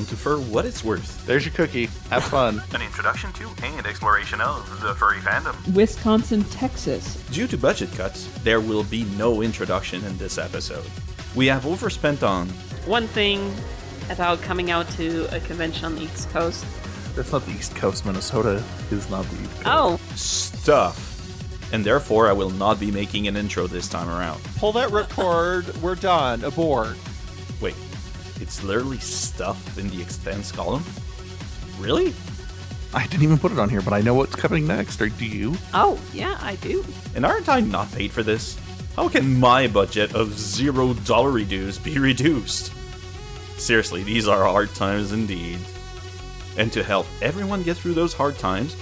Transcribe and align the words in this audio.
welcome 0.00 0.16
to 0.16 0.22
For 0.22 0.40
What 0.50 0.64
It's 0.64 0.82
Worth. 0.82 1.26
There's 1.26 1.44
your 1.44 1.52
cookie. 1.52 1.86
Have 2.08 2.24
fun. 2.24 2.62
An 2.74 2.80
introduction 2.80 3.32
to 3.34 3.50
and 3.62 3.86
exploration 3.86 4.40
of 4.40 4.80
the 4.80 4.94
furry 4.94 5.18
fandom. 5.18 5.74
Wisconsin, 5.74 6.42
Texas. 6.44 7.16
Due 7.30 7.46
to 7.46 7.58
budget 7.58 7.92
cuts, 7.92 8.26
there 8.42 8.60
will 8.60 8.84
be 8.84 9.04
no 9.18 9.42
introduction 9.42 10.02
in 10.04 10.16
this 10.16 10.38
episode. 10.38 10.86
We 11.34 11.48
have 11.48 11.66
overspent 11.66 12.22
on 12.22 12.48
One 12.86 13.08
thing 13.08 13.52
about 14.08 14.40
coming 14.40 14.70
out 14.70 14.88
to 14.92 15.26
a 15.36 15.40
convention 15.40 15.84
on 15.84 15.96
the 15.96 16.02
East 16.02 16.30
Coast. 16.30 16.64
That's 17.14 17.32
not 17.32 17.44
the 17.44 17.52
East 17.52 17.74
Coast. 17.76 18.06
Minnesota 18.06 18.64
is 18.90 19.10
not 19.10 19.26
the 19.26 19.42
East 19.42 19.60
Coast. 19.60 19.66
Oh, 19.66 20.00
stuff, 20.14 21.72
and 21.74 21.84
therefore 21.84 22.26
I 22.26 22.32
will 22.32 22.50
not 22.50 22.80
be 22.80 22.90
making 22.90 23.28
an 23.28 23.36
intro 23.36 23.66
this 23.66 23.86
time 23.86 24.08
around. 24.08 24.42
Pull 24.56 24.72
that 24.72 24.88
ripcord. 24.88 25.76
We're 25.82 25.94
done. 25.94 26.42
Abort. 26.42 26.96
Wait, 28.40 28.46
it's 28.46 28.62
literally 28.62 28.98
stuff 28.98 29.76
in 29.78 29.88
the 29.90 30.00
expense 30.00 30.50
column? 30.50 30.82
Really? 31.78 32.14
I 32.94 33.06
didn't 33.06 33.22
even 33.22 33.38
put 33.38 33.52
it 33.52 33.58
on 33.58 33.68
here, 33.68 33.82
but 33.82 33.92
I 33.92 34.00
know 34.00 34.14
what's 34.14 34.34
coming 34.34 34.66
next. 34.66 35.00
Or 35.00 35.08
do 35.08 35.26
you? 35.26 35.54
oh, 35.74 36.00
yeah, 36.12 36.38
I 36.40 36.56
do. 36.56 36.84
And 37.14 37.26
aren't 37.26 37.48
I 37.48 37.60
not 37.60 37.92
paid 37.92 38.10
for 38.10 38.22
this? 38.22 38.58
How 38.96 39.08
can 39.08 39.38
my 39.38 39.66
budget 39.66 40.14
of 40.14 40.38
zero 40.38 40.94
dollar 40.94 41.38
dues 41.44 41.78
be 41.78 41.98
reduced? 41.98 42.72
Seriously, 43.58 44.02
these 44.02 44.26
are 44.26 44.44
hard 44.44 44.74
times 44.74 45.12
indeed. 45.12 45.58
And 46.56 46.72
to 46.72 46.82
help 46.82 47.06
everyone 47.20 47.62
get 47.62 47.76
through 47.76 47.94
those 47.94 48.14
hard 48.14 48.38
times, 48.38 48.74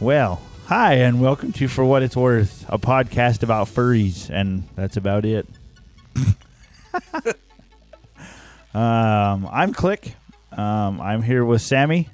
Well, 0.00 0.42
hi, 0.66 0.94
and 0.94 1.20
welcome 1.20 1.52
to 1.52 1.68
For 1.68 1.84
What 1.84 2.02
It's 2.02 2.16
Worth, 2.16 2.66
a 2.68 2.78
podcast 2.78 3.42
about 3.42 3.68
furries, 3.68 4.28
and 4.30 4.64
that's 4.76 4.96
about 4.96 5.24
it. 5.24 5.46
um, 8.74 9.48
I'm 9.50 9.72
Click. 9.72 10.14
Um, 10.50 11.00
I'm 11.00 11.22
here 11.22 11.44
with 11.44 11.62
Sammy. 11.62 12.08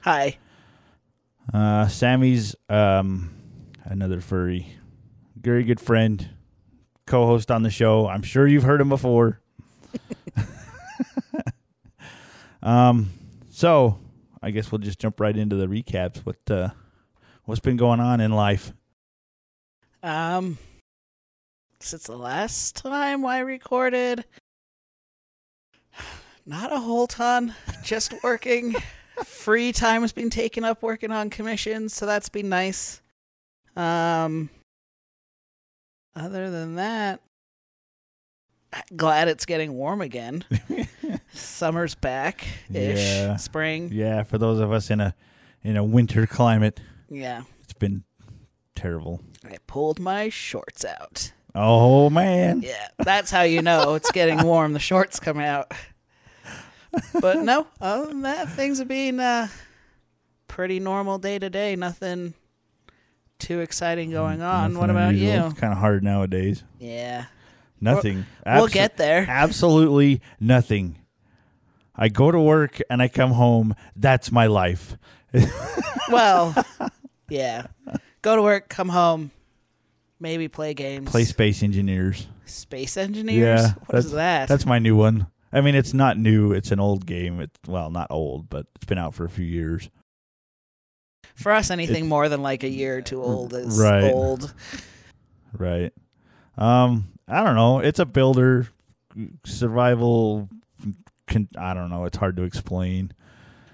Hi. 0.00 0.38
Uh, 1.52 1.88
Sammy's 1.88 2.54
um, 2.68 3.34
another 3.84 4.20
furry, 4.20 4.74
very 5.36 5.64
good 5.64 5.80
friend, 5.80 6.30
co-host 7.06 7.50
on 7.50 7.62
the 7.62 7.70
show. 7.70 8.08
I'm 8.08 8.22
sure 8.22 8.46
you've 8.46 8.64
heard 8.64 8.80
him 8.80 8.88
before. 8.88 9.40
um, 12.62 13.10
so 13.50 13.98
I 14.42 14.50
guess 14.50 14.72
we'll 14.72 14.78
just 14.78 14.98
jump 14.98 15.20
right 15.20 15.36
into 15.36 15.56
the 15.56 15.66
recaps. 15.66 16.18
What 16.18 16.38
uh, 16.50 16.70
what's 17.44 17.60
been 17.60 17.76
going 17.76 18.00
on 18.00 18.20
in 18.20 18.32
life? 18.32 18.72
Um, 20.02 20.58
since 21.80 22.04
the 22.04 22.16
last 22.16 22.76
time 22.76 23.24
I 23.26 23.38
recorded, 23.40 24.24
not 26.46 26.72
a 26.72 26.80
whole 26.80 27.06
ton. 27.06 27.54
Just 27.82 28.14
working. 28.22 28.74
Free 29.24 29.72
time 29.72 30.02
has 30.02 30.12
been 30.12 30.28
taken 30.30 30.64
up 30.64 30.82
working 30.82 31.10
on 31.10 31.30
commissions, 31.30 31.94
so 31.94 32.04
that's 32.06 32.28
been 32.28 32.48
nice. 32.50 33.00
Um, 33.74 34.50
other 36.14 36.50
than 36.50 36.74
that, 36.76 37.20
glad 38.94 39.28
it's 39.28 39.46
getting 39.46 39.72
warm 39.74 40.00
again. 40.02 40.44
Summer's 41.32 41.94
back 41.94 42.46
ish. 42.72 42.98
Yeah. 42.98 43.36
Spring. 43.36 43.90
Yeah, 43.92 44.22
for 44.22 44.36
those 44.38 44.60
of 44.60 44.70
us 44.72 44.90
in 44.90 45.00
a 45.00 45.14
in 45.62 45.76
a 45.76 45.84
winter 45.84 46.26
climate, 46.26 46.80
Yeah. 47.10 47.42
it's 47.62 47.72
been 47.72 48.04
terrible. 48.74 49.20
I 49.44 49.56
pulled 49.66 49.98
my 49.98 50.28
shorts 50.28 50.84
out. 50.84 51.32
Oh 51.58 52.10
man. 52.10 52.60
Yeah, 52.62 52.88
that's 52.98 53.30
how 53.30 53.42
you 53.42 53.62
know 53.62 53.94
it's 53.94 54.10
getting 54.12 54.42
warm. 54.44 54.74
The 54.74 54.78
shorts 54.78 55.18
come 55.18 55.40
out. 55.40 55.72
But 57.20 57.38
no, 57.38 57.66
other 57.80 58.06
than 58.06 58.22
that, 58.22 58.48
things 58.50 58.78
have 58.78 58.88
been 58.88 59.20
uh, 59.20 59.48
pretty 60.48 60.80
normal 60.80 61.18
day 61.18 61.38
to 61.38 61.48
day. 61.50 61.76
Nothing 61.76 62.34
too 63.38 63.60
exciting 63.60 64.10
going 64.10 64.42
on. 64.42 64.72
Nothing 64.72 64.78
what 64.80 64.90
about 64.90 65.08
unusual. 65.10 65.32
you? 65.34 65.46
It's 65.50 65.60
kind 65.60 65.72
of 65.72 65.78
hard 65.78 66.02
nowadays. 66.04 66.62
Yeah, 66.78 67.26
Nothing. 67.80 68.26
we'll 68.46 68.68
get 68.68 68.96
there. 68.96 69.26
Absolutely 69.28 70.20
nothing. 70.40 70.98
I 71.94 72.08
go 72.08 72.30
to 72.30 72.40
work 72.40 72.80
and 72.90 73.00
I 73.02 73.08
come 73.08 73.30
home. 73.32 73.74
That's 73.96 74.30
my 74.30 74.46
life. 74.46 74.96
Well, 76.08 76.54
yeah. 77.28 77.66
Go 78.22 78.36
to 78.36 78.42
work, 78.42 78.68
come 78.68 78.88
home, 78.90 79.32
maybe 80.20 80.48
play 80.48 80.74
games. 80.74 81.10
Play 81.10 81.24
Space 81.24 81.62
Engineers. 81.62 82.26
Space 82.46 82.96
engineers. 82.96 83.60
Yeah, 83.60 83.74
what 83.86 83.98
is 83.98 84.12
that? 84.12 84.48
That's 84.48 84.66
my 84.66 84.78
new 84.78 84.94
one. 84.96 85.26
I 85.52 85.60
mean, 85.62 85.74
it's 85.74 85.92
not 85.94 86.16
new. 86.18 86.52
It's 86.52 86.70
an 86.70 86.78
old 86.78 87.04
game. 87.06 87.40
It's 87.40 87.58
well, 87.66 87.90
not 87.90 88.08
old, 88.10 88.48
but 88.48 88.66
it's 88.76 88.84
been 88.84 88.98
out 88.98 89.14
for 89.14 89.24
a 89.24 89.28
few 89.28 89.44
years. 89.44 89.90
For 91.34 91.52
us, 91.52 91.70
anything 91.70 92.04
It- 92.04 92.08
more 92.08 92.28
than 92.28 92.42
like 92.42 92.62
a 92.62 92.68
year 92.68 92.98
or 92.98 93.02
two 93.02 93.22
old 93.22 93.52
is 93.52 93.78
Right. 93.80 94.04
old. 94.12 94.54
Right. 95.52 95.92
Um, 96.56 97.08
I 97.28 97.42
don't 97.42 97.56
know. 97.56 97.80
It's 97.80 97.98
a 97.98 98.06
builder 98.06 98.68
survival. 99.44 100.48
Con- 101.26 101.48
I 101.58 101.74
don't 101.74 101.90
know. 101.90 102.04
It's 102.04 102.16
hard 102.16 102.36
to 102.36 102.44
explain. 102.44 103.12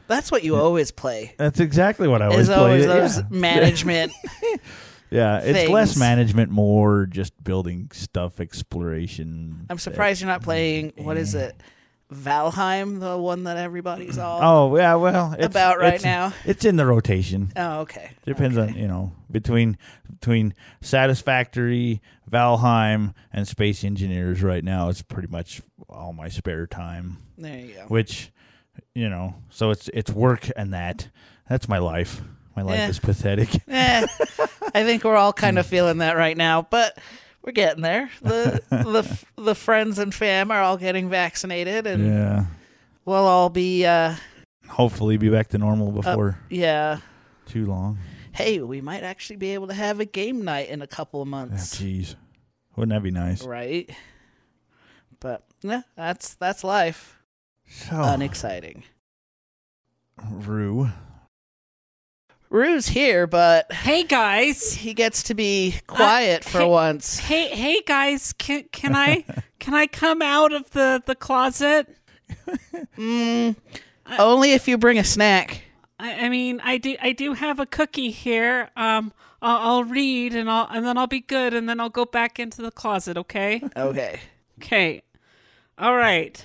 That's 0.09 0.31
what 0.33 0.43
you 0.45 0.57
always 0.57 0.91
play. 0.91 1.35
That's 1.39 1.61
exactly 1.61 2.09
what 2.09 2.23
I 2.23 2.27
always 2.27 2.49
Is 2.49 2.51
always 2.51 2.87
those 2.87 3.19
yeah. 3.19 3.25
management. 3.31 4.13
Yeah, 5.13 5.39
it's 5.39 5.71
less 5.71 5.97
management, 5.97 6.51
more 6.51 7.07
just 7.07 7.43
building 7.43 7.91
stuff, 7.93 8.41
exploration. 8.41 9.67
I'm 9.69 9.79
surprised 9.79 10.21
you're 10.21 10.31
not 10.31 10.43
playing. 10.43 10.93
What 10.97 11.17
is 11.17 11.35
it? 11.35 11.55
Valheim, 12.13 13.01
the 13.01 13.17
one 13.17 13.45
that 13.45 13.57
everybody's 13.57 14.19
oh, 14.19 14.25
all. 14.25 14.71
Oh 14.71 14.77
yeah, 14.77 14.95
well, 14.97 15.33
it's, 15.33 15.47
About 15.47 15.79
right 15.79 15.95
it's- 15.95 16.05
now. 16.05 16.33
It's 16.45 16.65
in 16.65 16.77
the 16.77 16.87
rotation. 16.87 17.53
Oh, 17.57 17.81
okay. 17.81 18.11
Depends 18.27 18.59
on 18.59 18.75
you 18.75 18.87
know 18.87 19.13
between 19.31 19.79
between 20.11 20.55
Satisfactory, 20.81 22.01
Valheim, 22.31 23.15
and 23.33 23.49
Space 23.49 23.85
Engineers. 23.85 24.43
Right 24.43 24.65
now, 24.65 24.89
it's 24.89 25.03
pretty 25.03 25.29
much 25.29 25.63
all 25.89 26.13
my 26.13 26.29
spare 26.29 26.67
time. 26.67 27.19
There 27.39 27.59
you 27.59 27.75
go. 27.75 27.85
Which, 27.89 28.31
you 28.95 29.09
know, 29.09 29.35
so 29.51 29.71
it's 29.71 29.89
it's 29.95 30.11
work 30.11 30.49
and 30.57 30.73
that. 30.75 31.09
That's 31.49 31.69
my 31.69 31.79
life. 31.79 32.23
My 32.57 32.63
life 32.63 32.79
Yeah. 32.79 32.89
is 32.89 32.99
pathetic. 32.99 33.49
Eh, 33.69 34.07
I 34.75 34.85
think 34.85 35.05
we're 35.05 35.17
all 35.17 35.33
kind 35.33 35.59
of 35.59 35.67
feeling 35.67 35.99
that 35.99 36.17
right 36.17 36.37
now, 36.37 36.63
but 36.71 36.99
we're 37.43 37.53
getting 37.53 37.83
there. 37.83 38.11
The 38.21 38.63
the 38.71 39.25
the 39.43 39.55
friends 39.55 39.99
and 39.99 40.15
fam 40.15 40.51
are 40.51 40.61
all 40.61 40.77
getting 40.77 41.09
vaccinated, 41.09 41.87
and 41.87 42.07
yeah. 42.07 42.45
we'll 43.05 43.27
all 43.27 43.49
be. 43.49 43.85
uh 43.87 44.15
Hopefully, 44.69 45.17
be 45.19 45.29
back 45.29 45.49
to 45.49 45.59
normal 45.59 45.93
before 45.93 46.39
Yeah. 46.49 46.99
too 47.47 47.67
long. 47.67 47.99
Hey, 48.33 48.61
we 48.61 48.81
might 48.81 49.03
actually 49.03 49.37
be 49.37 49.53
able 49.53 49.67
to 49.67 49.75
have 49.75 50.01
a 50.01 50.07
game 50.07 50.43
night 50.45 50.71
in 50.71 50.81
a 50.81 50.87
couple 50.87 51.21
of 51.21 51.29
Ah, 51.29 51.31
months, 51.31 51.77
Jeez, 51.79 52.15
wouldn't 52.77 52.95
that 52.95 53.03
be 53.03 53.11
nice? 53.11 53.43
right? 53.45 53.91
But 55.21 55.45
yeah, 55.63 55.83
that's 55.97 56.35
that's 56.35 56.65
life. 56.65 57.19
So, 57.69 58.01
Unexciting. 58.03 58.85
Rue. 60.31 60.89
Rue's 62.53 62.89
here, 62.89 63.27
but 63.27 63.73
hey 63.73 64.05
guys. 64.05 64.75
he 64.75 64.93
gets 64.93 65.23
to 65.25 65.35
be 65.35 65.77
quiet 65.87 66.45
for 66.45 66.59
hey- 66.59 66.67
once. 66.67 67.19
Hey, 67.19 67.49
hey 67.49 67.81
guys. 67.87 68.35
Can 68.35 68.65
can 68.73 68.95
I 68.95 69.25
can 69.59 69.73
I 69.73 69.87
come 69.87 70.21
out 70.21 70.53
of 70.53 70.71
the 70.73 71.03
the 71.05 71.15
closet? 71.15 71.89
Mm, 72.99 73.57
only 74.19 74.53
if 74.53 74.69
you 74.69 74.77
bring 74.77 74.99
a 74.99 75.05
snack. 75.05 75.63
I, 75.99 76.27
I 76.27 76.29
mean, 76.29 76.61
I 76.63 76.77
do 76.77 76.95
I 77.01 77.13
do 77.13 77.33
have 77.33 77.59
a 77.59 77.65
cookie 77.65 78.11
here. 78.11 78.69
Um, 78.77 79.15
I'll, 79.41 79.69
I'll 79.69 79.85
read 79.85 80.35
and 80.35 80.51
I'll 80.51 80.69
and 80.71 80.85
then 80.85 80.99
I'll 80.99 81.07
be 81.07 81.21
good 81.21 81.55
and 81.55 81.67
then 81.67 81.81
I'll 81.81 81.89
go 81.89 82.05
back 82.05 82.39
into 82.39 82.61
the 82.61 82.71
closet. 82.71 83.17
Okay. 83.17 83.63
Okay. 83.75 84.21
Okay. 84.59 85.03
All 85.79 85.97
right. 85.97 86.45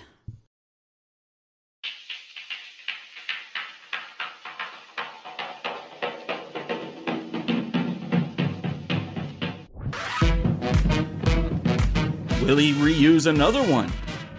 Will 12.48 12.58
he 12.58 12.72
reuse 12.72 13.28
another 13.28 13.62
one? 13.62 13.92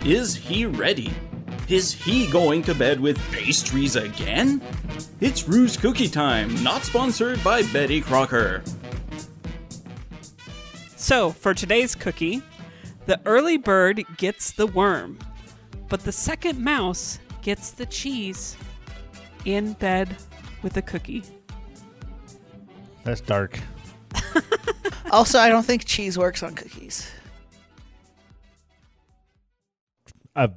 Is 0.02 0.34
he 0.34 0.64
ready? 0.64 1.12
Is 1.68 1.92
he 1.92 2.26
going 2.30 2.62
to 2.62 2.74
bed 2.74 2.98
with 2.98 3.18
pastries 3.30 3.96
again? 3.96 4.62
It's 5.20 5.46
Rue's 5.46 5.76
Cookie 5.76 6.08
Time, 6.08 6.62
not 6.64 6.84
sponsored 6.84 7.44
by 7.44 7.62
Betty 7.64 8.00
Crocker. 8.00 8.62
So, 10.96 11.32
for 11.32 11.52
today's 11.52 11.94
cookie, 11.94 12.42
the 13.04 13.20
early 13.26 13.58
bird 13.58 14.02
gets 14.16 14.52
the 14.52 14.66
worm, 14.66 15.18
but 15.90 16.00
the 16.00 16.12
second 16.12 16.58
mouse 16.58 17.18
gets 17.42 17.72
the 17.72 17.84
cheese 17.84 18.56
in 19.44 19.74
bed 19.74 20.16
with 20.62 20.78
a 20.78 20.82
cookie. 20.82 21.24
That's 23.04 23.20
dark. 23.20 23.60
Also, 25.10 25.38
I 25.38 25.48
don't 25.48 25.64
think 25.64 25.86
cheese 25.86 26.18
works 26.18 26.42
on 26.42 26.54
cookies. 26.54 27.10
Uh, 30.38 30.48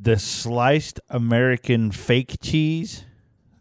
the 0.00 0.18
sliced 0.18 0.98
American 1.10 1.90
fake 1.90 2.36
cheese, 2.42 3.04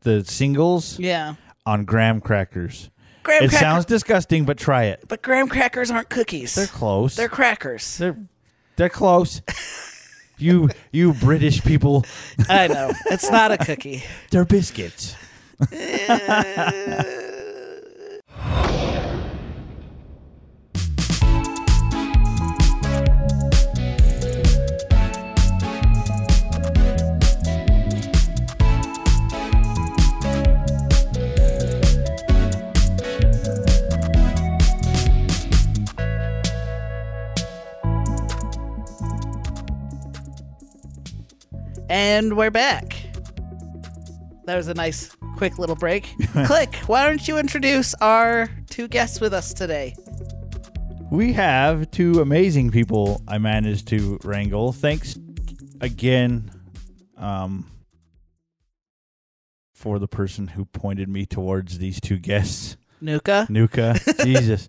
the 0.01 0.24
singles 0.25 0.98
Yeah. 1.00 1.36
on 1.66 1.84
graham 1.86 2.22
crackers. 2.22 2.90
Graham 3.24 3.44
it 3.44 3.50
crackers. 3.50 3.60
sounds 3.60 3.86
disgusting, 3.86 4.45
but 4.45 4.57
try 4.57 4.86
it. 4.86 5.04
but 5.07 5.22
graham 5.22 5.48
crackers 5.48 5.92
aren't 5.92 6.10
cookies. 6.10 6.56
They're 6.56 6.68
close. 6.68 7.16
They're 7.16 7.30
crackers. 7.30 7.98
they're 7.98 8.18
they're 8.75 8.90
close. 8.90 9.42
you 10.38 10.69
you 10.92 11.13
British 11.13 11.62
people, 11.63 12.06
I 12.50 12.68
know. 12.68 12.92
It's 13.07 13.30
not 13.30 13.51
a 13.51 13.57
cookie. 13.57 14.04
they're 14.31 14.45
biscuits. 14.45 15.16
And 41.94 42.36
we're 42.36 42.50
back. 42.50 42.95
That 44.45 44.56
was 44.56 44.68
a 44.68 44.74
nice, 44.74 45.16
quick 45.38 45.60
little 45.60 45.75
break. 45.75 46.12
Click, 46.48 46.74
why 46.88 47.06
don't 47.06 47.28
you 47.28 47.38
introduce 47.38 47.94
our 48.01 48.50
two 48.68 48.88
guests 48.88 49.22
with 49.22 49.31
us 49.31 49.54
today? 49.54 49.94
We 51.12 51.34
have 51.34 51.92
two 51.92 52.19
amazing 52.19 52.72
people 52.72 53.22
I 53.28 53.38
managed 53.38 53.90
to 53.90 54.18
wrangle. 54.24 54.72
Thanks 54.72 55.19
again 55.81 56.50
um, 57.16 57.69
for 59.75 60.00
the 60.00 60.07
person 60.07 60.48
who 60.48 60.66
pointed 60.66 61.10
me 61.10 61.28
towards 61.28 61.78
these 61.78 62.01
two 62.01 62.18
guests. 62.18 62.75
Nuka. 63.01 63.45
Nuka. 63.51 64.00
Jesus. 64.24 64.68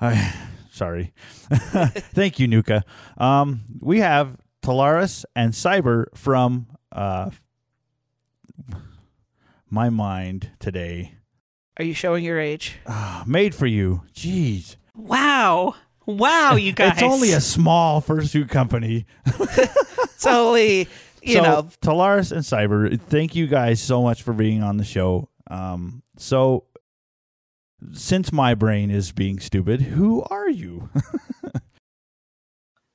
I, 0.00 0.34
sorry. 0.72 1.12
Thank 1.50 2.40
you, 2.40 2.48
Nuka. 2.48 2.84
Um, 3.16 3.60
we 3.80 4.00
have 4.00 4.36
Talaris 4.62 5.24
and 5.34 5.52
Cyber 5.52 6.06
from 6.14 6.66
uh, 6.92 7.30
my 9.70 9.90
mind 9.90 10.50
today. 10.58 11.14
Are 11.78 11.84
you 11.84 11.94
showing 11.94 12.24
your 12.24 12.40
age? 12.40 12.78
Made 13.26 13.54
for 13.54 13.66
you. 13.66 14.02
Jeez. 14.14 14.76
Wow. 14.96 15.74
Wow, 16.06 16.56
you 16.56 16.72
guys. 16.72 16.92
It's 16.94 17.02
only 17.02 17.32
a 17.32 17.40
small 17.40 18.02
fursuit 18.02 18.48
company. 18.48 19.06
It's 20.18 20.26
only, 20.26 20.88
you 21.22 21.34
so, 21.34 21.42
know, 21.42 21.62
Talaris 21.80 22.32
and 22.32 22.40
Cyber, 22.40 23.00
thank 23.00 23.36
you 23.36 23.46
guys 23.46 23.80
so 23.80 24.02
much 24.02 24.24
for 24.24 24.32
being 24.32 24.64
on 24.64 24.76
the 24.76 24.82
show. 24.84 25.28
Um, 25.48 26.02
so, 26.16 26.64
since 27.92 28.32
my 28.32 28.56
brain 28.56 28.90
is 28.90 29.12
being 29.12 29.38
stupid, 29.38 29.80
who 29.80 30.24
are 30.24 30.50
you? 30.50 30.88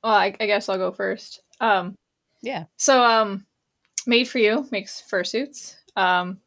Well, 0.04 0.12
I, 0.12 0.36
I 0.38 0.44
guess 0.44 0.68
I'll 0.68 0.76
go 0.76 0.92
first. 0.92 1.40
Um, 1.60 1.96
Yeah. 2.42 2.64
so, 2.76 3.02
um, 3.02 3.46
Made 4.06 4.28
for 4.28 4.38
You 4.38 4.66
makes 4.70 5.02
fursuits. 5.10 5.76
Um, 5.96 6.40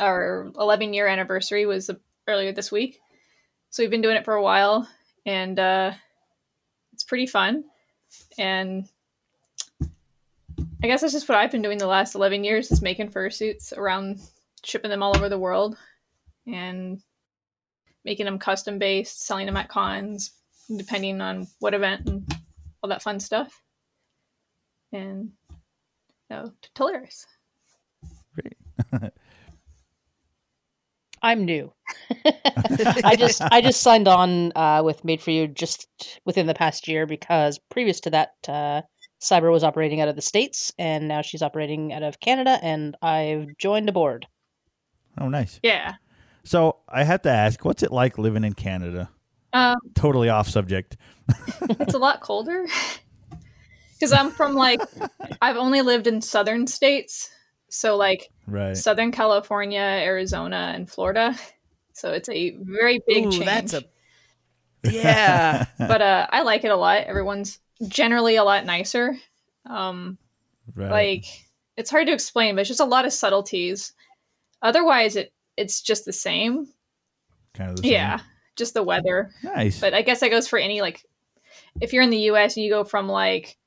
our 0.00 0.50
11 0.58 0.92
year 0.94 1.06
anniversary 1.06 1.64
was 1.66 1.90
earlier 2.26 2.52
this 2.52 2.72
week. 2.72 3.00
So 3.70 3.82
we've 3.82 3.90
been 3.90 4.02
doing 4.02 4.16
it 4.16 4.24
for 4.24 4.34
a 4.34 4.42
while 4.42 4.88
and 5.26 5.58
uh, 5.58 5.92
it's 6.92 7.04
pretty 7.04 7.26
fun. 7.26 7.64
And 8.38 8.88
I 10.82 10.86
guess 10.86 11.02
that's 11.02 11.12
just 11.12 11.28
what 11.28 11.38
I've 11.38 11.50
been 11.50 11.62
doing 11.62 11.78
the 11.78 11.86
last 11.86 12.14
11 12.14 12.44
years 12.44 12.70
is 12.70 12.82
making 12.82 13.10
fursuits 13.10 13.76
around 13.76 14.18
shipping 14.64 14.90
them 14.90 15.02
all 15.02 15.16
over 15.16 15.28
the 15.28 15.38
world 15.38 15.76
and 16.46 17.00
making 18.04 18.24
them 18.26 18.38
custom 18.38 18.78
based, 18.78 19.24
selling 19.26 19.46
them 19.46 19.56
at 19.56 19.68
cons, 19.68 20.32
depending 20.76 21.20
on 21.20 21.46
what 21.58 21.74
event 21.74 22.08
and 22.08 22.34
all 22.82 22.88
that 22.90 23.02
fun 23.02 23.20
stuff. 23.20 23.62
And 24.92 25.32
no, 26.30 26.52
Great. 28.34 29.12
I'm 31.22 31.44
new. 31.44 31.72
I 33.04 33.16
just 33.16 33.42
I 33.42 33.60
just 33.60 33.80
signed 33.80 34.06
on 34.06 34.52
uh, 34.54 34.82
with 34.84 35.04
Made 35.04 35.20
for 35.20 35.30
You 35.30 35.48
just 35.48 36.20
within 36.24 36.46
the 36.46 36.54
past 36.54 36.86
year 36.86 37.06
because 37.06 37.58
previous 37.70 38.00
to 38.00 38.10
that, 38.10 38.34
uh, 38.46 38.82
Cyber 39.20 39.50
was 39.50 39.64
operating 39.64 40.00
out 40.00 40.08
of 40.08 40.16
the 40.16 40.22
states, 40.22 40.72
and 40.78 41.08
now 41.08 41.22
she's 41.22 41.42
operating 41.42 41.92
out 41.92 42.04
of 42.04 42.20
Canada, 42.20 42.58
and 42.62 42.96
I've 43.02 43.48
joined 43.58 43.88
aboard. 43.88 44.26
oh, 45.20 45.28
nice. 45.28 45.58
Yeah. 45.62 45.94
So, 46.44 46.76
I 46.88 47.02
have 47.02 47.22
to 47.22 47.30
ask, 47.30 47.64
what's 47.64 47.82
it 47.82 47.90
like 47.90 48.16
living 48.16 48.44
in 48.44 48.54
Canada? 48.54 49.10
Um, 49.52 49.76
Totally 49.94 50.28
off 50.28 50.48
subject. 50.48 50.96
it's 51.62 51.94
a 51.94 51.98
lot 51.98 52.20
colder 52.20 52.66
because 53.98 54.12
I'm 54.12 54.30
from 54.30 54.54
like 54.54 54.80
I've 55.42 55.56
only 55.56 55.82
lived 55.82 56.06
in 56.06 56.20
southern 56.20 56.66
states, 56.66 57.30
so 57.68 57.96
like 57.96 58.30
Right. 58.46 58.74
Southern 58.74 59.12
California, 59.12 59.78
Arizona, 59.80 60.72
and 60.74 60.90
Florida. 60.90 61.36
So 61.92 62.12
it's 62.12 62.30
a 62.30 62.56
very 62.62 63.00
big 63.06 63.26
Ooh, 63.26 63.30
change. 63.30 63.44
that's 63.44 63.74
a 63.74 63.84
yeah. 64.84 65.66
but 65.78 66.00
uh, 66.00 66.26
I 66.30 66.42
like 66.42 66.64
it 66.64 66.70
a 66.70 66.76
lot. 66.76 67.02
Everyone's 67.04 67.58
generally 67.88 68.36
a 68.36 68.44
lot 68.44 68.64
nicer. 68.64 69.16
Um, 69.66 70.16
right. 70.74 70.90
Like 70.90 71.24
it's 71.76 71.90
hard 71.90 72.06
to 72.06 72.12
explain, 72.12 72.54
but 72.54 72.60
it's 72.62 72.68
just 72.68 72.80
a 72.80 72.84
lot 72.86 73.04
of 73.04 73.12
subtleties. 73.12 73.92
Otherwise, 74.62 75.16
it 75.16 75.32
it's 75.56 75.82
just 75.82 76.04
the 76.06 76.12
same. 76.12 76.68
kind 77.54 77.70
of 77.70 77.76
the 77.76 77.82
same. 77.82 77.92
Yeah, 77.92 78.20
just 78.56 78.72
the 78.74 78.82
weather. 78.82 79.30
Nice. 79.42 79.78
But 79.80 79.92
I 79.92 80.02
guess 80.02 80.20
that 80.20 80.30
goes 80.30 80.48
for 80.48 80.58
any 80.58 80.80
like 80.80 81.04
if 81.80 81.92
you're 81.92 82.02
in 82.02 82.10
the 82.10 82.30
US 82.30 82.56
and 82.56 82.64
you 82.64 82.70
go 82.70 82.82
from 82.84 83.08
like 83.08 83.58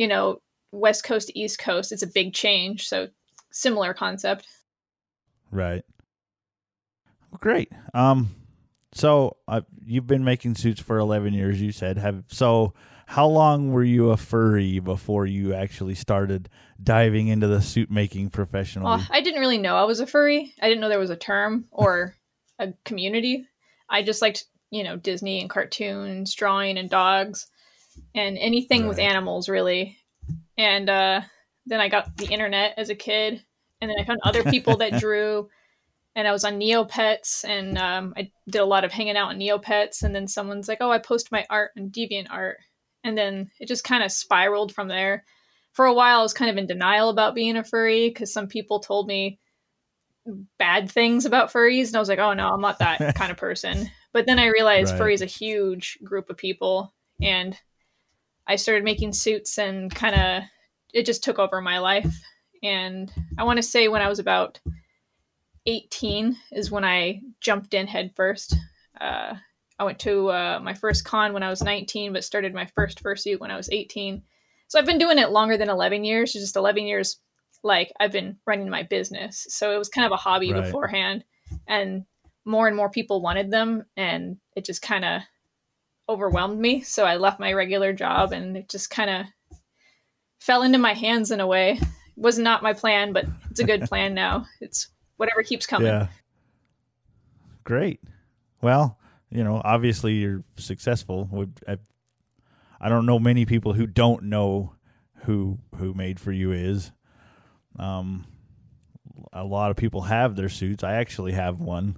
you 0.00 0.08
know 0.08 0.40
west 0.72 1.04
coast 1.04 1.28
to 1.28 1.38
east 1.38 1.58
coast, 1.58 1.92
it's 1.92 2.02
a 2.02 2.06
big 2.06 2.32
change. 2.32 2.88
So 2.88 3.08
similar 3.52 3.92
concept. 3.92 4.46
Right. 5.50 5.84
Well, 7.30 7.38
great. 7.38 7.70
Um, 7.92 8.30
so 8.92 9.36
uh, 9.46 9.60
you've 9.84 10.06
been 10.06 10.24
making 10.24 10.54
suits 10.54 10.80
for 10.80 10.98
eleven 10.98 11.34
years. 11.34 11.60
You 11.60 11.70
said 11.70 11.98
have 11.98 12.24
so. 12.28 12.72
How 13.06 13.26
long 13.26 13.72
were 13.72 13.82
you 13.82 14.10
a 14.10 14.16
furry 14.16 14.78
before 14.78 15.26
you 15.26 15.52
actually 15.52 15.96
started 15.96 16.48
diving 16.80 17.26
into 17.26 17.48
the 17.48 17.60
suit 17.60 17.90
making 17.90 18.30
professionally? 18.30 18.86
Well, 18.86 19.06
I 19.10 19.20
didn't 19.20 19.40
really 19.40 19.58
know 19.58 19.74
I 19.74 19.82
was 19.82 19.98
a 19.98 20.06
furry. 20.06 20.54
I 20.62 20.68
didn't 20.68 20.80
know 20.80 20.88
there 20.88 21.00
was 21.00 21.10
a 21.10 21.16
term 21.16 21.64
or 21.72 22.14
a 22.60 22.72
community. 22.84 23.48
I 23.88 24.04
just 24.04 24.22
liked, 24.22 24.44
you 24.70 24.84
know, 24.84 24.96
Disney 24.96 25.40
and 25.40 25.50
cartoons, 25.50 26.32
drawing 26.34 26.78
and 26.78 26.88
dogs 26.88 27.48
and 28.14 28.38
anything 28.38 28.86
with 28.86 28.98
animals 28.98 29.48
really. 29.48 29.96
And 30.56 30.88
uh 30.90 31.22
then 31.66 31.80
I 31.80 31.88
got 31.88 32.16
the 32.16 32.26
internet 32.26 32.74
as 32.76 32.90
a 32.90 32.94
kid 32.94 33.44
and 33.80 33.90
then 33.90 33.96
I 34.00 34.04
found 34.04 34.20
other 34.24 34.42
people 34.44 34.78
that 34.78 34.96
drew 34.98 35.48
and 36.16 36.26
I 36.26 36.32
was 36.32 36.44
on 36.44 36.58
Neopets 36.58 37.44
and 37.48 37.78
um, 37.78 38.14
I 38.16 38.32
did 38.48 38.60
a 38.60 38.64
lot 38.64 38.84
of 38.84 38.90
hanging 38.90 39.16
out 39.16 39.28
on 39.28 39.38
Neopets 39.38 40.02
and 40.02 40.14
then 40.14 40.26
someone's 40.26 40.66
like, 40.68 40.78
"Oh, 40.80 40.90
I 40.90 40.98
post 40.98 41.30
my 41.30 41.46
art 41.48 41.70
on 41.78 41.90
DeviantArt." 41.90 42.54
And 43.04 43.16
then 43.16 43.50
it 43.60 43.68
just 43.68 43.84
kind 43.84 44.02
of 44.02 44.10
spiraled 44.10 44.74
from 44.74 44.88
there. 44.88 45.24
For 45.72 45.86
a 45.86 45.94
while 45.94 46.18
I 46.20 46.22
was 46.22 46.34
kind 46.34 46.50
of 46.50 46.56
in 46.56 46.66
denial 46.66 47.10
about 47.10 47.34
being 47.36 47.56
a 47.56 47.62
furry 47.62 48.10
cuz 48.10 48.32
some 48.32 48.48
people 48.48 48.80
told 48.80 49.06
me 49.06 49.38
bad 50.58 50.90
things 50.90 51.24
about 51.24 51.52
furries 51.52 51.88
and 51.88 51.96
I 51.96 52.00
was 52.00 52.08
like, 52.08 52.18
"Oh 52.18 52.32
no, 52.32 52.48
I'm 52.48 52.60
not 52.60 52.78
that 52.80 53.14
kind 53.14 53.30
of 53.30 53.36
person." 53.36 53.88
But 54.12 54.26
then 54.26 54.38
I 54.38 54.46
realized 54.46 54.90
Right. 54.92 54.98
furry 54.98 55.14
is 55.14 55.22
a 55.22 55.26
huge 55.26 55.98
group 56.02 56.28
of 56.30 56.36
people 56.36 56.92
and 57.22 57.56
I 58.50 58.56
started 58.56 58.82
making 58.82 59.12
suits 59.12 59.58
and 59.58 59.94
kind 59.94 60.16
of 60.16 60.42
it 60.92 61.06
just 61.06 61.22
took 61.22 61.38
over 61.38 61.60
my 61.60 61.78
life. 61.78 62.20
And 62.64 63.12
I 63.38 63.44
want 63.44 63.58
to 63.58 63.62
say 63.62 63.86
when 63.86 64.02
I 64.02 64.08
was 64.08 64.18
about 64.18 64.58
18 65.66 66.36
is 66.50 66.68
when 66.68 66.84
I 66.84 67.20
jumped 67.40 67.74
in 67.74 67.86
headfirst. 67.86 68.56
Uh, 69.00 69.34
I 69.78 69.84
went 69.84 70.00
to 70.00 70.30
uh, 70.32 70.60
my 70.60 70.74
first 70.74 71.04
con 71.04 71.32
when 71.32 71.44
I 71.44 71.48
was 71.48 71.62
19, 71.62 72.12
but 72.12 72.24
started 72.24 72.52
my 72.52 72.66
first 72.74 73.00
fursuit 73.04 73.38
when 73.38 73.52
I 73.52 73.56
was 73.56 73.70
18. 73.70 74.20
So 74.66 74.80
I've 74.80 74.86
been 74.86 74.98
doing 74.98 75.18
it 75.18 75.30
longer 75.30 75.56
than 75.56 75.70
11 75.70 76.02
years. 76.02 76.34
It's 76.34 76.42
just 76.44 76.56
11 76.56 76.84
years, 76.86 77.20
like 77.62 77.92
I've 78.00 78.12
been 78.12 78.36
running 78.46 78.68
my 78.68 78.82
business. 78.82 79.46
So 79.48 79.72
it 79.72 79.78
was 79.78 79.88
kind 79.88 80.06
of 80.06 80.12
a 80.12 80.16
hobby 80.16 80.52
Right. 80.52 80.64
beforehand, 80.64 81.24
and 81.68 82.04
more 82.44 82.66
and 82.66 82.76
more 82.76 82.90
people 82.90 83.22
wanted 83.22 83.52
them, 83.52 83.84
and 83.96 84.38
it 84.56 84.64
just 84.64 84.82
kind 84.82 85.04
of 85.04 85.22
overwhelmed 86.10 86.58
me. 86.58 86.82
So 86.82 87.06
I 87.06 87.16
left 87.16 87.40
my 87.40 87.52
regular 87.52 87.92
job, 87.92 88.32
and 88.32 88.56
it 88.56 88.68
just 88.68 88.90
kind 88.90 89.08
of 89.08 89.26
fell 90.40 90.62
into 90.62 90.78
my 90.78 90.92
hands 90.92 91.30
in 91.30 91.40
a 91.40 91.46
way. 91.46 91.78
It 91.80 91.88
was 92.16 92.38
not 92.38 92.62
my 92.62 92.72
plan, 92.72 93.12
but 93.12 93.24
it's 93.50 93.60
a 93.60 93.64
good 93.64 93.82
plan 93.82 94.12
now. 94.12 94.46
It's 94.60 94.88
whatever 95.16 95.42
keeps 95.42 95.66
coming. 95.66 95.86
Yeah. 95.86 96.08
Great. 97.64 98.00
Well, 98.60 98.98
you 99.30 99.44
know, 99.44 99.62
obviously 99.64 100.14
you're 100.14 100.42
successful. 100.56 101.48
I, 102.80 102.88
don't 102.88 103.06
know 103.06 103.18
many 103.18 103.46
people 103.46 103.72
who 103.72 103.86
don't 103.86 104.24
know 104.24 104.74
who 105.24 105.58
who 105.76 105.94
made 105.94 106.18
for 106.18 106.32
you 106.32 106.52
is. 106.52 106.90
Um, 107.78 108.26
a 109.32 109.44
lot 109.44 109.70
of 109.70 109.76
people 109.76 110.02
have 110.02 110.34
their 110.34 110.48
suits. 110.48 110.82
I 110.82 110.94
actually 110.94 111.32
have 111.32 111.60
one. 111.60 111.96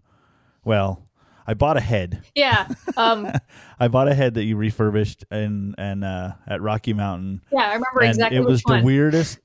Well, 0.65 1.09
I 1.47 1.55
bought 1.55 1.77
a 1.77 1.81
head. 1.81 2.23
Yeah. 2.35 2.69
Um, 2.97 3.29
I 3.81 3.89
bought 3.89 4.09
a 4.09 4.15
head 4.15 4.35
that 4.35 4.45
you 4.45 4.57
refurbished 4.57 5.25
and 5.31 5.75
and 5.79 6.05
uh, 6.05 6.33
at 6.47 6.61
Rocky 6.61 6.93
Mountain. 6.93 7.43
yeah, 7.53 7.61
I 7.61 7.67
remember 7.75 8.01
and 8.01 8.11
exactly 8.11 8.39
it 8.39 8.45
was 8.45 8.61
which 8.61 8.65
one. 8.71 8.81
the 8.81 8.85
weirdest. 8.87 9.39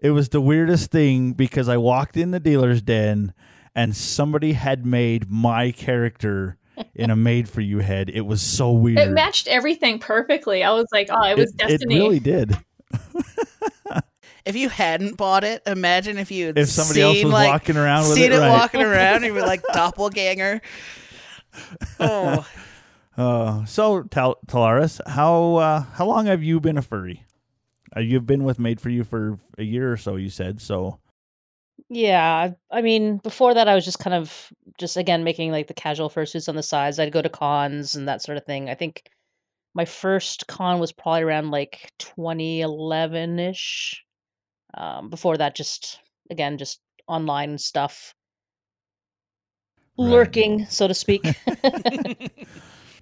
It 0.00 0.10
was 0.10 0.28
the 0.30 0.40
weirdest 0.40 0.90
thing 0.90 1.32
because 1.34 1.68
I 1.68 1.76
walked 1.76 2.16
in 2.16 2.30
the 2.32 2.40
dealer's 2.40 2.82
den 2.82 3.32
and 3.74 3.94
somebody 3.96 4.52
had 4.54 4.84
made 4.84 5.30
my 5.30 5.70
character 5.70 6.58
in 6.94 7.10
a 7.10 7.16
made 7.16 7.48
for 7.48 7.60
you 7.60 7.78
head. 7.78 8.10
It 8.12 8.22
was 8.22 8.42
so 8.42 8.72
weird. 8.72 8.98
It 8.98 9.10
matched 9.10 9.46
everything 9.46 9.98
perfectly. 10.00 10.64
I 10.64 10.72
was 10.72 10.86
like, 10.92 11.08
oh, 11.10 11.24
it 11.28 11.36
was 11.38 11.50
It- 11.52 11.56
destiny. 11.58 11.94
It 11.96 11.98
really 11.98 12.18
did. 12.20 12.56
If 14.44 14.56
you 14.56 14.68
hadn't 14.70 15.16
bought 15.16 15.44
it, 15.44 15.62
imagine 15.66 16.18
if 16.18 16.32
you 16.32 16.46
had 16.48 16.58
If 16.58 16.68
somebody 16.68 17.00
seen, 17.00 17.04
else 17.04 17.24
was 17.24 17.32
like, 17.32 17.48
walking 17.48 17.76
around 17.76 18.08
with 18.08 18.14
seen 18.16 18.32
it, 18.32 18.34
it 18.34 18.38
right. 18.40 18.50
walking 18.50 18.82
around, 18.82 19.22
you'd 19.22 19.34
be 19.34 19.40
like 19.40 19.62
doppelganger. 19.72 20.60
Oh, 22.00 22.46
Uh, 23.16 23.64
so, 23.66 24.02
Tal- 24.04 24.38
Talaris, 24.46 25.00
how 25.06 25.56
uh, 25.56 25.82
how 25.82 26.06
long 26.06 26.26
have 26.26 26.42
you 26.42 26.60
been 26.60 26.78
a 26.78 26.82
furry? 26.82 27.26
Uh, 27.94 28.00
you've 28.00 28.26
been 28.26 28.42
with 28.44 28.58
Made 28.58 28.80
for 28.80 28.88
You 28.88 29.04
for 29.04 29.38
a 29.58 29.62
year 29.64 29.92
or 29.92 29.96
so. 29.98 30.16
You 30.16 30.30
said 30.30 30.60
so. 30.62 30.98
Yeah, 31.88 32.52
I 32.70 32.82
mean, 32.82 33.18
before 33.18 33.54
that, 33.54 33.68
I 33.68 33.74
was 33.74 33.84
just 33.84 33.98
kind 33.98 34.14
of 34.14 34.52
just 34.78 34.96
again 34.96 35.24
making 35.24 35.50
like 35.52 35.66
the 35.66 35.74
casual 35.74 36.08
fursuits 36.10 36.48
on 36.48 36.56
the 36.56 36.62
sides. 36.62 36.98
I'd 36.98 37.12
go 37.12 37.22
to 37.22 37.28
cons 37.28 37.94
and 37.94 38.08
that 38.08 38.22
sort 38.22 38.38
of 38.38 38.44
thing. 38.44 38.70
I 38.70 38.74
think 38.74 39.10
my 39.74 39.84
first 39.84 40.46
con 40.46 40.80
was 40.80 40.92
probably 40.92 41.22
around 41.22 41.50
like 41.50 41.90
2011 41.98 43.38
ish. 43.38 44.02
Um, 44.74 45.10
before 45.10 45.36
that, 45.38 45.54
just 45.54 46.00
again, 46.30 46.58
just 46.58 46.80
online 47.08 47.58
stuff, 47.58 48.14
Right. 49.98 50.08
lurking, 50.10 50.66
so 50.66 50.88
to 50.88 50.94
speak. 50.94 51.24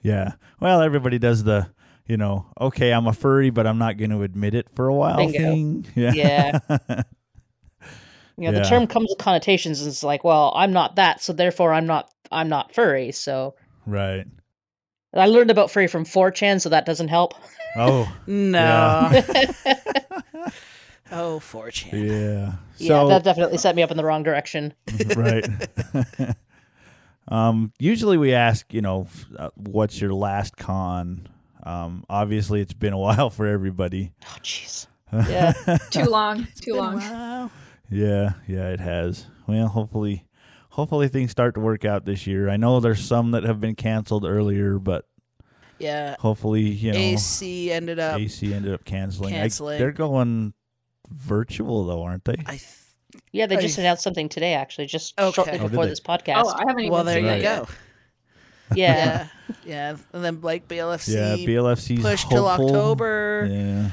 Yeah. 0.02 0.32
Well, 0.60 0.80
everybody 0.80 1.18
does 1.18 1.44
the, 1.44 1.68
you 2.06 2.16
know, 2.16 2.46
okay, 2.60 2.90
I'm 2.92 3.06
a 3.06 3.12
furry, 3.12 3.50
but 3.50 3.66
I'm 3.66 3.78
not 3.78 3.98
going 3.98 4.10
to 4.10 4.22
admit 4.22 4.54
it 4.54 4.66
for 4.74 4.88
a 4.88 4.94
while 4.94 5.18
Bingo. 5.18 5.38
thing. 5.38 5.86
Yeah. 5.94 6.12
Yeah. 6.14 6.58
you 6.78 6.86
know, 6.86 7.04
Yeah. 8.38 8.50
the 8.52 8.62
term 8.62 8.86
comes 8.86 9.08
with 9.10 9.18
connotations. 9.18 9.80
And 9.82 9.88
it's 9.90 10.02
like, 10.02 10.24
well, 10.24 10.52
I'm 10.56 10.72
not 10.72 10.96
that, 10.96 11.22
so 11.22 11.32
therefore, 11.32 11.72
I'm 11.74 11.86
not, 11.86 12.10
I'm 12.32 12.48
not 12.48 12.74
furry. 12.74 13.12
So 13.12 13.54
right. 13.86 14.26
I 15.12 15.26
learned 15.26 15.50
about 15.50 15.70
furry 15.70 15.86
from 15.86 16.04
4chan, 16.04 16.60
so 16.62 16.68
that 16.70 16.86
doesn't 16.86 17.08
help. 17.08 17.34
Oh. 17.76 18.10
no. 18.26 19.10
Yeah. 19.12 19.22
oh, 21.12 21.40
4chan. 21.40 21.92
yeah. 21.92 22.52
yeah, 22.78 23.04
that 23.04 23.24
definitely 23.24 23.58
set 23.58 23.76
me 23.76 23.82
up 23.82 23.90
in 23.90 23.96
the 23.96 24.04
wrong 24.04 24.22
direction. 24.22 24.72
right. 25.14 25.46
Um, 27.30 27.72
usually 27.78 28.18
we 28.18 28.32
ask, 28.34 28.72
you 28.74 28.82
know, 28.82 29.06
uh, 29.38 29.50
what's 29.56 30.00
your 30.00 30.12
last 30.12 30.56
con? 30.56 31.28
Um, 31.62 32.04
obviously 32.08 32.60
it's 32.60 32.72
been 32.72 32.92
a 32.92 32.98
while 33.06 33.30
for 33.30 33.46
everybody. 33.46 34.12
Oh, 34.24 34.36
jeez. 34.42 34.86
Yeah. 35.12 35.52
too 35.90 36.04
long. 36.04 36.46
Too 36.60 36.74
long. 36.74 36.96
Wow. 36.96 37.50
Yeah, 37.90 38.34
yeah, 38.46 38.68
it 38.68 38.80
has. 38.80 39.26
Well, 39.46 39.66
hopefully, 39.68 40.24
hopefully 40.70 41.08
things 41.08 41.30
start 41.32 41.54
to 41.54 41.60
work 41.60 41.84
out 41.84 42.04
this 42.04 42.26
year. 42.26 42.48
I 42.48 42.56
know 42.56 42.78
there's 42.80 43.04
some 43.04 43.32
that 43.32 43.42
have 43.44 43.60
been 43.60 43.74
canceled 43.74 44.24
earlier, 44.24 44.78
but 44.78 45.06
Yeah. 45.80 46.14
hopefully, 46.20 46.62
you 46.62 46.92
know, 46.92 46.98
AC 46.98 47.72
ended 47.72 47.98
up. 47.98 48.20
AC 48.20 48.54
ended 48.54 48.72
up 48.72 48.84
canceling. 48.84 49.34
I- 49.34 49.38
canceling. 49.38 49.78
they're 49.80 49.90
going 49.92 50.54
virtual 51.10 51.84
though, 51.86 52.02
aren't 52.04 52.24
they? 52.24 52.36
I 52.46 52.52
th- 52.52 52.62
Yeah, 53.32 53.46
they 53.46 53.56
just 53.56 53.78
announced 53.78 54.02
something 54.02 54.28
today, 54.28 54.54
actually, 54.54 54.86
just 54.86 55.18
Okay. 55.18 55.32
shortly 55.32 55.58
Oh, 55.58 55.68
before 55.68 55.86
this 55.86 56.00
podcast. 56.00 56.42
Oh, 56.44 56.52
I 56.54 56.60
haven't 56.66 56.80
even 56.80 56.92
well, 56.92 57.04
there 57.04 57.18
you 57.18 57.28
it 57.28 57.42
go. 57.42 57.68
yeah. 58.74 58.76
Yeah. 58.76 59.28
yeah. 59.64 59.96
And 60.12 60.24
then 60.24 60.40
like 60.40 60.68
BLFC 60.68 61.14
yeah, 61.14 61.36
BLFC's 61.36 62.02
pushed 62.02 62.28
till. 62.30 62.46
October. 62.46 63.48
Yeah, 63.50 63.90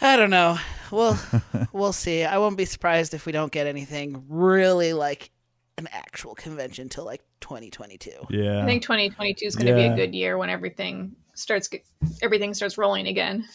I 0.00 0.16
don't 0.16 0.30
know. 0.30 0.58
We'll 0.90 1.18
we'll 1.72 1.92
see. 1.92 2.24
I 2.24 2.38
won't 2.38 2.56
be 2.56 2.64
surprised 2.64 3.14
if 3.14 3.26
we 3.26 3.32
don't 3.32 3.52
get 3.52 3.66
anything 3.66 4.24
really 4.28 4.92
like 4.92 5.30
an 5.78 5.88
actual 5.92 6.34
convention 6.34 6.88
till 6.88 7.04
like 7.04 7.22
2022. 7.40 8.10
yeah. 8.30 8.62
I 8.62 8.66
think 8.66 8.82
2022 8.82 9.46
is 9.46 9.56
going 9.56 9.66
to 9.68 9.74
be 9.74 9.84
a 9.84 9.94
good 9.96 10.14
year 10.14 10.36
when 10.36 10.50
everything 10.50 11.16
starts 11.34 11.70
everything 12.22 12.52
starts 12.54 12.76
rolling 12.76 13.06
again. 13.06 13.46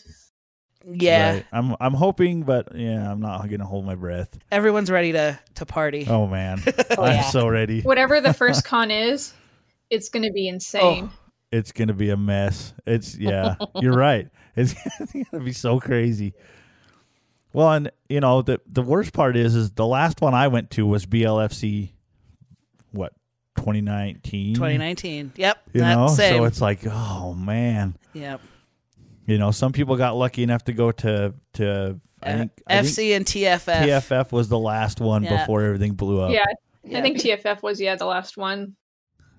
Yeah. 0.87 1.33
Right. 1.33 1.45
I'm 1.51 1.75
I'm 1.79 1.93
hoping, 1.93 2.43
but 2.43 2.75
yeah, 2.75 3.11
I'm 3.11 3.19
not 3.19 3.47
gonna 3.49 3.65
hold 3.65 3.85
my 3.85 3.95
breath. 3.95 4.37
Everyone's 4.51 4.91
ready 4.91 5.11
to 5.13 5.39
to 5.55 5.65
party. 5.65 6.05
Oh 6.09 6.27
man, 6.27 6.61
Oh, 6.97 7.03
I'm 7.03 7.15
yeah. 7.15 7.21
so 7.29 7.47
ready. 7.47 7.81
Whatever 7.81 8.21
the 8.21 8.33
first 8.41 8.63
con 8.63 8.91
is, 8.91 9.33
it's 9.89 10.09
going 10.09 10.23
to 10.23 10.31
be 10.31 10.47
insane. 10.47 11.09
Oh. 11.11 11.19
It's 11.51 11.71
gonna 11.71 11.93
be 11.93 12.09
a 12.09 12.17
mess. 12.17 12.73
It's 12.85 13.15
yeah, 13.19 13.55
you're 13.79 13.95
right. 13.95 14.29
It's 14.55 14.73
gonna 15.31 15.43
be 15.43 15.53
so 15.53 15.79
crazy. 15.79 16.33
Well, 17.53 17.71
and 17.71 17.91
you 18.09 18.19
know 18.19 18.41
the 18.41 18.59
the 18.67 18.81
worst 18.81 19.13
part 19.13 19.37
is 19.37 19.55
is 19.55 19.71
the 19.71 19.85
last 19.85 20.19
one 20.21 20.33
I 20.33 20.49
went 20.49 20.71
to 20.71 20.85
was 20.85 21.05
BLFC, 21.05 21.91
what 22.91 23.13
2019. 23.57 24.55
2019. 24.55 25.31
Yep. 25.35 25.57
You 25.73 25.81
that 25.81 25.95
know, 25.95 26.07
same. 26.07 26.39
so 26.39 26.43
it's 26.43 26.59
like, 26.59 26.81
oh 26.85 27.33
man, 27.33 27.95
yep. 28.13 28.41
You 29.25 29.38
know, 29.38 29.51
some 29.51 29.72
people 29.72 29.96
got 29.96 30.15
lucky 30.15 30.44
enough 30.44 30.63
to 30.65 30.74
go 30.74 30.91
to 30.91 31.34
to 31.53 32.00
I 32.24 32.34
think, 32.34 32.51
I 32.67 32.82
think 32.82 32.96
FC 32.96 33.15
and 33.15 33.25
TFF. 33.25 33.86
TFF 33.88 34.32
was 34.32 34.50
the 34.50 34.60
last 34.60 35.00
one 35.01 35.24
Yeah. 35.24 35.38
before 35.41 35.63
everything 35.63 35.94
blew 35.94 36.22
up. 36.22 36.32
yeah, 36.32 36.46
Yeah. 36.84 37.00
I 37.00 37.01
think 37.01 37.17
TFF 37.17 37.62
was 37.63 37.79
yeah 37.82 37.96
the 37.96 38.05
last 38.05 38.38
one. 38.38 38.75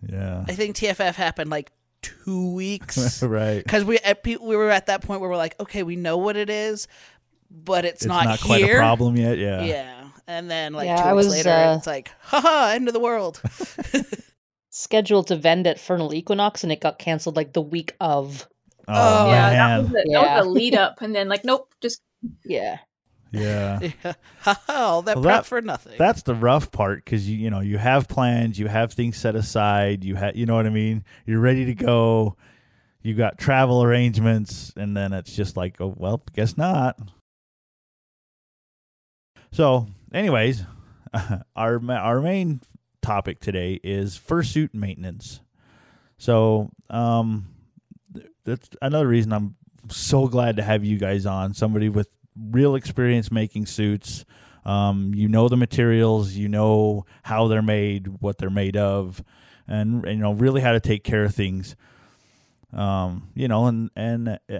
Yeah. 0.08 0.44
I 0.48 0.52
think 0.52 0.76
TFF 0.76 1.14
happened 1.14 1.50
like 1.50 1.70
two 2.02 2.52
weeks 2.52 3.22
right. 3.22 3.62
because 3.64 3.84
we 3.84 3.98
at, 3.98 4.24
we 4.24 4.36
were 4.56 4.70
at 4.70 4.86
that 4.86 5.02
point 5.02 5.20
where 5.20 5.30
we're 5.30 5.36
like, 5.36 5.58
okay, 5.60 5.82
we 5.82 5.96
know 5.96 6.16
what 6.18 6.36
it 6.36 6.50
is, 6.50 6.86
but 7.50 7.84
it's, 7.84 8.02
It's 8.02 8.06
not, 8.06 8.24
not, 8.26 8.40
quite 8.40 8.62
here. 8.62 8.76
a 8.76 8.80
problem 8.80 9.16
yet. 9.16 9.38
Yeah. 9.38 9.62
Yeah. 9.62 10.08
And 10.28 10.50
then 10.50 10.72
like 10.72 10.86
Yeah, 10.86 10.96
two 10.96 11.08
I 11.08 11.12
weeks 11.14 11.26
was, 11.26 11.34
later, 11.34 11.50
uh, 11.50 11.76
it's 11.76 11.86
like, 11.86 12.10
haha, 12.20 12.72
end 12.74 12.88
of 12.88 12.94
the 12.94 13.00
world. 13.00 13.40
Scheduled 14.70 15.28
to 15.28 15.36
vend 15.36 15.66
at 15.66 15.78
Furnal 15.78 16.12
Equinox, 16.12 16.62
and 16.62 16.70
it 16.70 16.80
got 16.80 16.98
canceled 16.98 17.36
like 17.36 17.52
the 17.54 17.62
week 17.62 17.94
of. 18.00 18.46
Oh, 18.88 19.26
Oh, 19.26 19.30
yeah, 19.30 19.50
man. 19.50 19.52
that 19.52 19.78
was, 19.78 19.88
the, 19.88 19.92
that 19.94 20.04
Yeah. 20.08 20.36
was 20.38 20.44
the 20.46 20.50
lead 20.50 20.74
up, 20.74 21.02
and 21.02 21.14
then 21.14 21.28
like 21.28 21.44
nope, 21.44 21.74
just 21.80 22.00
Yeah. 22.44 22.78
yeah. 23.32 23.80
yeah. 24.04 24.12
All 24.68 25.02
that 25.02 25.16
Well, 25.16 25.22
prep 25.24 25.36
that- 25.42 25.46
for 25.46 25.60
nothing. 25.60 25.94
That's 25.98 26.22
the 26.22 26.34
rough 26.34 26.70
part 26.70 27.04
because 27.04 27.28
you 27.28 27.36
you 27.36 27.50
know 27.50 27.60
you 27.60 27.78
have 27.78 28.08
plans, 28.08 28.58
you 28.58 28.68
have 28.68 28.92
things 28.92 29.16
set 29.16 29.34
aside, 29.34 30.04
you 30.04 30.14
have 30.14 30.36
you 30.36 30.46
know 30.46 30.54
what 30.54 30.66
I 30.66 30.70
mean. 30.70 31.04
You're 31.26 31.40
ready 31.40 31.64
to 31.66 31.74
go. 31.74 32.36
You 33.02 33.14
got 33.14 33.38
travel 33.38 33.82
arrangements, 33.84 34.72
and 34.76 34.96
then 34.96 35.12
it's 35.12 35.34
just 35.34 35.56
like, 35.56 35.80
oh 35.80 35.94
well, 35.96 36.22
guess 36.34 36.56
not. 36.56 36.98
So, 39.52 39.86
anyways, 40.12 40.64
our 41.56 41.80
our 41.90 42.20
main 42.20 42.60
topic 43.02 43.40
today 43.40 43.80
is 43.82 44.18
fursuit 44.18 44.74
maintenance. 44.74 45.40
So, 46.18 46.70
um, 46.90 47.46
th- 47.48 47.55
that's 48.46 48.70
another 48.80 49.06
reason 49.06 49.32
I'm 49.32 49.56
so 49.90 50.28
glad 50.28 50.56
to 50.56 50.62
have 50.62 50.84
you 50.84 50.98
guys 50.98 51.26
on. 51.26 51.52
Somebody 51.52 51.88
with 51.88 52.08
real 52.34 52.74
experience 52.74 53.30
making 53.30 53.66
suits. 53.66 54.24
Um, 54.64 55.12
you 55.14 55.28
know 55.28 55.48
the 55.48 55.56
materials, 55.56 56.32
you 56.32 56.48
know 56.48 57.06
how 57.22 57.46
they're 57.46 57.62
made, 57.62 58.08
what 58.20 58.38
they're 58.38 58.50
made 58.50 58.76
of, 58.76 59.22
and, 59.68 60.04
you 60.06 60.16
know 60.16 60.32
really 60.32 60.60
how 60.60 60.72
to 60.72 60.80
take 60.80 61.04
care 61.04 61.22
of 61.24 61.34
things. 61.34 61.76
Um, 62.72 63.28
you 63.34 63.46
know, 63.46 63.66
and 63.66 63.90
and 63.94 64.28
uh, 64.28 64.58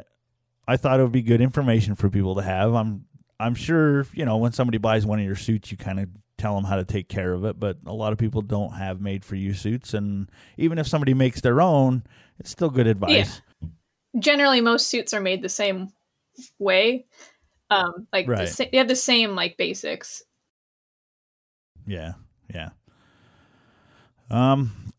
I 0.69 0.77
thought 0.77 1.01
it 1.01 1.03
would 1.03 1.13
be 1.13 1.23
good 1.23 1.41
information 1.41 1.97
for 1.97 2.09
people 2.09 2.37
to 2.37 2.43
have. 2.43 2.73
I'm 2.73 3.07
I'm 3.41 3.57
sure 3.57 4.07
you 4.13 4.25
know 4.25 4.37
when 4.37 4.53
somebody 4.53 4.79
buys 4.79 5.05
one 5.05 5.19
of 5.19 5.25
your 5.25 5.35
suits, 5.37 5.73
you 5.73 5.77
kind 5.77 5.99
of 5.99 6.09
tell 6.39 6.55
them 6.55 6.65
how 6.65 6.77
to 6.77 6.85
take 6.85 7.09
care 7.09 7.33
of 7.33 7.45
it, 7.45 7.59
but 7.59 7.79
a 7.87 7.93
lot 7.93 8.13
of 8.13 8.19
people 8.19 8.43
don't 8.43 8.75
have 8.75 9.01
made 9.01 9.25
for 9.25 9.35
you 9.35 9.55
suits, 9.55 9.93
and 9.93 10.31
even 10.57 10.79
if 10.79 10.87
somebody 10.87 11.15
makes 11.15 11.41
their 11.41 11.61
own, 11.61 12.05
it's 12.39 12.51
still 12.51 12.71
good 12.71 12.87
advice. 12.87 13.41
Generally 14.19 14.61
most 14.61 14.89
suits 14.89 15.15
are 15.15 15.21
made 15.21 15.43
the 15.43 15.49
same 15.49 15.93
way. 16.59 17.07
Um, 17.71 18.07
like 18.13 18.27
the 18.27 18.33
Right. 18.33 18.49
sa- 18.49 18.65
they 18.71 18.79
have 18.79 18.89
the 18.89 18.97
same 18.97 19.35
like 19.35 19.57
basics. 19.57 20.23
Yeah, 21.87 22.15
yeah. 22.53 22.71
Um, 24.31 24.93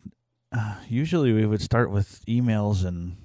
uh, 0.51 0.75
usually 0.87 1.33
we 1.33 1.45
would 1.45 1.61
start 1.61 1.91
with 1.91 2.25
emails 2.25 2.85
and 2.85 3.17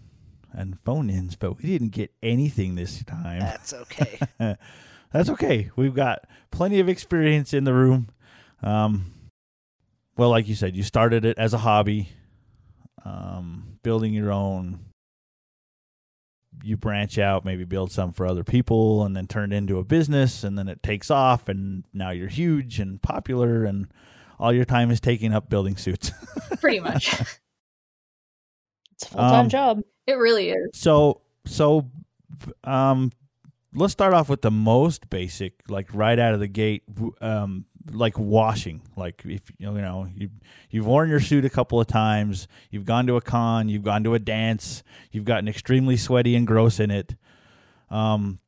and 0.52 0.78
phone 0.80 1.08
ins, 1.08 1.34
but 1.34 1.56
we 1.58 1.64
didn't 1.64 1.90
get 1.90 2.12
anything 2.22 2.74
this 2.74 3.02
time. 3.04 3.40
That's 3.40 3.72
okay. 3.72 4.18
That's 5.12 5.30
okay. 5.30 5.70
We've 5.76 5.94
got 5.94 6.26
plenty 6.50 6.78
of 6.80 6.88
experience 6.88 7.54
in 7.54 7.64
the 7.64 7.72
room. 7.72 8.08
Um, 8.62 9.12
well, 10.16 10.30
like 10.30 10.48
you 10.48 10.54
said, 10.54 10.76
you 10.76 10.82
started 10.82 11.24
it 11.24 11.38
as 11.38 11.54
a 11.54 11.58
hobby, 11.58 12.10
um, 13.04 13.78
building 13.82 14.12
your 14.12 14.30
own. 14.30 14.80
You 16.62 16.76
branch 16.76 17.18
out, 17.18 17.44
maybe 17.44 17.64
build 17.64 17.90
some 17.92 18.12
for 18.12 18.26
other 18.26 18.44
people, 18.44 19.04
and 19.04 19.16
then 19.16 19.26
turn 19.26 19.52
it 19.52 19.56
into 19.56 19.78
a 19.78 19.84
business, 19.84 20.44
and 20.44 20.58
then 20.58 20.68
it 20.68 20.82
takes 20.82 21.10
off, 21.10 21.48
and 21.48 21.84
now 21.92 22.10
you're 22.10 22.28
huge 22.28 22.78
and 22.78 23.00
popular, 23.02 23.64
and 23.64 23.88
all 24.38 24.52
your 24.52 24.64
time 24.64 24.90
is 24.90 25.00
taking 25.00 25.32
up 25.32 25.48
building 25.48 25.76
suits. 25.76 26.10
Pretty 26.60 26.80
much. 26.80 27.12
It's 28.92 29.04
a 29.04 29.08
full 29.08 29.20
time 29.20 29.44
Um, 29.44 29.48
job. 29.48 29.80
It 30.06 30.14
really 30.14 30.50
is. 30.50 30.70
So 30.74 31.20
so 31.46 31.90
um 32.64 33.10
let's 33.74 33.92
start 33.92 34.14
off 34.14 34.28
with 34.28 34.42
the 34.42 34.50
most 34.50 35.08
basic 35.10 35.54
like 35.68 35.88
right 35.92 36.18
out 36.18 36.34
of 36.34 36.40
the 36.40 36.48
gate 36.48 36.82
um 37.20 37.64
like 37.90 38.18
washing 38.18 38.80
like 38.96 39.22
if 39.24 39.50
you 39.58 39.70
know 39.70 40.06
you 40.14 40.30
you've 40.70 40.86
worn 40.86 41.08
your 41.08 41.20
suit 41.20 41.44
a 41.44 41.50
couple 41.50 41.80
of 41.80 41.86
times 41.86 42.46
you've 42.70 42.84
gone 42.84 43.06
to 43.06 43.16
a 43.16 43.20
con 43.20 43.68
you've 43.68 43.82
gone 43.82 44.04
to 44.04 44.14
a 44.14 44.18
dance 44.18 44.82
you've 45.10 45.24
gotten 45.24 45.48
extremely 45.48 45.96
sweaty 45.96 46.36
and 46.36 46.46
gross 46.46 46.78
in 46.78 46.90
it 46.90 47.16
um 47.90 48.38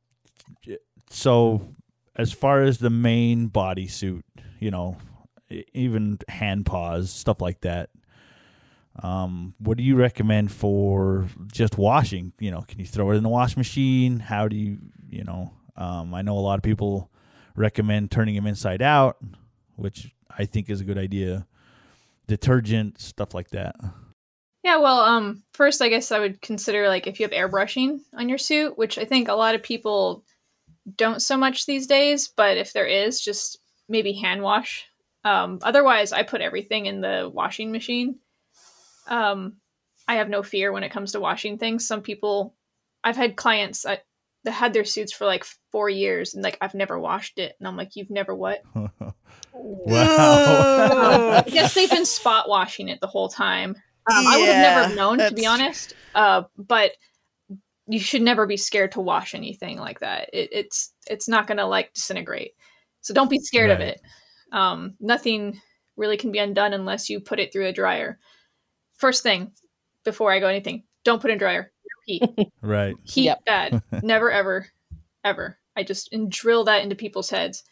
so 1.09 1.75
as 2.15 2.31
far 2.31 2.61
as 2.61 2.77
the 2.77 2.89
main 2.89 3.49
bodysuit 3.49 4.23
you 4.59 4.71
know 4.71 4.97
even 5.73 6.17
hand 6.29 6.65
paws 6.65 7.11
stuff 7.11 7.41
like 7.41 7.61
that 7.61 7.89
um, 9.03 9.53
what 9.59 9.77
do 9.77 9.83
you 9.83 9.95
recommend 9.95 10.51
for 10.51 11.27
just 11.51 11.77
washing? 11.77 12.31
You 12.39 12.51
know, 12.51 12.61
can 12.61 12.79
you 12.79 12.85
throw 12.85 13.11
it 13.11 13.17
in 13.17 13.23
the 13.23 13.29
wash 13.29 13.57
machine? 13.57 14.19
How 14.19 14.47
do 14.47 14.55
you, 14.55 14.77
you 15.09 15.23
know, 15.23 15.51
um, 15.75 16.13
I 16.13 16.21
know 16.21 16.37
a 16.37 16.39
lot 16.39 16.57
of 16.57 16.63
people 16.63 17.09
recommend 17.55 18.11
turning 18.11 18.35
them 18.35 18.47
inside 18.47 18.81
out, 18.81 19.17
which 19.75 20.13
I 20.37 20.45
think 20.45 20.69
is 20.69 20.81
a 20.81 20.85
good 20.85 20.97
idea. 20.97 21.47
Detergent, 22.27 22.99
stuff 22.99 23.33
like 23.33 23.49
that. 23.51 23.75
Yeah, 24.63 24.77
well, 24.77 24.99
um, 24.99 25.43
first 25.53 25.81
I 25.81 25.89
guess 25.89 26.11
I 26.11 26.19
would 26.19 26.41
consider 26.41 26.87
like 26.87 27.05
if 27.05 27.19
you 27.19 27.25
have 27.25 27.31
airbrushing 27.31 27.99
on 28.17 28.29
your 28.29 28.39
suit, 28.39 28.77
which 28.77 28.97
I 28.97 29.05
think 29.05 29.27
a 29.27 29.33
lot 29.33 29.53
of 29.53 29.61
people 29.61 30.23
don't 30.97 31.21
so 31.21 31.37
much 31.37 31.65
these 31.65 31.87
days, 31.87 32.27
but 32.27 32.57
if 32.57 32.73
there 32.73 32.87
is, 32.87 33.21
just 33.21 33.59
maybe 33.87 34.13
hand 34.13 34.41
wash. 34.41 34.85
Um, 35.23 35.59
otherwise, 35.61 36.11
I 36.11 36.23
put 36.23 36.41
everything 36.41 36.87
in 36.87 37.01
the 37.01 37.29
washing 37.31 37.71
machine. 37.71 38.19
Um, 39.07 39.57
I 40.07 40.15
have 40.15 40.29
no 40.29 40.43
fear 40.43 40.71
when 40.71 40.83
it 40.83 40.91
comes 40.91 41.11
to 41.11 41.19
washing 41.19 41.57
things. 41.57 41.87
Some 41.87 42.01
people, 42.01 42.55
I've 43.03 43.15
had 43.15 43.35
clients 43.35 43.83
that, 43.83 44.03
that 44.45 44.51
had 44.51 44.73
their 44.73 44.85
suits 44.85 45.11
for 45.11 45.25
like 45.25 45.45
four 45.71 45.89
years 45.89 46.33
and 46.33 46.43
like 46.43 46.57
I've 46.61 46.75
never 46.75 46.97
washed 46.99 47.37
it, 47.39 47.55
and 47.59 47.67
I'm 47.67 47.75
like, 47.75 47.95
you've 47.95 48.11
never 48.11 48.33
what? 48.33 48.61
wow. 49.53 51.43
I 51.45 51.49
guess 51.49 51.73
they've 51.73 51.89
been 51.89 52.05
spot 52.05 52.47
washing 52.47 52.87
it 52.87 53.01
the 53.01 53.07
whole 53.07 53.27
time. 53.27 53.75
Um, 54.07 54.27
I 54.27 54.37
would 54.37 54.49
have 54.49 54.57
never 54.57 54.79
Yeah, 54.79 54.87
have 54.87 54.95
known, 54.95 55.17
to 55.17 55.33
be 55.33 55.45
honest. 55.45 55.95
Uh, 56.13 56.43
but 56.57 56.91
you 57.87 57.99
should 57.99 58.21
never 58.21 58.45
be 58.47 58.57
scared 58.57 58.91
to 58.93 59.01
wash 59.01 59.33
anything 59.33 59.77
like 59.77 59.99
that. 59.99 60.29
It, 60.31 60.49
it's 60.51 60.93
it's 61.07 61.27
not 61.27 61.47
going 61.47 61.57
to 61.57 61.65
like 61.65 61.93
disintegrate. 61.93 62.53
So 63.01 63.13
don't 63.13 63.29
be 63.29 63.39
scared 63.39 63.71
of 63.71 63.79
it. 63.79 64.01
Um, 64.51 64.95
nothing 64.99 65.59
really 65.97 66.17
can 66.17 66.31
be 66.31 66.39
undone 66.39 66.73
unless 66.73 67.09
you 67.09 67.19
put 67.19 67.39
it 67.39 67.51
through 67.51 67.67
a 67.67 67.73
dryer. 67.73 68.19
First 68.97 69.23
thing, 69.23 69.51
before 70.03 70.31
I 70.31 70.39
go 70.39 70.47
anything, 70.47 70.83
don't 71.03 71.21
put 71.21 71.31
in 71.31 71.37
dryer. 71.37 71.71
No 72.07 72.27
heat. 72.37 72.47
right. 72.61 72.95
Heat 73.03 73.23
Yep. 73.25 73.45
bad. 73.45 73.81
Never 74.03 74.31
ever, 74.31 74.67
ever. 75.23 75.57
I 75.75 75.83
just 75.83 76.11
and 76.13 76.31
drill 76.31 76.63
that 76.65 76.83
into 76.83 76.95
people's 76.95 77.29
heads. 77.29 77.63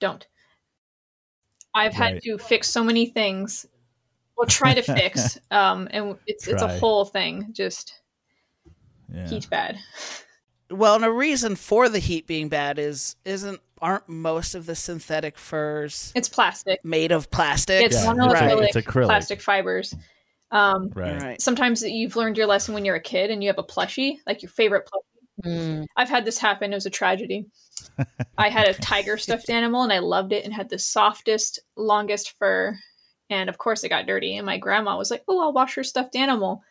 Don't. 0.00 0.26
I've 1.74 1.94
had 1.94 2.14
Right. 2.14 2.22
to 2.22 2.38
fix 2.38 2.68
so 2.68 2.82
many 2.84 3.06
things. 3.06 3.66
Well, 4.36 4.46
try 4.46 4.74
to 4.74 4.82
fix. 4.82 5.38
Um, 5.50 5.88
and 5.90 6.16
it's 6.26 6.46
it's 6.46 6.62
a 6.62 6.78
whole 6.78 7.04
thing. 7.04 7.48
Just 7.52 8.00
Yeah. 9.12 9.28
heat 9.28 9.48
bad. 9.50 9.78
Well, 10.70 10.96
and 10.96 11.04
a 11.04 11.10
reason 11.10 11.56
for 11.56 11.88
the 11.88 11.98
heat 11.98 12.26
being 12.26 12.48
bad 12.48 12.78
is 12.78 13.16
isn't 13.24 13.60
aren't 13.80 14.08
most 14.08 14.54
of 14.54 14.66
the 14.66 14.74
synthetic 14.74 15.38
furs 15.38 16.12
It's 16.14 16.28
plastic. 16.28 16.84
made 16.84 17.10
of 17.12 17.30
plastic? 17.30 17.84
It's 17.86 17.96
Yeah, 18.04 18.12
monolithic 18.12 18.76
it's 18.76 18.86
acrylic. 18.86 19.06
plastic 19.06 19.40
fibers. 19.40 19.94
Um, 20.50 20.90
Right. 20.94 21.20
Right. 21.22 21.40
sometimes 21.42 21.82
you've 21.82 22.16
learned 22.16 22.36
your 22.38 22.46
lesson 22.46 22.74
when 22.74 22.84
you're 22.84 22.96
a 22.96 23.00
kid 23.00 23.30
and 23.30 23.42
you 23.42 23.48
have 23.48 23.58
a 23.58 23.64
plushie, 23.64 24.18
like 24.26 24.42
your 24.42 24.50
favorite 24.50 24.86
plushie. 24.86 25.48
Mm. 25.48 25.86
I've 25.96 26.08
had 26.08 26.24
this 26.24 26.38
happen. 26.38 26.72
It 26.72 26.76
was 26.76 26.86
a 26.86 26.90
tragedy. 26.90 27.46
I 28.38 28.48
had 28.48 28.68
a 28.68 28.74
tiger 28.74 29.16
stuffed 29.18 29.50
animal 29.50 29.82
and 29.82 29.92
I 29.92 29.98
loved 30.00 30.32
it 30.32 30.44
and 30.44 30.52
had 30.52 30.68
the 30.68 30.78
softest, 30.78 31.60
longest 31.76 32.34
fur. 32.38 32.76
And 33.30 33.48
of 33.48 33.58
course, 33.58 33.84
it 33.84 33.90
got 33.90 34.06
dirty. 34.06 34.36
And 34.36 34.46
my 34.46 34.58
grandma 34.58 34.96
was 34.96 35.10
like, 35.10 35.22
Oh, 35.28 35.40
I'll 35.40 35.52
wash 35.52 35.76
your 35.76 35.84
stuffed 35.84 36.16
animal. 36.16 36.62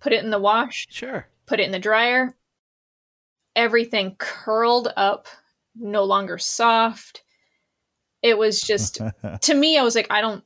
Put 0.00 0.12
it 0.14 0.24
in 0.24 0.30
the 0.30 0.38
wash, 0.38 0.86
Sure. 0.90 1.26
put 1.46 1.60
it 1.60 1.64
in 1.64 1.72
the 1.72 1.78
dryer. 1.78 2.34
Everything 3.54 4.14
curled 4.18 4.88
up, 4.96 5.26
no 5.76 6.04
longer 6.04 6.38
soft. 6.38 7.22
It 8.22 8.38
was 8.38 8.60
just, 8.60 9.00
to 9.42 9.54
me, 9.54 9.76
I 9.78 9.82
was 9.82 9.94
like, 9.94 10.06
I 10.10 10.20
don't. 10.20 10.42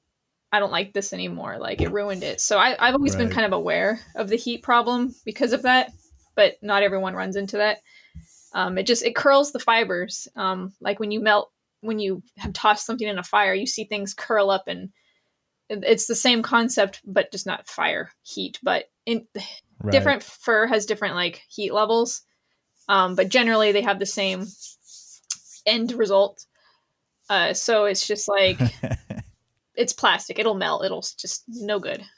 I 0.54 0.60
don't 0.60 0.70
like 0.70 0.92
this 0.92 1.12
anymore. 1.12 1.58
Like 1.58 1.80
it 1.80 1.90
ruined 1.90 2.22
it. 2.22 2.40
So 2.40 2.58
I, 2.58 2.76
I've 2.78 2.94
always 2.94 3.16
been 3.16 3.28
kind 3.28 3.44
of 3.44 3.52
aware 3.52 3.98
of 4.14 4.28
the 4.28 4.36
heat 4.36 4.62
problem 4.62 5.12
because 5.24 5.52
of 5.52 5.62
that, 5.62 5.90
but 6.36 6.54
not 6.62 6.84
everyone 6.84 7.14
runs 7.16 7.34
into 7.34 7.56
that. 7.56 7.78
Um, 8.52 8.78
it 8.78 8.86
just 8.86 9.02
it 9.02 9.16
curls 9.16 9.50
the 9.50 9.58
fibers. 9.58 10.28
Um, 10.36 10.72
like 10.80 11.00
when 11.00 11.10
you 11.10 11.20
melt, 11.20 11.50
when 11.80 11.98
you 11.98 12.22
have 12.36 12.52
tossed 12.52 12.86
something 12.86 13.08
in 13.08 13.18
a 13.18 13.24
fire, 13.24 13.52
you 13.52 13.66
see 13.66 13.82
things 13.82 14.14
curl 14.14 14.48
up, 14.48 14.68
and 14.68 14.90
it's 15.68 16.06
the 16.06 16.14
same 16.14 16.40
concept, 16.40 17.00
but 17.04 17.32
just 17.32 17.46
not 17.46 17.66
fire 17.66 18.12
heat. 18.22 18.60
But 18.62 18.84
in 19.06 19.26
Right. 19.82 19.90
different 19.90 20.22
fur 20.22 20.68
has 20.68 20.86
different 20.86 21.16
like 21.16 21.42
heat 21.48 21.74
levels, 21.74 22.22
um, 22.88 23.16
but 23.16 23.28
generally 23.28 23.72
they 23.72 23.82
have 23.82 23.98
the 23.98 24.06
same 24.06 24.46
end 25.66 25.90
result. 25.90 26.46
Uh, 27.28 27.54
so 27.54 27.86
it's 27.86 28.06
just 28.06 28.28
like 28.28 28.60
it's 29.74 29.92
plastic; 29.92 30.38
it'll 30.38 30.54
melt. 30.54 30.84
It'll 30.84 31.02
just 31.18 31.44
no 31.48 31.78
good. 31.78 32.02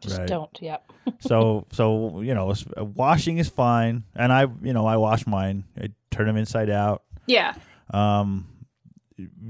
Just 0.00 0.18
Right. 0.18 0.28
don't. 0.28 0.56
Yep. 0.60 0.92
so 1.20 1.66
so 1.72 2.20
you 2.20 2.32
know 2.34 2.54
washing 2.76 3.38
is 3.38 3.48
fine 3.48 4.04
and 4.14 4.32
i 4.32 4.42
you 4.62 4.72
know 4.72 4.86
i 4.86 4.96
wash 4.96 5.26
mine 5.26 5.64
i 5.80 5.88
turn 6.12 6.26
them 6.28 6.36
inside 6.36 6.70
out 6.70 7.02
Yeah, 7.26 7.54
um 7.90 8.46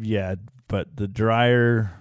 yeah 0.00 0.36
but 0.68 0.96
the 0.96 1.06
dryer 1.06 1.92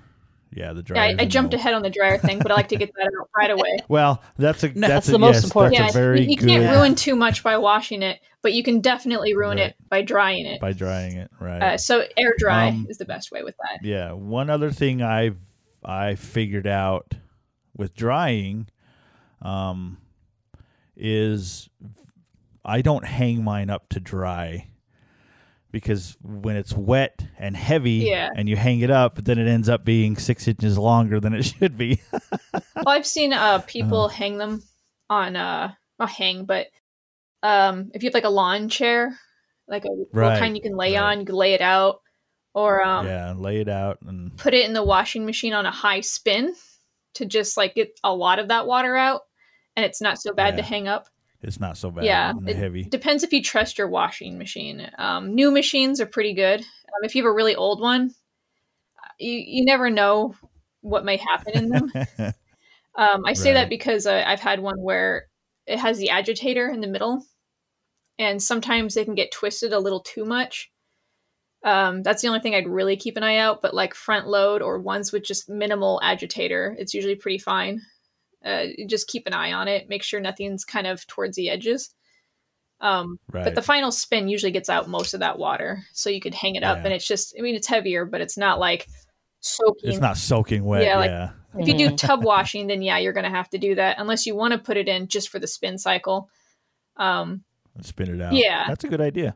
yeah 0.57 0.73
the 0.73 0.79
yeah. 0.79 0.81
dryer 0.83 1.15
I, 1.19 1.21
I 1.21 1.25
jumped 1.25 1.53
ahead 1.53 1.73
on 1.73 1.81
the 1.83 1.89
dryer 1.89 2.17
thing, 2.17 2.39
but 2.39 2.51
I 2.51 2.55
like 2.55 2.67
to 2.69 2.75
get 2.75 2.91
that 2.95 3.09
out 3.21 3.29
right 3.37 3.51
away. 3.51 3.77
well 3.87 4.21
that's 4.37 4.63
a 4.63 4.67
No, 4.69 4.73
that's, 4.81 4.89
that's 4.93 5.07
a, 5.09 5.11
the 5.11 5.19
most 5.19 5.35
yes, 5.35 5.43
important. 5.45 5.77
that's 5.77 5.93
yeah, 5.95 5.99
a 5.99 6.03
very 6.03 6.21
you, 6.21 6.29
you 6.31 6.37
good 6.37 6.47
can't 6.49 6.75
ruin 6.75 6.95
too 6.95 7.15
much 7.15 7.43
by 7.43 7.57
washing 7.57 8.01
it, 8.01 8.19
but 8.41 8.53
you 8.53 8.63
can 8.63 8.81
definitely 8.81 9.33
ruin 9.35 9.57
Right. 9.57 9.67
it 9.69 9.75
by 9.89 10.01
drying 10.01 10.45
it. 10.45 10.59
by 10.59 10.73
drying 10.73 11.17
it 11.17 11.29
right 11.39 11.61
Uh, 11.61 11.77
so 11.77 12.03
air 12.17 12.33
dry 12.37 12.69
Um, 12.69 12.87
is 12.89 12.97
the 12.97 13.05
best 13.05 13.31
way 13.31 13.43
with 13.43 13.55
that. 13.57 13.85
yeah 13.85 14.11
one 14.11 14.49
other 14.49 14.71
thing 14.71 15.01
i've 15.01 15.37
i 15.85 16.15
figured 16.15 16.67
out 16.67 17.13
with 17.75 17.93
drying 17.95 18.67
um 19.41 19.97
is 20.95 21.69
i 22.65 22.81
don't 22.81 23.05
hang 23.05 23.43
mine 23.43 23.69
up 23.69 23.87
to 23.89 23.99
dry 23.99 24.67
because 25.71 26.17
when 26.21 26.55
it's 26.55 26.73
wet 26.73 27.25
and 27.37 27.55
heavy 27.55 28.05
Yeah. 28.09 28.29
and 28.35 28.47
you 28.49 28.55
hang 28.55 28.79
it 28.81 28.89
up 28.91 29.15
then 29.23 29.37
it 29.37 29.47
ends 29.47 29.69
up 29.69 29.83
being 29.85 30.17
six 30.17 30.47
inches 30.47 30.77
longer 30.77 31.19
than 31.19 31.33
it 31.33 31.43
should 31.59 31.77
be 31.77 32.01
Well, 32.53 32.95
I've 32.95 33.07
seen 33.07 33.33
uh, 33.33 33.37
Uh-huh. 33.37 33.61
people 33.67 34.07
hang 34.09 34.37
them 34.37 34.63
on 35.09 35.35
uh, 35.35 35.73
not 35.99 36.09
hang, 36.09 36.45
but 36.45 36.67
um, 37.43 37.91
if 37.93 38.03
you 38.03 38.07
have 38.07 38.13
like 38.13 38.23
a 38.23 38.29
lawn 38.29 38.69
chair, 38.69 39.17
like 39.67 39.85
a 39.85 39.89
Right, 40.11 40.39
kind 40.39 40.55
you 40.55 40.61
can 40.61 40.75
lay 40.75 40.95
right. 40.95 41.01
on, 41.11 41.19
you 41.19 41.25
can 41.25 41.35
lay 41.35 41.53
it 41.53 41.61
out, 41.61 42.01
or 42.53 42.83
um, 42.83 43.05
yeah 43.05 43.33
lay 43.37 43.59
it 43.61 43.69
out 43.69 43.99
and 44.05 44.35
put 44.37 44.53
it 44.53 44.65
in 44.65 44.73
the 44.73 44.83
washing 44.83 45.25
machine 45.25 45.53
on 45.53 45.65
a 45.65 45.71
high 45.71 46.01
spin 46.01 46.53
to 47.15 47.25
just 47.25 47.57
like 47.57 47.75
get 47.75 47.89
a 48.03 48.13
lot 48.13 48.39
of 48.39 48.47
that 48.49 48.67
water 48.67 48.95
out, 48.95 49.21
and 49.75 49.85
it's 49.85 50.01
not 50.01 50.19
so 50.19 50.33
bad 50.33 50.55
to 50.57 50.63
hang 50.63 50.87
up. 50.87 51.07
It's 51.41 51.59
not 51.59 51.77
so 51.77 51.91
bad 51.91 52.05
Yeah, 52.05 52.33
it 52.45 52.55
heavy 52.55 52.83
Depends 52.89 53.23
if 53.23 53.33
you 53.33 53.41
trust 53.43 53.77
your 53.77 53.87
washing 53.89 54.37
machine. 54.37 54.89
Um, 54.97 55.35
new 55.35 55.51
machines 55.51 55.99
are 55.99 56.05
pretty 56.05 56.33
good. 56.33 56.61
Um, 56.61 57.03
if 57.03 57.15
you 57.15 57.23
have 57.23 57.29
a 57.29 57.33
really 57.35 57.55
old 57.55 57.81
one, 57.81 58.13
you 59.19 59.31
you 59.45 59.65
never 59.65 59.89
know 59.89 60.35
what 60.81 61.05
may 61.05 61.17
happen 61.17 61.53
in 61.55 61.69
them. 61.69 61.93
Um, 62.95 63.25
I 63.25 63.33
say 63.33 63.53
Right. 63.53 63.53
that 63.53 63.69
because 63.69 64.05
uh, 64.07 64.23
I've 64.25 64.39
had 64.39 64.59
one 64.59 64.81
where 64.81 65.27
it 65.65 65.79
has 65.79 65.97
the 65.99 66.09
agitator 66.09 66.67
in 66.69 66.81
the 66.81 66.87
middle, 66.87 67.23
and 68.19 68.41
sometimes 68.41 68.93
they 68.95 69.05
can 69.05 69.15
get 69.15 69.31
twisted 69.31 69.73
a 69.73 69.79
little 69.79 70.01
too 70.01 70.25
much. 70.25 70.71
Um, 71.63 72.03
that's 72.03 72.21
the 72.21 72.27
only 72.29 72.41
thing 72.41 72.55
I'd 72.55 72.67
really 72.67 72.97
keep 72.97 73.17
an 73.17 73.23
eye 73.23 73.37
out. 73.37 73.61
But 73.61 73.73
like 73.75 73.93
front 73.95 74.27
load 74.27 74.61
or 74.61 74.79
ones 74.79 75.11
with 75.11 75.23
just 75.23 75.49
minimal 75.49 75.99
agitator, 76.03 76.75
it's 76.79 76.93
usually 76.93 77.15
pretty 77.15 77.39
fine. 77.39 77.81
Uh, 78.45 78.65
just 78.87 79.07
keep 79.07 79.27
an 79.27 79.33
eye 79.33 79.51
on 79.53 79.67
it. 79.67 79.89
Make 79.89 80.03
sure 80.03 80.19
nothing's 80.19 80.63
kind 80.63 80.87
of 80.87 81.05
towards 81.07 81.35
the 81.35 81.49
edges. 81.49 81.93
Um, 82.79 83.19
right 83.31 83.43
But 83.43 83.55
the 83.55 83.61
final 83.63 83.91
spin 83.91 84.27
usually 84.27 84.51
gets 84.51 84.69
out 84.69 84.87
most 84.87 85.13
of 85.15 85.21
that 85.21 85.39
water, 85.39 85.83
so 85.93 86.09
you 86.11 86.21
could 86.21 86.35
hang 86.35 86.55
it 86.55 86.63
up, 86.63 86.77
Yeah. 86.77 86.83
and 86.85 86.93
it's 86.93 87.07
just. 87.07 87.33
I 87.37 87.41
mean, 87.41 87.55
it's 87.55 87.67
heavier, 87.67 88.05
but 88.05 88.21
it's 88.21 88.37
not 88.37 88.59
like 88.59 88.87
soaking. 89.39 89.89
it's 89.89 89.99
not 89.99 90.17
soaking 90.17 90.63
wet 90.63 90.83
Yeah, 90.83 91.03
yeah, 91.03 91.21
like- 91.55 91.61
If 91.61 91.67
you 91.67 91.77
do 91.89 91.95
tub 91.95 92.23
washing, 92.23 92.67
then 92.67 92.83
yeah, 92.83 92.99
you're 92.99 93.13
going 93.13 93.23
to 93.23 93.29
have 93.31 93.49
to 93.49 93.57
do 93.57 93.73
that 93.75 93.97
unless 93.99 94.27
you 94.27 94.35
want 94.35 94.51
to 94.53 94.59
put 94.59 94.77
it 94.77 94.87
in 94.87 95.07
just 95.07 95.29
for 95.29 95.39
the 95.39 95.47
spin 95.47 95.77
cycle. 95.79 96.29
Um, 96.97 97.43
Spin 97.81 98.13
it 98.15 98.21
out. 98.23 98.33
Yeah. 98.33 98.65
That's 98.67 98.83
a 98.83 98.87
good 98.87 99.01
idea. 99.01 99.35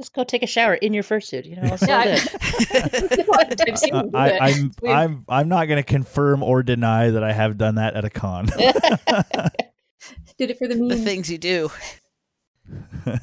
Just 0.00 0.14
go 0.14 0.24
take 0.24 0.42
a 0.42 0.46
shower 0.46 0.74
in 0.74 0.94
your 0.94 1.02
fursuit. 1.02 1.44
You 1.44 1.56
know, 1.56 1.76
Yeah, 1.86 1.98
I- 1.98 3.54
good. 3.54 3.68
I've 3.68 3.78
seen 3.78 3.94
Uh, 3.94 4.02
you 4.04 4.10
do 4.10 4.16
I, 4.16 4.28
it. 4.28 4.40
I'm 4.42 4.72
I'm 4.88 5.24
I'm 5.28 5.48
not 5.48 5.66
going 5.66 5.76
to 5.76 5.82
confirm 5.82 6.42
or 6.42 6.62
deny 6.62 7.10
that 7.10 7.22
I 7.22 7.32
have 7.32 7.58
done 7.58 7.74
that 7.74 7.94
at 7.96 8.04
a 8.04 8.10
con. 8.10 8.46
did 10.38 10.50
it 10.50 10.58
for 10.58 10.66
the 10.66 10.74
The 10.74 10.96
things 10.96 11.30
you 11.30 11.36
do. 11.38 11.70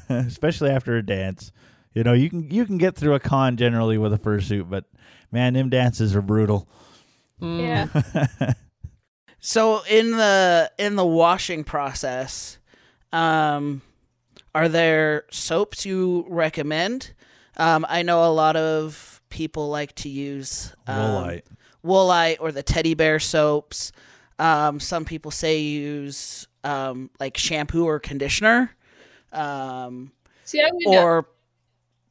especially 0.08 0.70
after 0.70 0.96
a 0.96 1.04
dance. 1.04 1.52
You 1.94 2.04
know, 2.04 2.12
you 2.12 2.30
can 2.30 2.50
you 2.50 2.64
can 2.64 2.78
get 2.78 2.94
through 2.94 3.14
a 3.14 3.20
con 3.20 3.56
generally 3.56 3.98
with 3.98 4.12
a 4.12 4.18
fursuit, 4.18 4.70
but 4.70 4.84
man, 5.32 5.54
them 5.54 5.68
dances 5.70 6.14
are 6.14 6.22
brutal. 6.22 6.68
Yeah. 7.40 7.88
So 9.40 9.82
in 9.88 10.10
the 10.12 10.70
in 10.78 10.96
the 10.96 11.06
washing 11.06 11.64
process, 11.64 12.58
um, 13.12 13.82
are 14.54 14.68
there 14.68 15.24
soaps 15.30 15.84
you 15.86 16.24
recommend? 16.28 17.12
Um, 17.56 17.84
I 17.88 18.02
know 18.02 18.24
a 18.24 18.32
lot 18.32 18.56
of 18.56 19.20
people 19.30 19.68
like 19.68 19.94
to 19.96 20.08
use 20.08 20.72
um, 20.86 20.96
Woolite. 20.96 21.42
Woolite 21.84 22.36
or 22.40 22.52
the 22.52 22.62
teddy 22.62 22.94
bear 22.94 23.18
soaps. 23.18 23.92
Um, 24.38 24.78
some 24.80 25.04
people 25.04 25.30
say 25.30 25.58
use 25.60 26.46
um, 26.64 27.10
like 27.18 27.36
shampoo 27.36 27.84
or 27.84 27.98
conditioner. 27.98 28.70
Um, 29.32 30.12
See, 30.44 30.60
I 30.60 30.70
would. 30.72 30.96
uh, 30.96 31.02
or 31.02 31.28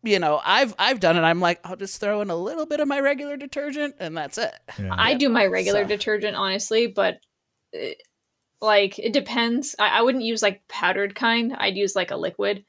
you 0.04 0.19
know, 0.19 0.39
I've 0.45 0.76
I've 0.78 1.00
done 1.00 1.17
it. 1.17 1.21
I'm 1.21 1.39
like, 1.41 1.60
I'll 1.63 1.76
just 1.76 2.00
throw 2.00 2.21
in 2.21 2.30
a 2.30 2.36
little 2.36 2.65
bit 2.65 2.80
of 2.80 2.88
my 2.88 3.00
regular 3.00 3.36
detergent 3.38 3.95
and 4.00 4.15
that's 4.15 4.38
it. 4.38 4.54
Yeah. 4.80 4.89
I 4.95 5.15
do 5.15 5.28
my 5.30 5.45
regular 5.47 5.84
So- 5.84 5.88
detergent, 5.89 6.36
honestly, 6.36 6.88
but 6.88 7.19
uh, 7.76 7.88
like 8.62 8.98
it 9.00 9.13
depends. 9.13 9.76
I, 9.80 10.00
I 10.00 10.02
wouldn't 10.02 10.24
use 10.24 10.41
like 10.41 10.67
powdered 10.67 11.15
kind. 11.15 11.56
I'd 11.58 11.78
use 11.78 11.96
like 11.96 12.12
a 12.12 12.17
liquid. 12.17 12.63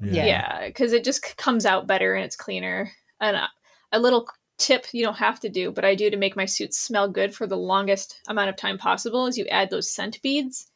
Yeah, 0.00 0.66
because 0.66 0.92
it 0.92 1.04
just 1.04 1.36
comes 1.36 1.64
out 1.66 1.86
better 1.86 2.14
and 2.14 2.24
it's 2.24 2.36
cleaner. 2.36 2.90
And 3.20 3.36
uh, 3.36 3.46
a 3.92 3.98
little 3.98 4.26
tip 4.58 4.86
you 4.92 5.04
don't 5.04 5.14
have 5.16 5.40
to 5.40 5.48
do, 5.48 5.70
but 5.70 5.84
I 5.84 5.94
do 5.94 6.10
to 6.10 6.16
make 6.16 6.36
my 6.36 6.44
suits 6.44 6.78
smell 6.78 7.08
good 7.08 7.34
for 7.34 7.46
the 7.46 7.56
longest 7.56 8.20
amount 8.28 8.48
of 8.50 8.56
time 8.56 8.78
possible 8.78 9.26
is 9.26 9.36
you 9.38 9.46
add 9.46 9.70
those 9.70 9.92
scent 9.94 10.20
beads. 10.22 10.70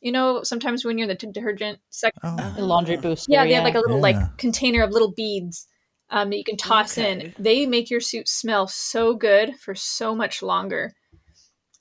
You 0.00 0.12
know, 0.12 0.42
sometimes 0.42 0.84
when 0.84 0.98
you're 0.98 1.08
in 1.08 1.16
the 1.16 1.32
detergent 1.32 1.78
section, 1.90 2.18
Oh, 2.24 2.52
The 2.56 2.64
laundry 2.64 2.96
booster. 2.96 3.32
yeah, 3.32 3.44
they 3.44 3.52
have 3.54 3.64
like 3.64 3.74
a 3.74 3.80
little 3.80 3.98
Yeah. 3.98 4.02
like 4.02 4.38
container 4.38 4.82
of 4.82 4.90
little 4.90 5.12
beads 5.12 5.66
um, 6.10 6.30
that 6.30 6.36
you 6.36 6.44
can 6.44 6.56
toss 6.56 6.98
in. 6.98 7.32
They 7.38 7.66
make 7.66 7.90
your 7.90 8.00
suit 8.00 8.28
smell 8.28 8.66
so 8.66 9.14
good 9.14 9.56
for 9.58 9.74
so 9.74 10.14
much 10.14 10.42
longer. 10.42 10.92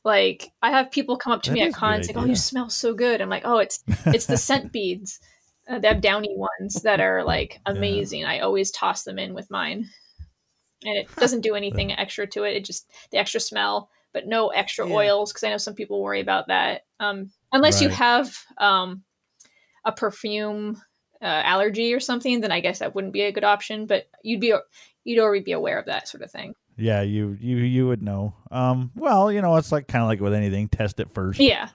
Like 0.04 0.52
I 0.62 0.72
have 0.72 0.92
people 0.92 1.18
come 1.18 1.34
up 1.34 1.44
to 1.44 1.52
That 1.52 1.56
me 1.56 1.62
at 1.62 1.74
cons 1.74 2.08
like, 2.08 2.18
"Oh, 2.18 2.26
you 2.26 2.36
smell 2.36 2.70
so 2.70 2.94
good." 2.94 3.22
I'm 3.22 3.30
like, 3.30 3.44
"Oh, 3.46 3.58
it's 3.60 3.84
it's 4.08 4.26
the 4.26 4.38
scent 4.38 4.72
beads." 4.72 5.20
Uh, 5.70 5.80
they 5.80 5.88
have 5.88 6.02
downy 6.02 6.36
ones 6.36 6.82
that 6.82 7.00
are 7.00 7.24
like 7.24 7.60
amazing. 7.66 8.26
I 8.26 8.40
always 8.40 8.72
toss 8.72 9.04
them 9.04 9.20
in 9.20 9.34
with 9.36 9.52
mine, 9.52 9.88
and 10.84 10.98
it 10.98 11.08
doesn't 11.18 11.42
do 11.42 11.56
anything 11.56 11.92
extra 11.92 12.26
to 12.28 12.44
it. 12.44 12.56
It 12.56 12.66
just 12.66 12.90
the 13.12 13.18
extra 13.18 13.40
smell, 13.40 13.90
but 14.14 14.28
no 14.28 14.50
extra 14.50 14.88
Yeah. 14.88 14.94
oils 14.96 15.32
because 15.32 15.44
I 15.44 15.50
know 15.52 15.58
some 15.58 15.76
people 15.76 16.02
worry 16.02 16.20
about 16.22 16.48
that. 16.48 16.82
Um, 17.00 17.32
unless 17.52 17.82
you 17.82 17.90
have 17.90 18.36
um, 18.58 19.04
a 19.86 19.92
perfume 19.92 20.82
uh, 21.22 21.26
allergy 21.26 21.94
or 21.94 22.00
something, 22.00 22.42
then 22.42 22.52
I 22.52 22.60
guess 22.62 22.80
that 22.80 22.96
wouldn't 22.96 23.14
be 23.14 23.22
a 23.22 23.32
good 23.32 23.44
option. 23.44 23.86
But 23.86 24.10
you'd 24.24 24.42
be 24.42 24.54
you'd 25.04 25.20
already 25.20 25.44
be 25.44 25.52
aware 25.54 25.80
of 25.80 25.86
that 25.88 26.08
sort 26.08 26.24
of 26.24 26.32
thing. 26.32 26.56
Yeah, 26.78 27.02
you 27.02 27.38
you 27.40 27.58
you 27.58 27.88
would 27.88 28.02
know. 28.02 28.34
Um, 28.50 28.92
well, 28.96 29.32
you 29.32 29.42
know, 29.42 29.56
it's 29.58 29.72
like 29.72 29.88
kind 29.88 30.02
of 30.04 30.08
like 30.08 30.20
with 30.20 30.34
anything, 30.34 30.68
test 30.70 31.00
it 31.00 31.12
first. 31.12 31.40
Yeah, 31.40 31.70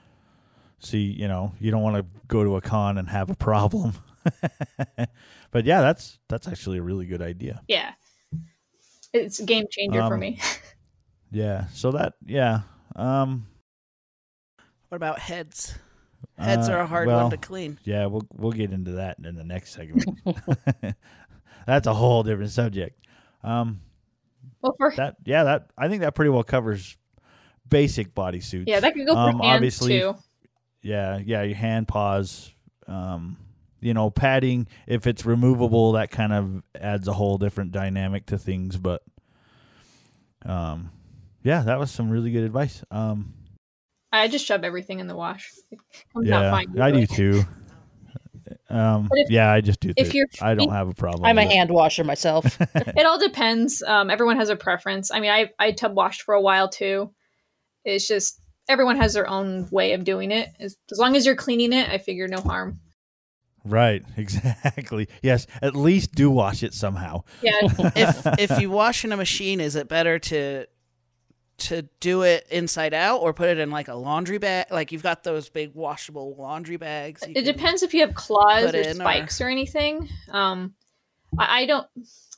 See, 0.79 0.99
you 0.99 1.27
know, 1.27 1.53
you 1.59 1.71
don't 1.71 1.81
want 1.81 1.95
to 1.97 2.05
go 2.27 2.43
to 2.43 2.55
a 2.57 2.61
con 2.61 2.97
and 2.97 3.07
have 3.09 3.29
a 3.29 3.35
problem. 3.35 3.93
but 5.51 5.65
yeah, 5.65 5.81
that's 5.81 6.19
that's 6.29 6.47
actually 6.47 6.77
a 6.77 6.81
really 6.83 7.05
good 7.05 7.21
idea. 7.21 7.61
yeah, 7.67 7.93
it's 9.13 9.39
a 9.39 9.43
game 9.45 9.65
changer 9.71 9.99
for 10.07 10.15
Um, 10.15 10.19
me. 10.19 10.39
Yeah. 11.29 11.67
So 11.73 11.91
that 11.91 12.13
yeah. 12.25 12.61
Um, 12.95 13.47
What 14.87 14.95
about 14.95 15.19
heads? 15.19 15.75
Heads 16.37 16.69
uh, 16.69 16.73
are 16.73 16.79
a 16.79 16.87
hard 16.87 17.07
well, 17.07 17.23
one 17.23 17.31
to 17.31 17.37
clean. 17.37 17.79
Yeah, 17.83 18.05
we'll 18.05 18.25
we'll 18.33 18.53
get 18.53 18.71
into 18.71 18.91
that 18.91 19.17
in 19.21 19.35
the 19.35 19.43
next 19.43 19.73
segment. 19.73 20.07
That's 21.67 21.85
a 21.85 21.93
whole 21.93 22.23
different 22.23 22.51
subject. 22.51 23.05
Um, 23.43 23.81
well, 24.61 24.75
for 24.77 24.93
that 24.97 25.15
yeah, 25.25 25.43
that 25.43 25.69
I 25.77 25.87
think 25.87 26.01
that 26.01 26.15
pretty 26.15 26.29
well 26.29 26.43
covers 26.43 26.97
basic 27.67 28.13
bodysuits. 28.15 28.65
yeah, 28.67 28.79
that 28.79 28.93
could 28.93 29.05
go 29.05 29.13
for 29.13 29.19
Um, 29.19 29.39
hands 29.39 29.55
obviously, 29.55 29.99
too. 29.99 30.15
Yeah, 30.81 31.19
yeah, 31.23 31.43
your 31.43 31.55
hand 31.57 31.87
paws. 31.87 32.51
Um, 32.87 33.37
you 33.79 33.93
know, 33.93 34.09
padding 34.09 34.67
if 34.87 35.05
it's 35.05 35.25
removable, 35.25 35.91
that 35.93 36.09
kind 36.09 36.33
of 36.33 36.63
adds 36.79 37.07
a 37.07 37.13
whole 37.13 37.37
different 37.37 37.71
dynamic 37.71 38.25
to 38.27 38.37
things. 38.37 38.77
But, 38.77 39.03
um, 40.45 40.91
yeah, 41.43 41.61
that 41.63 41.77
was 41.77 41.91
some 41.91 42.09
really 42.09 42.31
good 42.31 42.43
advice. 42.43 42.83
Um, 42.89 43.33
I 44.11 44.27
just 44.29 44.45
shove 44.45 44.63
everything 44.63 44.99
in 44.99 45.07
the 45.07 45.15
wash. 45.15 45.51
It 45.69 45.79
comes 46.13 46.29
out 46.31 46.41
yeah, 46.41 46.51
fine. 46.51 46.79
I 46.79 46.91
do 46.91 47.05
too. 47.05 47.43
Um, 48.69 49.07
if- 49.11 49.29
yeah, 49.29 49.51
I 49.51 49.61
just 49.61 49.79
do. 49.79 49.93
if 49.95 50.13
you're 50.13 50.27
I 50.41 50.53
don't 50.55 50.71
have 50.71 50.89
a 50.89 50.93
problem. 50.93 51.25
I'm 51.25 51.37
a 51.37 51.43
with 51.43 51.51
it. 51.51 51.55
hand 51.55 51.69
washer 51.71 52.03
myself. 52.03 52.57
It 52.75 53.05
all 53.05 53.19
depends. 53.19 53.81
Um, 53.83 54.09
everyone 54.09 54.37
has 54.37 54.49
a 54.49 54.55
preference. 54.55 55.11
I 55.11 55.19
mean, 55.19 55.31
I 55.31 55.51
I 55.59 55.71
tub 55.71 55.95
washed 55.95 56.23
for 56.23 56.33
a 56.33 56.41
while 56.41 56.67
too. 56.69 57.11
It's 57.85 58.07
just 58.07 58.41
everyone 58.67 58.97
has 58.97 59.13
their 59.13 59.29
own 59.29 59.67
way 59.71 59.93
of 59.93 60.03
doing 60.03 60.31
it. 60.31 60.49
As, 60.59 60.75
as 60.91 60.97
long 60.99 61.15
as 61.15 61.25
you're 61.25 61.35
cleaning 61.35 61.71
it, 61.71 61.89
I 61.89 61.97
figure 61.97 62.27
no 62.27 62.41
harm. 62.41 62.79
Right, 63.63 64.03
exactly. 64.17 65.07
Yes, 65.21 65.47
at 65.61 65.75
least 65.75 66.13
do 66.15 66.29
wash 66.29 66.63
it 66.63 66.73
somehow. 66.73 67.23
Yeah, 67.41 67.51
if 67.95 68.39
if 68.39 68.59
you 68.59 68.69
wash 68.69 69.05
in 69.05 69.11
a 69.11 69.17
machine, 69.17 69.59
is 69.61 69.75
it 69.75 69.87
better 69.87 70.19
to 70.19 70.65
to 71.57 71.83
do 71.99 72.21
it 72.21 72.47
inside 72.49 72.93
out 72.93 73.21
or 73.21 73.33
put 73.33 73.49
it 73.49 73.57
in 73.57 73.71
like 73.71 73.87
a 73.87 73.95
laundry 73.95 74.37
bag? 74.37 74.67
Like 74.71 74.91
you've 74.91 75.03
got 75.03 75.23
those 75.23 75.49
big 75.49 75.73
washable 75.73 76.35
laundry 76.35 76.77
bags. 76.77 77.23
it 77.23 77.43
depends 77.43 77.83
if 77.83 77.93
you 77.93 78.01
have 78.01 78.15
claws 78.15 78.73
or 78.73 78.77
in 78.77 78.89
or- 78.89 78.93
spikes 78.93 79.41
or, 79.41 79.47
anything. 79.47 80.09
Um, 80.31 80.73
I, 81.37 81.61
I 81.61 81.65
don't. 81.65 81.87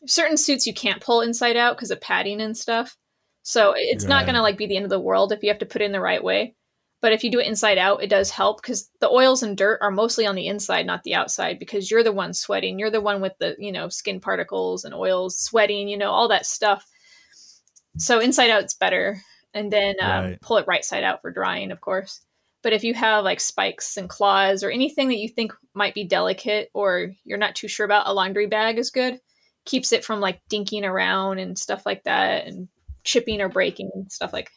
Certain 0.06 0.38
suits 0.38 0.66
you 0.66 0.74
can't 0.74 1.02
pull 1.02 1.22
inside 1.22 1.58
out 1.58 1.76
because 1.76 1.92
of 1.92 2.00
padding 2.02 2.42
and 2.42 2.56
stuff. 2.56 2.96
So 3.44 3.74
it's 3.76 4.06
not 4.06 4.26
gonna 4.26 4.42
like 4.42 4.58
be 4.58 4.68
the 4.68 4.76
end 4.76 4.86
of 4.86 4.92
the 4.92 5.00
world 5.00 5.32
if 5.32 5.42
you 5.42 5.50
have 5.50 5.60
to 5.60 5.66
put 5.66 5.82
it 5.82 5.86
in 5.86 5.92
the 5.92 6.00
right 6.00 6.24
way. 6.24 6.56
But 7.02 7.14
if 7.14 7.24
you 7.24 7.32
do 7.32 7.40
it 7.40 7.48
inside 7.48 7.78
out, 7.78 8.04
it 8.04 8.10
does 8.10 8.30
help 8.30 8.62
because 8.62 8.90
the 9.00 9.10
oils 9.10 9.42
and 9.42 9.56
dirt 9.56 9.80
are 9.82 9.92
mostly 9.92 10.26
on 10.26 10.36
the 10.36 10.48
inside, 10.48 10.86
not 10.86 11.04
the 11.04 11.16
outside, 11.16 11.58
because 11.58 11.90
you're 11.90 12.04
the 12.04 12.12
one 12.12 12.34
sweating. 12.34 12.78
You're 12.78 12.92
the 12.92 13.00
one 13.00 13.22
with 13.22 13.34
the, 13.40 13.56
you 13.58 13.72
know, 13.72 13.88
skin 13.88 14.20
particles 14.20 14.84
and 14.84 14.94
oils 14.94 15.40
sweating, 15.40 15.88
you 15.88 15.98
know, 15.98 16.12
all 16.12 16.28
that 16.28 16.46
stuff. 16.46 16.86
So 17.98 18.20
inside 18.20 18.50
out, 18.50 18.64
it's 18.64 18.76
better. 18.76 19.22
And 19.54 19.72
then 19.72 19.96
um, 20.02 20.26
Right. 20.26 20.42
pull 20.42 20.58
it 20.58 20.68
right 20.68 20.86
side 20.86 21.04
out 21.04 21.22
for 21.22 21.32
drying, 21.32 21.72
of 21.72 21.82
course. 21.82 22.22
But 22.62 22.74
if 22.74 22.84
you 22.84 22.94
have 22.94 23.24
like 23.24 23.40
spikes 23.40 23.98
and 23.98 24.10
claws 24.10 24.64
or 24.64 24.70
anything 24.70 25.08
that 25.10 25.18
you 25.18 25.30
think 25.30 25.54
might 25.74 25.94
be 25.94 26.04
delicate 26.04 26.70
or 26.74 27.12
you're 27.24 27.38
not 27.38 27.56
too 27.56 27.68
sure 27.68 27.86
about, 27.86 28.08
a 28.08 28.14
laundry 28.14 28.48
bag 28.48 28.78
is 28.78 28.92
good. 28.92 29.20
Keeps 29.66 29.92
it 29.94 30.04
from 30.06 30.20
like 30.20 30.42
dinking 30.52 30.84
around 30.84 31.40
and 31.40 31.58
stuff 31.58 31.86
like 31.86 32.04
that 32.04 32.48
and 32.48 32.68
chipping 33.04 33.42
or 33.42 33.50
breaking 33.50 33.90
and 33.96 34.12
stuff 34.12 34.34
like 34.34 34.52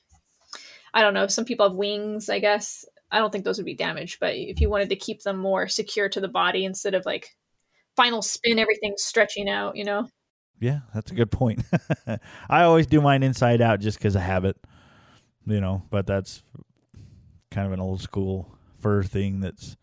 I 0.95 1.01
don't 1.01 1.15
know. 1.15 1.27
Some 1.27 1.45
people 1.45 1.69
have 1.69 1.77
wings, 1.77 2.29
I 2.29 2.39
guess. 2.39 2.85
I 3.11 3.19
don't 3.19 3.31
think 3.31 3.45
those 3.45 3.59
would 3.59 3.67
be 3.67 3.75
damaged, 3.75 4.19
but 4.21 4.35
if 4.35 4.61
you 4.61 4.69
wanted 4.69 4.89
to 4.91 4.97
keep 4.97 5.23
them 5.23 5.37
more 5.39 5.69
secure 5.69 6.09
to 6.09 6.21
the 6.21 6.29
body 6.29 6.65
instead 6.65 6.95
of 6.95 7.07
like 7.07 7.29
final 7.97 8.23
spin, 8.23 8.59
everything 8.59 8.95
stretching 8.97 9.49
out, 9.49 9.77
you 9.77 9.85
know? 9.85 10.09
Yeah, 10.61 10.81
that's 10.95 11.11
a 11.11 11.15
good 11.15 11.31
point. 11.31 11.63
I 12.49 12.63
always 12.63 12.87
do 12.87 13.01
mine 13.01 13.23
inside 13.23 13.61
out 13.61 13.81
just 13.81 13.99
because 13.99 14.15
of 14.15 14.23
habit, 14.23 14.57
you 15.47 15.61
know. 15.61 15.83
But 15.91 16.07
that's 16.07 16.43
kind 17.51 17.67
of 17.67 17.73
an 17.73 17.81
old 17.81 18.01
school 18.01 18.57
fur 18.81 19.03
thing. 19.03 19.41
That's 19.41 19.77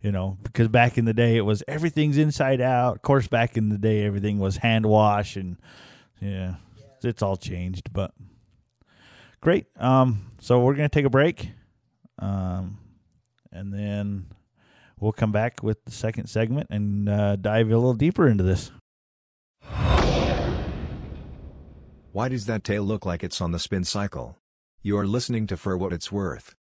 you 0.00 0.10
know 0.12 0.36
because 0.42 0.68
back 0.68 0.98
in 0.98 1.04
the 1.04 1.14
day 1.14 1.36
it 1.36 1.42
was 1.42 1.62
everything's 1.68 2.18
inside 2.18 2.60
out. 2.60 2.96
Of 2.96 3.02
course, 3.02 3.28
back 3.28 3.56
in 3.56 3.68
the 3.68 3.78
day 3.78 4.04
everything 4.04 4.38
was 4.38 4.56
hand 4.56 4.86
wash 4.86 5.36
and 5.36 5.56
yeah, 6.20 6.56
it's 7.02 7.22
all 7.22 7.36
changed. 7.36 7.92
But 7.92 8.12
great. 9.40 9.66
Um, 9.76 10.30
so 10.40 10.60
we're 10.60 10.74
gonna 10.74 10.88
take 10.88 11.04
a 11.06 11.10
break, 11.10 11.50
um, 12.18 12.78
and 13.52 13.72
then 13.72 14.26
we'll 14.98 15.12
come 15.12 15.32
back 15.32 15.62
with 15.62 15.84
the 15.84 15.92
second 15.92 16.26
segment 16.26 16.68
and 16.70 17.08
uh, 17.08 17.36
dive 17.36 17.68
a 17.68 17.74
little 17.76 17.94
deeper 17.94 18.26
into 18.26 18.42
this. 18.42 18.72
Why 22.14 22.28
does 22.28 22.46
that 22.46 22.62
tail 22.62 22.84
look 22.84 23.04
like 23.04 23.24
it's 23.24 23.40
on 23.40 23.50
the 23.50 23.58
spin 23.58 23.82
cycle? 23.82 24.38
You're 24.82 25.04
listening 25.04 25.48
to 25.48 25.56
For 25.56 25.76
What 25.76 25.92
It's 25.92 26.12
Worth. 26.12 26.54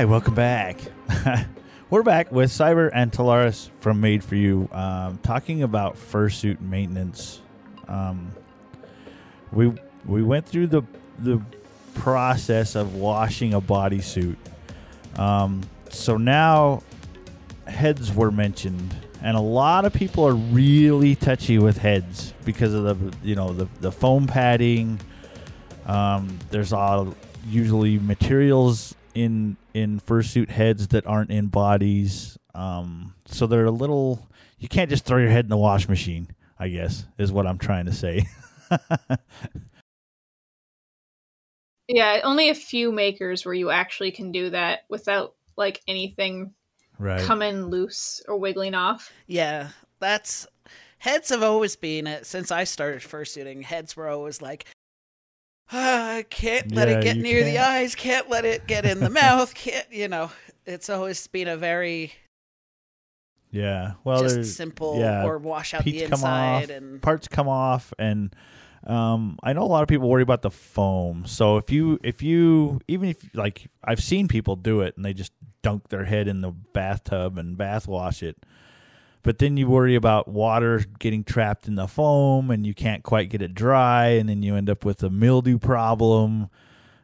Hi, 0.00 0.06
welcome 0.06 0.34
back. 0.34 0.80
We're 1.90 2.02
back 2.02 2.32
with 2.32 2.50
Cyber 2.50 2.88
and 2.90 3.12
Talaris 3.12 3.68
from 3.80 4.00
Made 4.00 4.24
for 4.24 4.34
You, 4.34 4.66
um, 4.72 5.18
talking 5.22 5.62
about 5.62 5.96
fursuit 5.96 6.58
maintenance. 6.62 7.42
Um, 7.86 8.32
we 9.52 9.74
we 10.06 10.22
went 10.22 10.46
through 10.46 10.68
the 10.68 10.84
the 11.18 11.42
process 11.92 12.76
of 12.76 12.94
washing 12.94 13.52
a 13.52 13.60
bodysuit. 13.60 14.36
Um, 15.18 15.60
so 15.90 16.16
now 16.16 16.82
heads 17.66 18.10
were 18.10 18.30
mentioned, 18.30 18.96
and 19.20 19.36
a 19.36 19.42
lot 19.42 19.84
of 19.84 19.92
people 19.92 20.26
are 20.26 20.32
really 20.32 21.14
touchy 21.14 21.58
with 21.58 21.76
heads 21.76 22.32
because 22.46 22.72
of 22.72 22.84
the 22.84 23.14
you 23.22 23.34
know 23.34 23.52
the 23.52 23.68
the 23.82 23.92
foam 23.92 24.26
padding. 24.26 24.98
Um, 25.84 26.38
there's 26.48 26.72
all 26.72 27.14
usually 27.46 27.98
materials 27.98 28.94
in 29.14 29.56
in 29.74 30.00
fursuit 30.00 30.48
heads 30.48 30.88
that 30.88 31.06
aren't 31.06 31.30
in 31.30 31.46
bodies. 31.46 32.38
Um, 32.54 33.14
so 33.26 33.46
they're 33.46 33.66
a 33.66 33.70
little. 33.70 34.28
You 34.58 34.68
can't 34.68 34.90
just 34.90 35.04
throw 35.04 35.18
your 35.18 35.30
head 35.30 35.44
in 35.44 35.50
the 35.50 35.56
wash 35.56 35.88
machine. 35.88 36.28
I 36.58 36.68
guess 36.68 37.04
is 37.18 37.32
what 37.32 37.46
I'm 37.46 37.58
trying 37.58 37.86
to 37.86 37.92
say. 37.92 38.26
Yeah, 41.92 42.20
only 42.22 42.50
a 42.50 42.54
few 42.54 42.92
makers 42.92 43.44
where 43.44 43.54
you 43.54 43.70
actually 43.70 44.12
can 44.12 44.30
do 44.30 44.50
that 44.50 44.84
without 44.88 45.34
like 45.56 45.80
anything 45.88 46.54
right. 47.00 47.20
coming 47.20 47.64
loose 47.66 48.22
or 48.28 48.38
wiggling 48.38 48.76
off. 48.76 49.12
Yeah, 49.26 49.70
that's 49.98 50.46
heads 50.98 51.30
have 51.30 51.42
always 51.42 51.74
been 51.74 52.06
it 52.06 52.26
since 52.26 52.52
I 52.52 52.62
started 52.62 53.02
fursuiting. 53.02 53.64
Heads 53.64 53.96
were 53.96 54.08
always 54.08 54.40
like, 54.40 54.66
ah, 55.72 56.16
I 56.16 56.22
can't 56.24 56.74
let 56.74 56.88
Yeah, 56.88 56.98
it 56.98 57.04
get 57.04 57.16
near 57.18 57.44
the 57.44 57.54
can't. 57.54 57.68
eyes, 57.68 57.94
can't 57.94 58.28
let 58.30 58.44
it 58.44 58.66
get 58.66 58.84
in 58.84 59.00
the 59.00 59.10
mouth, 59.22 59.54
can't 59.54 59.86
you 59.90 60.08
know? 60.08 60.30
It's 60.66 60.90
always 60.90 61.26
been 61.26 61.48
a 61.48 61.56
very 61.56 62.12
Yeah. 63.50 63.92
Well, 64.04 64.22
just 64.22 64.56
simple 64.56 64.94
yeah, 64.98 65.24
or 65.24 65.38
wash 65.38 65.74
out 65.74 65.84
the 65.84 66.02
come 66.02 66.24
off, 66.24 66.62
inside 66.62 66.70
and 66.70 67.02
parts 67.02 67.28
come 67.28 67.48
off, 67.48 67.92
and 67.98 68.34
um, 68.86 69.38
I 69.42 69.52
know 69.52 69.62
a 69.62 69.64
lot 69.64 69.82
of 69.82 69.88
people 69.88 70.08
worry 70.08 70.22
about 70.22 70.42
the 70.42 70.50
foam. 70.50 71.24
So 71.26 71.56
if 71.56 71.70
you 71.70 71.98
if 72.02 72.22
you 72.22 72.80
even 72.88 73.08
if 73.10 73.34
like 73.34 73.66
I've 73.84 74.02
seen 74.02 74.28
people 74.28 74.56
do 74.56 74.80
it 74.80 74.96
and 74.96 75.04
they 75.04 75.12
just 75.12 75.32
dunk 75.62 75.88
their 75.88 76.04
head 76.04 76.28
in 76.28 76.40
the 76.40 76.50
bathtub 76.50 77.36
and 77.38 77.56
bath 77.58 77.86
wash 77.88 78.22
it. 78.22 78.36
But 79.22 79.38
then 79.38 79.56
you 79.56 79.68
worry 79.68 79.94
about 79.94 80.28
water 80.28 80.84
getting 80.98 81.24
trapped 81.24 81.68
in 81.68 81.74
the 81.74 81.86
foam 81.86 82.50
and 82.50 82.66
you 82.66 82.72
can't 82.72 83.02
quite 83.02 83.28
get 83.28 83.42
it 83.42 83.54
dry 83.54 84.08
and 84.08 84.28
then 84.28 84.42
you 84.42 84.56
end 84.56 84.70
up 84.70 84.84
with 84.84 85.02
a 85.02 85.10
mildew 85.10 85.58
problem. 85.58 86.48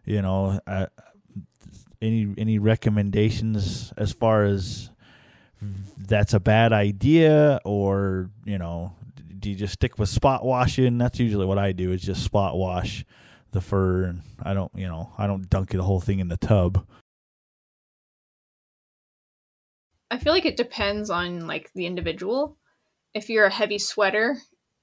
You 0.04 0.22
know, 0.22 0.60
uh, 0.66 0.86
any 2.00 2.34
any 2.38 2.58
recommendations 2.58 3.92
as 3.96 4.12
far 4.12 4.44
as 4.44 4.90
that's 5.98 6.34
a 6.34 6.40
bad 6.40 6.72
idea 6.72 7.60
or 7.64 8.30
you 8.44 8.58
know 8.58 8.92
do 9.38 9.50
you 9.50 9.56
just 9.56 9.74
stick 9.74 9.98
with 9.98 10.08
spot 10.08 10.44
washing 10.44 10.98
that's 10.98 11.18
usually 11.18 11.46
what 11.46 11.58
i 11.58 11.72
do 11.72 11.92
is 11.92 12.02
just 12.02 12.22
spot 12.22 12.56
wash 12.56 13.04
the 13.52 13.60
fur 13.60 14.04
and 14.04 14.20
i 14.42 14.52
don't 14.52 14.70
you 14.74 14.86
know 14.86 15.10
i 15.16 15.26
don't 15.26 15.48
dunk 15.48 15.70
the 15.70 15.82
whole 15.82 16.00
thing 16.00 16.18
in 16.18 16.28
the 16.28 16.36
tub 16.36 16.86
I 20.10 20.18
feel 20.18 20.32
like 20.32 20.46
it 20.46 20.56
depends 20.56 21.10
on 21.10 21.46
like 21.46 21.70
the 21.74 21.86
individual. 21.86 22.56
If 23.14 23.28
you're 23.28 23.46
a 23.46 23.50
heavy 23.50 23.78
sweater, 23.78 24.36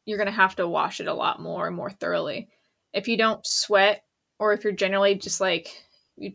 you're 0.06 0.18
going 0.18 0.28
to 0.28 0.34
have 0.34 0.56
to 0.58 0.68
wash 0.68 1.00
it 1.00 1.08
a 1.08 1.14
lot 1.14 1.42
more 1.42 1.68
and 1.68 1.76
more 1.76 1.90
thoroughly. 1.90 2.50
If 2.94 3.08
you 3.08 3.18
don't 3.18 3.46
sweat 3.46 4.04
or 4.40 4.54
if 4.54 4.64
you're 4.64 4.74
generally 4.74 5.16
just 5.16 5.40
like 5.40 5.70
you 6.18 6.34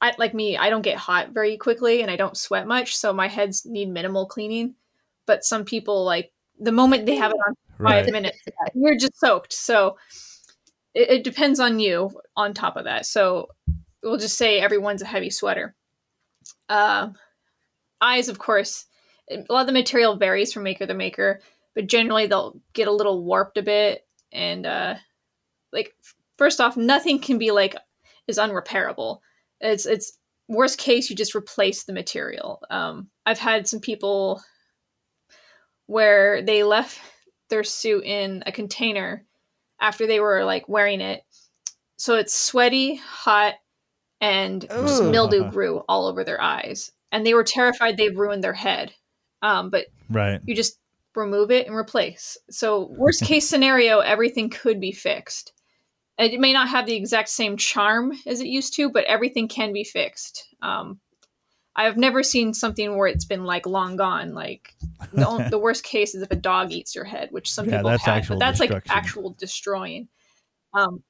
I 0.00 0.12
like 0.18 0.34
me, 0.34 0.56
I 0.56 0.68
don't 0.68 0.82
get 0.82 0.98
hot 0.98 1.30
very 1.30 1.56
quickly 1.56 2.02
and 2.02 2.10
I 2.10 2.16
don't 2.16 2.36
sweat 2.36 2.66
much, 2.66 2.96
so 2.96 3.12
my 3.12 3.28
heads 3.28 3.64
need 3.64 3.88
minimal 3.88 4.26
cleaning. 4.26 4.74
But 5.26 5.44
some 5.44 5.64
people 5.64 6.04
like 6.04 6.32
the 6.58 6.72
moment 6.72 7.06
they 7.06 7.16
have 7.16 7.30
it 7.30 7.36
on 7.46 7.54
Right. 7.78 8.04
five 8.04 8.12
minutes, 8.12 8.38
you're 8.74 8.96
just 8.96 9.18
soaked. 9.18 9.52
So 9.52 9.96
it, 10.94 11.10
it 11.10 11.24
depends 11.24 11.60
on 11.60 11.78
you 11.78 12.10
on 12.36 12.52
top 12.52 12.76
of 12.76 12.84
that. 12.84 13.06
So 13.06 13.48
we'll 14.02 14.18
just 14.18 14.36
say 14.36 14.60
everyone's 14.60 15.02
a 15.02 15.06
heavy 15.06 15.30
sweater. 15.30 15.74
Uh, 16.68 17.10
eyes, 18.02 18.28
of 18.28 18.38
course, 18.38 18.86
a 19.30 19.44
lot 19.48 19.62
of 19.62 19.66
the 19.66 19.72
material 19.72 20.16
varies 20.16 20.52
from 20.52 20.64
maker 20.64 20.86
to 20.86 20.94
maker, 20.94 21.40
but 21.74 21.86
generally 21.86 22.26
they'll 22.26 22.60
get 22.74 22.88
a 22.88 22.92
little 22.92 23.22
warped 23.24 23.56
a 23.56 23.62
bit. 23.62 24.06
And 24.32 24.66
uh, 24.66 24.96
like, 25.72 25.94
first 26.36 26.60
off, 26.60 26.76
nothing 26.76 27.18
can 27.18 27.38
be 27.38 27.50
like 27.50 27.76
is 28.28 28.38
unrepairable. 28.38 29.20
It's 29.60 29.86
it's 29.86 30.18
worst 30.48 30.78
case 30.78 31.08
you 31.08 31.16
just 31.16 31.34
replace 31.34 31.84
the 31.84 31.92
material. 31.92 32.60
Um, 32.70 33.08
I've 33.24 33.38
had 33.38 33.66
some 33.66 33.80
people 33.80 34.42
where 35.86 36.42
they 36.42 36.62
left 36.62 37.00
their 37.48 37.64
suit 37.64 38.04
in 38.04 38.42
a 38.46 38.52
container 38.52 39.24
after 39.80 40.06
they 40.06 40.20
were 40.20 40.44
like 40.44 40.68
wearing 40.68 41.00
it. 41.00 41.22
So 41.96 42.16
it's 42.16 42.36
sweaty, 42.36 42.96
hot, 42.96 43.54
and 44.20 44.62
just 44.68 45.04
mildew 45.04 45.50
grew 45.50 45.82
all 45.88 46.06
over 46.06 46.24
their 46.24 46.40
eyes. 46.40 46.90
And 47.12 47.24
they 47.24 47.34
were 47.34 47.44
terrified 47.44 47.96
they've 47.96 48.16
ruined 48.16 48.42
their 48.42 48.52
head. 48.54 48.92
Um, 49.42 49.70
but 49.70 49.86
right 50.08 50.40
you 50.44 50.54
just 50.54 50.78
remove 51.14 51.50
it 51.50 51.66
and 51.66 51.76
replace. 51.76 52.38
So 52.50 52.88
worst 52.96 53.22
case 53.22 53.48
scenario, 53.48 53.98
everything 54.00 54.50
could 54.50 54.80
be 54.80 54.92
fixed. 54.92 55.52
It 56.18 56.40
may 56.40 56.52
not 56.52 56.68
have 56.68 56.86
the 56.86 56.94
exact 56.94 57.28
same 57.28 57.56
charm 57.56 58.12
as 58.26 58.40
it 58.40 58.46
used 58.46 58.74
to, 58.74 58.90
but 58.90 59.04
everything 59.04 59.48
can 59.48 59.72
be 59.72 59.84
fixed. 59.84 60.46
Um, 60.60 61.00
I've 61.74 61.96
never 61.96 62.22
seen 62.22 62.52
something 62.52 62.96
where 62.96 63.08
it's 63.08 63.24
been 63.24 63.44
like 63.44 63.66
long 63.66 63.96
gone. 63.96 64.34
Like 64.34 64.74
the, 65.12 65.26
on- 65.26 65.50
the 65.50 65.58
worst 65.58 65.84
case 65.84 66.14
is 66.14 66.22
if 66.22 66.30
a 66.30 66.36
dog 66.36 66.70
eats 66.70 66.94
your 66.94 67.04
head, 67.04 67.28
which 67.30 67.50
some 67.50 67.66
Yeah, 67.66 67.78
people 67.78 67.90
that's 67.90 68.04
have, 68.04 68.28
but 68.28 68.38
that's 68.38 68.60
like 68.60 68.70
actual 68.88 69.34
destroying. 69.38 70.08
Um, 70.74 71.02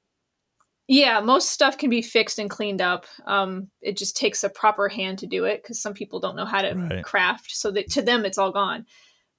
yeah, 0.87 1.21
most 1.21 1.49
stuff 1.49 1.77
can 1.77 1.89
be 1.89 2.01
fixed 2.01 2.39
and 2.39 2.49
cleaned 2.49 2.81
up. 2.81 3.05
Um, 3.25 3.69
it 3.81 3.97
just 3.97 4.17
takes 4.17 4.43
a 4.43 4.49
proper 4.49 4.89
hand 4.89 5.19
to 5.19 5.27
do 5.27 5.45
it 5.45 5.63
because 5.63 5.81
some 5.81 5.93
people 5.93 6.19
don't 6.19 6.35
know 6.35 6.45
how 6.45 6.61
to 6.61 6.75
Right. 6.75 7.03
craft. 7.03 7.51
So 7.51 7.71
that 7.71 7.89
to 7.91 8.01
them, 8.01 8.25
it's 8.25 8.37
all 8.37 8.51
gone. 8.51 8.85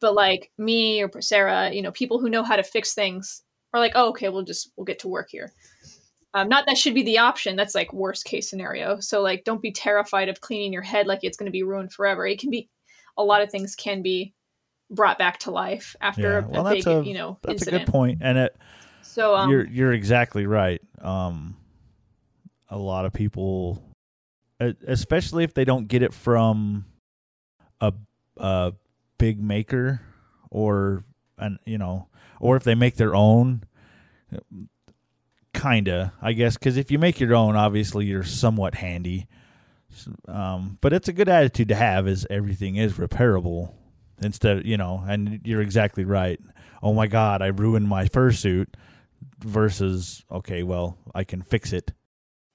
But 0.01 0.15
like 0.15 0.51
me 0.59 1.03
or 1.03 1.11
Sarah, 1.21 1.71
you 1.71 1.83
know, 1.83 1.93
people 1.93 2.19
who 2.19 2.31
know 2.31 2.43
how 2.43 2.57
to 2.57 2.63
fix 2.63 2.95
things 2.95 3.43
are 3.73 3.81
like, 3.81 3.93
oh, 3.95 4.09
okay, 4.11 4.29
we'll 4.29 4.43
just 4.43 4.73
we'll 4.77 4.85
get 4.85 4.99
to 5.01 5.09
work 5.09 5.29
here. 5.31 5.53
Um, 6.33 6.49
not 6.49 6.67
that 6.67 6.79
should 6.79 6.95
be 6.95 7.05
the 7.05 7.19
option. 7.19 7.57
That's 7.57 7.75
like 7.75 7.93
worst 7.93 8.25
case 8.25 8.51
scenario. 8.51 8.99
So 9.01 9.21
like, 9.21 9.45
don't 9.45 9.63
be 9.63 9.71
terrified 9.71 10.29
of 10.29 10.41
cleaning 10.41 10.73
your 10.73 10.83
head 10.83 11.07
like 11.07 11.21
it's 11.23 11.37
going 11.37 11.47
to 11.47 11.53
be 11.53 11.63
ruined 11.63 11.93
forever. 11.93 12.27
It 12.27 12.41
can 12.41 12.51
be 12.51 12.69
a 13.17 13.23
lot 13.23 13.43
of 13.43 13.51
things 13.51 13.77
can 13.77 14.03
be 14.03 14.35
brought 14.91 15.19
back 15.19 15.39
to 15.41 15.51
life 15.51 15.95
after 16.01 16.41
yeah 16.41 16.47
a, 16.47 16.49
well 16.49 16.67
a 16.67 16.75
big, 16.75 16.87
a 16.87 17.05
you 17.05 17.15
know, 17.15 17.39
that's 17.43 17.63
incident. 17.63 17.83
a 17.83 17.87
good 17.87 17.93
point 17.93 18.19
and 18.21 18.39
it 18.39 18.57
So 19.15 19.37
um, 19.37 19.49
you're 19.49 19.65
you're 19.65 19.93
exactly 19.93 20.45
right. 20.45 20.83
Um 21.01 21.57
a 22.69 22.77
lot 22.77 23.05
of 23.05 23.13
people 23.13 23.81
especially 24.59 25.45
if 25.45 25.55
they 25.55 25.65
don't 25.65 25.87
get 25.87 26.03
it 26.03 26.13
from 26.13 26.87
a 27.81 27.93
a 28.37 28.73
big 29.19 29.41
maker 29.41 30.01
or 30.51 31.05
an 31.39 31.59
you 31.65 31.79
know 31.79 32.09
or 32.41 32.57
if 32.57 32.65
they 32.65 32.75
make 32.75 32.97
their 32.97 33.15
own 33.15 33.63
kinda 35.53 36.13
i 36.21 36.33
guess. 36.33 36.57
Because 36.57 36.77
if 36.77 36.91
you 36.91 36.99
make 36.99 37.21
your 37.21 37.37
own 37.37 37.55
obviously 37.55 38.07
you're 38.07 38.25
somewhat 38.25 38.75
handy. 38.75 39.29
Um, 40.27 40.77
but 40.81 40.93
it's 40.93 41.07
a 41.07 41.13
good 41.13 41.29
attitude 41.29 41.69
to 41.69 41.77
have 41.77 42.09
is 42.09 42.27
everything 42.29 42.75
is 42.75 42.95
repairable 42.95 43.75
instead 44.21 44.67
you 44.67 44.77
know 44.77 45.05
and 45.07 45.41
you're 45.45 45.63
exactly 45.63 46.05
right. 46.05 46.41
Oh 46.83 46.93
my 46.95 47.07
god 47.07 47.43
i 47.43 47.47
ruined 47.47 47.87
my 47.87 48.07
fursuit 48.07 48.67
versus 49.39 50.25
okay 50.31 50.63
well 50.63 50.99
i 51.15 51.25
can 51.25 51.43
fix 51.43 51.73
it 51.73 51.93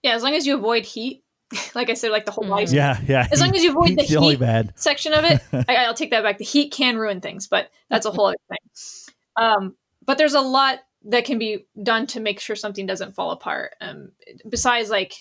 yeah, 0.03 0.15
as 0.15 0.23
long 0.23 0.33
as 0.33 0.47
you 0.47 0.55
avoid 0.55 0.85
heat, 0.85 1.23
like 1.75 1.89
I 1.89 1.93
said, 1.93 2.11
like 2.11 2.25
the 2.25 2.31
whole 2.31 2.47
body. 2.47 2.65
yeah 2.67 2.99
yeah 3.07 3.27
As 3.31 3.41
long 3.41 3.55
as 3.55 3.63
you 3.63 3.71
avoid 3.71 3.97
the 3.97 4.05
the 4.07 4.15
only 4.17 4.31
heat 4.31 4.39
bad 4.39 4.73
section 4.75 5.13
of 5.13 5.25
it, 5.25 5.41
I, 5.67 5.75
I'll 5.77 5.93
take 5.93 6.11
that 6.11 6.23
back. 6.23 6.37
The 6.37 6.45
heat 6.45 6.71
can 6.71 6.97
ruin 6.97 7.21
things, 7.21 7.47
but 7.47 7.69
that's 7.89 8.05
a 8.05 8.11
whole 8.11 8.27
other 8.27 8.37
thing. 8.49 8.57
Um, 9.35 9.75
but 10.05 10.17
there's 10.17 10.35
a 10.35 10.41
lot 10.41 10.79
that 11.05 11.25
can 11.25 11.39
be 11.39 11.65
done 11.81 12.07
to 12.07 12.19
make 12.19 12.39
sure 12.39 12.55
something 12.55 12.85
doesn't 12.85 13.15
fall 13.15 13.31
apart. 13.31 13.73
Um, 13.81 14.11
besides 14.47 14.89
like 14.89 15.15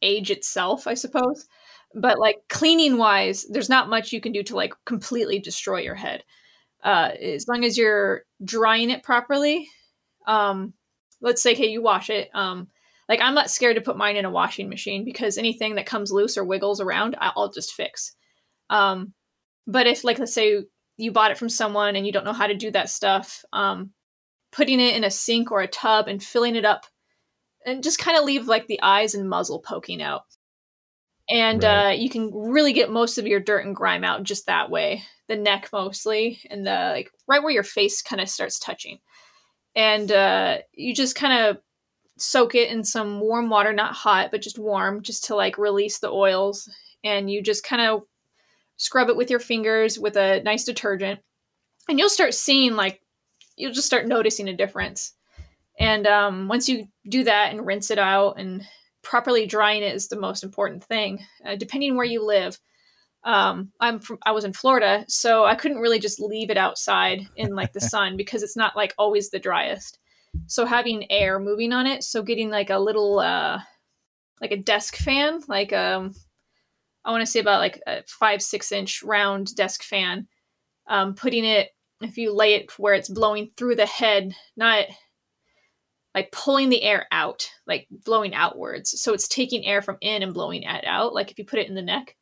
age 0.00 0.30
itself, 0.30 0.86
I 0.86 0.94
suppose. 0.94 1.46
But 1.94 2.18
like 2.18 2.42
cleaning 2.48 2.96
wise, 2.96 3.44
there's 3.50 3.68
not 3.68 3.90
much 3.90 4.12
you 4.12 4.20
can 4.20 4.32
do 4.32 4.42
to 4.44 4.56
like 4.56 4.72
completely 4.86 5.38
destroy 5.38 5.80
your 5.80 5.94
head. 5.94 6.24
Uh, 6.82 7.10
as 7.20 7.46
long 7.46 7.64
as 7.64 7.78
you're 7.78 8.22
drying 8.42 8.90
it 8.90 9.02
properly, 9.04 9.68
um, 10.26 10.74
let's 11.20 11.42
say, 11.42 11.52
okay, 11.52 11.66
you 11.70 11.82
wash 11.82 12.10
it. 12.10 12.30
Um, 12.34 12.68
like 13.08 13.20
I'm 13.20 13.34
not 13.34 13.50
scared 13.50 13.76
to 13.76 13.82
put 13.82 13.96
mine 13.96 14.16
in 14.16 14.24
a 14.24 14.30
washing 14.30 14.68
machine 14.68 15.04
because 15.04 15.38
anything 15.38 15.74
that 15.76 15.86
comes 15.86 16.12
loose 16.12 16.36
or 16.38 16.44
wiggles 16.44 16.80
around, 16.80 17.16
I'll 17.20 17.50
just 17.52 17.74
fix. 17.74 18.14
Um, 18.70 19.12
but 19.66 19.86
if 19.86 20.04
like 20.04 20.18
let's 20.18 20.34
say 20.34 20.64
you 20.96 21.12
bought 21.12 21.30
it 21.30 21.38
from 21.38 21.48
someone 21.48 21.96
and 21.96 22.06
you 22.06 22.12
don't 22.12 22.24
know 22.24 22.32
how 22.32 22.46
to 22.46 22.54
do 22.54 22.70
that 22.72 22.90
stuff, 22.90 23.44
um, 23.52 23.90
putting 24.52 24.80
it 24.80 24.96
in 24.96 25.04
a 25.04 25.10
sink 25.10 25.50
or 25.50 25.60
a 25.60 25.66
tub 25.68 26.08
and 26.08 26.22
filling 26.22 26.56
it 26.56 26.64
up, 26.64 26.86
and 27.66 27.82
just 27.82 27.98
kind 27.98 28.18
of 28.18 28.24
leave 28.24 28.46
like 28.48 28.66
the 28.66 28.80
eyes 28.82 29.14
and 29.14 29.28
muzzle 29.28 29.60
poking 29.60 30.02
out, 30.02 30.22
and 31.28 31.64
Right. 31.64 31.64
uh, 31.64 31.92
you 31.94 32.10
can 32.10 32.30
really 32.34 32.72
get 32.72 32.90
most 32.90 33.18
of 33.18 33.26
your 33.26 33.40
dirt 33.40 33.64
and 33.64 33.76
grime 33.76 34.04
out 34.04 34.22
just 34.22 34.46
that 34.46 34.70
way. 34.70 35.02
The 35.28 35.36
neck 35.36 35.68
mostly, 35.72 36.40
and 36.50 36.66
the 36.66 36.90
like 36.94 37.10
right 37.28 37.42
where 37.42 37.52
your 37.52 37.62
face 37.62 38.02
kind 38.02 38.20
of 38.20 38.28
starts 38.28 38.58
touching, 38.58 38.98
and 39.74 40.10
uh, 40.10 40.58
you 40.72 40.94
just 40.94 41.14
kind 41.14 41.46
of 41.46 41.58
soak 42.18 42.54
it 42.54 42.70
in 42.70 42.84
some 42.84 43.20
warm 43.20 43.48
water, 43.48 43.72
not 43.72 43.94
hot, 43.94 44.30
but 44.30 44.42
just 44.42 44.58
warm, 44.58 45.02
just 45.02 45.24
to 45.24 45.34
like 45.34 45.58
release 45.58 45.98
the 45.98 46.10
oils, 46.10 46.70
and 47.04 47.30
you 47.30 47.42
just 47.42 47.64
kind 47.64 47.82
of 47.82 48.02
scrub 48.76 49.08
it 49.08 49.16
with 49.16 49.30
your 49.30 49.40
fingers 49.40 49.98
with 49.98 50.16
a 50.16 50.42
nice 50.42 50.64
detergent, 50.64 51.20
and 51.88 51.98
you'll 51.98 52.08
start 52.08 52.34
seeing 52.34 52.74
like 52.74 53.00
you'll 53.56 53.72
just 53.72 53.86
start 53.86 54.06
noticing 54.06 54.48
a 54.48 54.56
difference. 54.56 55.14
And 55.78 56.06
um, 56.06 56.48
once 56.48 56.68
you 56.68 56.86
do 57.08 57.24
that 57.24 57.50
and 57.52 57.66
rinse 57.66 57.90
it 57.90 57.98
out 57.98 58.38
and 58.38 58.62
properly 59.02 59.46
drying 59.46 59.82
it 59.82 59.94
is 59.94 60.08
the 60.08 60.20
most 60.20 60.44
important 60.44 60.84
thing. 60.84 61.24
Uh, 61.44 61.56
depending 61.56 61.96
where 61.96 62.04
you 62.04 62.24
live, 62.24 62.58
um, 63.24 63.70
I'm 63.80 64.00
from, 64.00 64.18
I 64.24 64.32
was 64.32 64.44
in 64.44 64.52
Florida, 64.52 65.04
so 65.08 65.44
I 65.44 65.54
couldn't 65.54 65.78
really 65.78 66.00
just 66.00 66.20
leave 66.20 66.50
it 66.50 66.56
outside 66.56 67.26
in 67.36 67.54
like 67.54 67.72
the 67.72 67.80
sun 67.92 68.16
because 68.16 68.42
it's 68.42 68.56
not 68.56 68.76
like 68.76 68.94
always 68.98 69.30
the 69.30 69.38
driest. 69.38 69.98
So 70.46 70.64
having 70.64 71.10
air 71.10 71.38
moving 71.38 71.72
on 71.72 71.86
it, 71.86 72.02
so 72.02 72.22
getting 72.22 72.50
like 72.50 72.70
a 72.70 72.78
little 72.78 73.18
uh, 73.20 73.60
like 74.40 74.50
a 74.50 74.56
desk 74.56 74.96
fan, 74.96 75.40
like 75.46 75.72
um, 75.72 76.14
I 77.04 77.10
want 77.10 77.20
to 77.20 77.30
say 77.30 77.40
about 77.40 77.60
like 77.60 77.80
a 77.86 78.02
five 78.06 78.42
six 78.42 78.72
inch 78.72 79.02
round 79.02 79.54
desk 79.54 79.82
fan. 79.82 80.26
Um, 80.88 81.14
putting 81.14 81.44
it 81.44 81.68
if 82.00 82.18
you 82.18 82.34
lay 82.34 82.54
it 82.54 82.76
where 82.78 82.94
it's 82.94 83.08
blowing 83.08 83.50
through 83.56 83.76
the 83.76 83.86
head, 83.86 84.34
not 84.56 84.86
like 86.14 86.32
pulling 86.32 86.68
the 86.68 86.82
air 86.82 87.06
out, 87.12 87.48
like 87.66 87.86
blowing 87.90 88.34
outwards. 88.34 89.00
So 89.00 89.14
it's 89.14 89.28
taking 89.28 89.64
air 89.64 89.80
from 89.80 89.96
in 90.00 90.22
and 90.22 90.34
blowing 90.34 90.62
it 90.64 90.84
out. 90.84 91.14
Like 91.14 91.30
if 91.30 91.38
you 91.38 91.44
put 91.44 91.60
it 91.60 91.68
in 91.68 91.74
the 91.74 91.82
neck, 91.82 92.16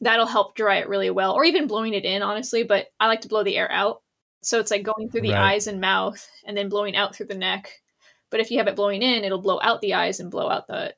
that'll 0.00 0.26
help 0.26 0.54
dry 0.54 0.76
it 0.78 0.88
really 0.88 1.10
well, 1.10 1.34
or 1.34 1.44
even 1.44 1.66
blowing 1.66 1.94
it 1.94 2.04
in, 2.04 2.22
honestly. 2.22 2.62
But 2.62 2.88
I 2.98 3.06
like 3.06 3.20
to 3.22 3.28
blow 3.28 3.44
the 3.44 3.56
air 3.56 3.70
out. 3.70 4.02
So 4.42 4.58
it's 4.58 4.70
like 4.70 4.82
going 4.82 5.10
through 5.10 5.20
the 5.22 5.32
Right. 5.32 5.54
eyes 5.54 5.66
and 5.66 5.80
mouth 5.80 6.26
and 6.46 6.56
then 6.56 6.68
blowing 6.70 6.96
out 6.96 7.14
through 7.14 7.26
the 7.26 7.34
neck. 7.34 7.70
But 8.30 8.40
if 8.40 8.50
you 8.50 8.58
have 8.58 8.68
it 8.68 8.76
blowing 8.76 9.02
in, 9.02 9.24
it'll 9.24 9.40
blow 9.42 9.58
out 9.62 9.80
the 9.80 9.94
eyes 9.94 10.20
and 10.20 10.30
blow 10.30 10.48
out 10.48 10.66
the 10.66 10.94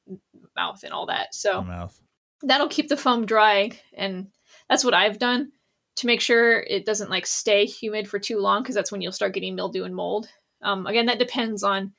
mouth 0.54 0.82
and 0.84 0.92
all 0.92 1.06
that. 1.06 1.34
So 1.34 1.62
Mouth. 1.62 1.98
that'll 2.42 2.68
keep 2.68 2.88
the 2.88 2.96
foam 2.96 3.24
dry 3.26 3.70
and 3.94 4.28
that's 4.68 4.84
what 4.84 4.94
i've 4.94 5.18
done 5.18 5.50
to 5.96 6.06
make 6.06 6.20
sure 6.20 6.60
it 6.60 6.84
doesn't 6.84 7.10
like 7.10 7.26
stay 7.26 7.64
humid 7.66 8.08
for 8.08 8.18
too 8.18 8.38
long 8.38 8.62
because 8.62 8.74
that's 8.74 8.90
when 8.90 9.00
you'll 9.00 9.12
start 9.12 9.34
getting 9.34 9.54
mildew 9.54 9.84
and 9.84 9.94
mold 9.94 10.26
um, 10.62 10.86
again 10.86 11.06
that 11.06 11.18
depends 11.18 11.62
on 11.62 11.92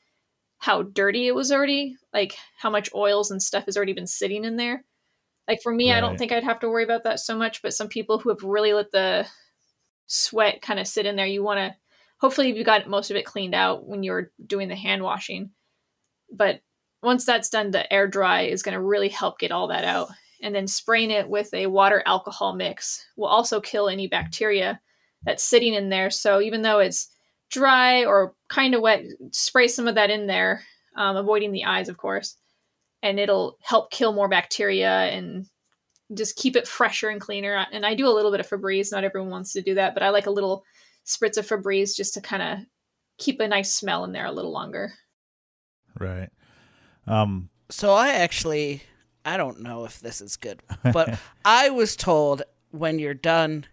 how 0.59 0.81
dirty 0.83 1.27
it 1.27 1.35
was 1.35 1.51
already 1.51 1.95
like 2.13 2.35
how 2.57 2.69
much 2.69 2.89
oils 2.93 3.31
and 3.31 3.41
stuff 3.41 3.65
has 3.65 3.77
already 3.77 3.93
been 3.93 4.07
sitting 4.07 4.43
in 4.43 4.55
there 4.57 4.83
like 5.47 5.62
for 5.62 5.73
me 5.73 5.91
i 5.91 5.99
don't 5.99 6.17
think 6.17 6.32
i'd 6.32 6.43
have 6.43 6.60
to 6.60 6.69
worry 6.69 6.84
about 6.84 7.03
that 7.03 7.19
so 7.19 7.38
much 7.38 7.62
but 7.62 7.73
some 7.73 7.88
people 7.88 8.19
who 8.19 8.29
have 8.29 8.43
really 8.43 8.73
let 8.73 8.91
the 8.91 9.25
sweat 10.08 10.62
kind 10.62 10.79
of 10.79 10.88
sit 10.88 11.06
in 11.06 11.15
there 11.15 11.25
you 11.25 11.43
want 11.43 11.58
to 11.58 11.75
hopefully 12.23 12.53
you've 12.56 12.65
got 12.65 12.88
most 12.88 13.12
of 13.12 13.17
it 13.17 13.25
cleaned 13.25 13.53
out 13.53 13.86
when 13.86 14.01
you're 14.01 14.32
doing 14.47 14.69
the 14.69 14.75
hand 14.77 15.03
washing. 15.03 15.49
But 16.32 16.62
once 17.01 17.25
that's 17.25 17.49
done 17.49 17.71
the 17.71 17.91
air 17.91 18.08
dry 18.08 18.43
is 18.43 18.63
going 18.63 18.75
to 18.75 18.82
really 18.82 19.10
help 19.10 19.39
get 19.39 19.51
all 19.51 19.67
that 19.67 19.84
out. 19.84 20.08
And 20.41 20.56
then 20.56 20.65
spraying 20.65 21.12
it 21.12 21.27
with 21.27 21.53
a 21.53 21.67
water 21.67 22.01
alcohol 22.06 22.56
mix 22.56 23.06
will 23.17 23.27
also 23.27 23.60
kill 23.60 23.89
any 23.89 24.08
bacteria 24.08 24.79
that's 25.23 25.43
sitting 25.43 25.73
in 25.73 25.89
there. 25.89 26.10
So 26.10 26.39
even 26.39 26.62
though 26.62 26.79
it's 26.79 27.10
dry 27.51 28.06
or 28.06 28.36
kind 28.47 28.73
of 28.73 28.79
wet 28.79 29.03
spray 29.32 29.67
some 29.67 29.89
of 29.89 29.95
that 29.95 30.10
in 30.10 30.25
there 30.25 30.63
um, 30.95 31.17
avoiding 31.17 31.51
the 31.51 31.65
eyes 31.65 31.89
of 31.89 31.97
course 31.97 32.38
and 33.03 33.19
it'll 33.19 33.57
help 33.61 33.91
kill 33.91 34.13
more 34.13 34.27
bacteria 34.27 35.05
and 35.11 35.45
just 36.15 36.35
keep 36.35 36.55
it 36.55 36.67
fresher 36.67 37.09
and 37.09 37.21
cleaner 37.21 37.65
and 37.71 37.85
i 37.85 37.93
do 37.93 38.07
a 38.07 38.09
little 38.09 38.31
bit 38.31 38.39
of 38.39 38.49
febreze 38.49 38.91
not 38.91 39.03
everyone 39.03 39.29
wants 39.29 39.53
to 39.53 39.61
do 39.61 39.75
that 39.75 39.93
but 39.93 40.01
i 40.01 40.09
like 40.09 40.25
a 40.25 40.31
little 40.31 40.63
spritz 41.05 41.37
of 41.37 41.47
febreze 41.47 41.95
just 41.95 42.15
to 42.15 42.21
kind 42.21 42.41
of 42.41 42.59
keep 43.19 43.39
a 43.39 43.47
nice 43.47 43.73
smell 43.73 44.03
in 44.03 44.11
there 44.11 44.25
a 44.25 44.31
little 44.31 44.51
longer 44.51 44.91
Right. 45.99 46.29
Um. 47.07 47.49
So 47.69 47.93
I 47.93 48.09
actually, 48.09 48.83
I 49.25 49.37
don't 49.37 49.61
know 49.61 49.85
if 49.85 49.99
this 49.99 50.21
is 50.21 50.35
good, 50.37 50.61
but 50.91 51.17
I 51.45 51.69
was 51.69 51.95
told 51.95 52.43
when 52.71 52.99
you're 52.99 53.13
done 53.13 53.65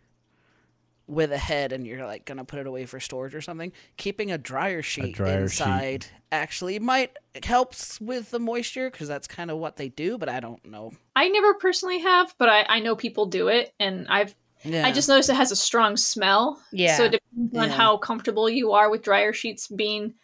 with 1.10 1.32
a 1.32 1.38
head 1.38 1.72
and 1.72 1.86
you're 1.86 2.04
like 2.06 2.24
gonna 2.24 2.44
put 2.44 2.58
it 2.60 2.66
away 2.66 2.86
for 2.86 3.00
storage 3.00 3.34
or 3.34 3.40
something, 3.40 3.72
keeping 3.96 4.30
a 4.30 4.38
dryer 4.38 4.80
sheet 4.82 5.14
dryer 5.16 5.48
sheet. 5.48 5.62
inside 5.62 6.06
actually 6.32 6.78
might 6.78 7.16
helps 7.42 8.00
with 8.00 8.30
the 8.30 8.38
moisture 8.38 8.90
because 8.90 9.08
that's 9.08 9.26
kind 9.26 9.50
of 9.50 9.58
what 9.58 9.76
they 9.76 9.88
do. 9.88 10.16
But 10.16 10.28
I 10.28 10.40
don't 10.40 10.64
know. 10.64 10.92
i 11.16 11.28
never 11.28 11.54
personally 11.54 11.98
have 11.98 12.34
but 12.38 12.48
i, 12.48 12.64
I 12.68 12.78
know 12.80 12.94
people 12.96 13.26
do 13.26 13.48
it 13.48 13.74
and 13.80 14.06
i've 14.08 14.34
Yeah. 14.62 14.86
I 14.86 14.92
just 14.92 15.08
noticed 15.08 15.30
it 15.30 15.36
has 15.36 15.50
a 15.52 15.56
strong 15.56 15.96
smell. 15.96 16.62
Yeah. 16.70 16.96
So 16.96 17.04
it 17.04 17.12
depends 17.12 17.56
on 17.56 17.68
Yeah. 17.70 17.74
how 17.74 17.96
comfortable 17.96 18.48
you 18.48 18.72
are 18.72 18.90
with 18.90 19.02
dryer 19.02 19.32
sheets 19.32 19.66
being 19.68 20.14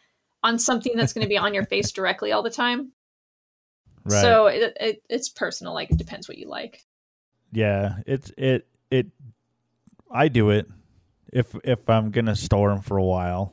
on 0.43 0.59
something 0.59 0.93
that's 0.95 1.13
going 1.15 1.25
to 1.25 1.29
be 1.29 1.39
on 1.39 1.55
your 1.55 1.65
face 1.65 1.91
directly 1.91 2.33
all 2.33 2.43
the 2.43 2.51
time. 2.51 2.93
Right. 4.05 4.21
So 4.21 4.47
it, 4.47 4.77
it 4.79 5.03
it's 5.09 5.29
personal. 5.31 5.73
Like 5.75 5.91
it 5.91 5.97
depends 5.97 6.29
what 6.29 6.39
you 6.39 6.49
like. 6.49 6.85
Yeah, 7.51 7.97
it's 8.07 8.31
it 8.37 8.69
it. 8.91 9.07
I 10.13 10.29
do 10.29 10.51
it 10.51 10.67
if 11.37 11.55
if 11.65 11.89
I'm 11.91 12.11
gonna 12.11 12.35
store 12.35 12.71
them 12.71 12.81
for 12.81 12.97
a 12.97 13.05
while. 13.05 13.53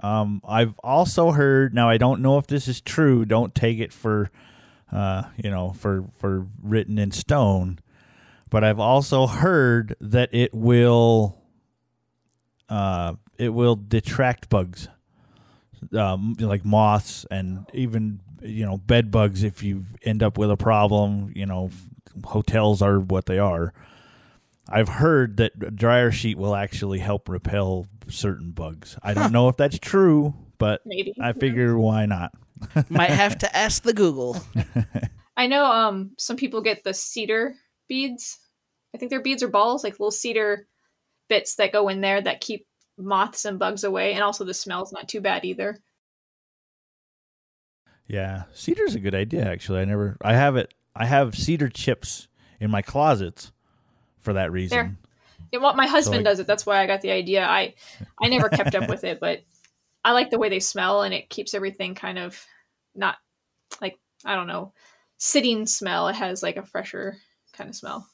Um, 0.00 0.40
I've 0.48 0.78
also 0.78 1.32
heard 1.32 1.74
now. 1.74 1.90
I 1.90 1.98
don't 1.98 2.22
know 2.22 2.38
if 2.38 2.46
this 2.46 2.68
is 2.68 2.80
true. 2.80 3.26
Don't 3.26 3.54
take 3.54 3.80
it 3.80 3.92
for, 3.92 4.30
uh, 4.90 5.24
you 5.36 5.50
know, 5.50 5.72
for 5.72 6.06
for 6.18 6.46
written 6.62 6.98
in 6.98 7.10
stone. 7.10 7.80
But 8.48 8.64
I've 8.64 8.78
also 8.78 9.26
heard 9.26 9.94
that 10.00 10.30
it 10.32 10.54
will, 10.54 11.36
uh, 12.70 13.14
it 13.36 13.50
will 13.50 13.76
detract 13.76 14.48
bugs, 14.48 14.88
um, 15.92 16.34
like 16.40 16.64
moths 16.64 17.26
and 17.30 17.66
even 17.74 18.20
you 18.40 18.64
know 18.64 18.78
bed 18.78 19.10
bugs. 19.10 19.42
If 19.42 19.62
you 19.62 19.84
end 20.02 20.22
up 20.22 20.38
with 20.38 20.50
a 20.50 20.56
problem, 20.56 21.32
you 21.36 21.44
know, 21.44 21.70
hotels 22.24 22.80
are 22.80 22.98
what 22.98 23.26
they 23.26 23.38
are. 23.38 23.74
I've 24.68 24.88
heard 24.88 25.38
that 25.38 25.52
a 25.62 25.70
dryer 25.70 26.12
sheet 26.12 26.36
will 26.36 26.54
actually 26.54 26.98
help 26.98 27.28
repel 27.28 27.86
certain 28.08 28.50
bugs. 28.50 28.98
I 29.02 29.14
don't 29.14 29.32
know 29.32 29.48
if 29.48 29.56
that's 29.56 29.78
true, 29.78 30.34
but 30.58 30.82
Maybe. 30.86 31.14
I 31.20 31.32
figure 31.32 31.78
why 31.78 32.06
not? 32.06 32.32
might 32.90 33.10
have 33.10 33.38
to 33.38 33.56
ask 33.56 33.82
the 33.82 33.94
Google. 33.94 34.36
I 35.36 35.46
know 35.46 35.64
um 35.64 36.10
some 36.18 36.36
people 36.36 36.60
get 36.60 36.84
the 36.84 36.92
cedar 36.92 37.54
beads. 37.88 38.38
I 38.94 38.98
think 38.98 39.10
they're 39.10 39.22
beads 39.22 39.42
or 39.42 39.48
balls, 39.48 39.84
like 39.84 39.94
little 39.94 40.10
cedar 40.10 40.66
bits 41.28 41.54
that 41.56 41.72
go 41.72 41.88
in 41.88 42.00
there 42.00 42.20
that 42.20 42.40
keep 42.40 42.66
moths 42.98 43.44
and 43.44 43.58
bugs 43.58 43.84
away, 43.84 44.12
and 44.12 44.22
also 44.22 44.44
the 44.44 44.54
smell's 44.54 44.92
not 44.92 45.08
too 45.08 45.20
bad 45.20 45.44
either. 45.44 45.78
Yeah, 48.06 48.44
cedar's 48.52 48.94
a 48.94 49.00
good 49.00 49.14
idea. 49.14 49.44
Actually, 49.44 49.80
I 49.80 49.84
never. 49.84 50.16
I 50.20 50.34
have 50.34 50.56
it. 50.56 50.74
I 50.96 51.06
have 51.06 51.36
cedar 51.36 51.68
chips 51.68 52.26
in 52.58 52.70
my 52.70 52.82
closets 52.82 53.52
for 54.28 54.34
that 54.34 54.52
reason. 54.52 54.76
There. 54.76 54.96
Yeah, 55.52 55.60
well, 55.60 55.74
my 55.74 55.86
husband 55.86 56.18
like- 56.18 56.24
does 56.26 56.38
it. 56.38 56.46
That's 56.46 56.66
why 56.66 56.82
I 56.82 56.86
got 56.86 57.00
the 57.00 57.10
idea. 57.10 57.46
I 57.46 57.74
I 58.22 58.28
never 58.28 58.50
kept 58.50 58.74
up 58.74 58.88
with 58.88 59.04
it, 59.04 59.20
but 59.20 59.40
I 60.04 60.12
like 60.12 60.28
the 60.28 60.38
way 60.38 60.50
they 60.50 60.60
smell, 60.60 61.02
and 61.02 61.14
it 61.14 61.30
keeps 61.30 61.54
everything 61.54 61.94
kind 61.94 62.18
of 62.18 62.44
not 62.94 63.16
like 63.80 63.98
I 64.24 64.34
don't 64.34 64.46
know 64.46 64.74
sitting 65.16 65.66
smell. 65.66 66.08
It 66.08 66.16
has 66.16 66.42
like 66.42 66.58
a 66.58 66.62
fresher 66.62 67.16
kind 67.54 67.70
of 67.70 67.76
smell. 67.76 68.06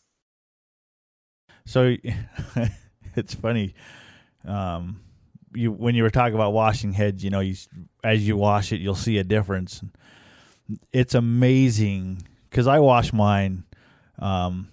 So 1.66 1.96
it's 3.16 3.34
funny. 3.34 3.74
Um, 4.46 5.00
you 5.52 5.72
when 5.72 5.96
you 5.96 6.04
were 6.04 6.10
talking 6.10 6.36
about 6.36 6.52
washing 6.52 6.92
heads, 6.92 7.24
you 7.24 7.30
know, 7.30 7.40
you 7.40 7.56
as 8.04 8.24
you 8.26 8.36
wash 8.36 8.70
it, 8.70 8.80
you'll 8.80 8.94
see 8.94 9.18
a 9.18 9.24
difference. 9.24 9.82
It's 10.92 11.14
amazing 11.14 12.22
because 12.48 12.68
I 12.68 12.78
wash 12.78 13.12
mine 13.12 13.64
um, 14.20 14.68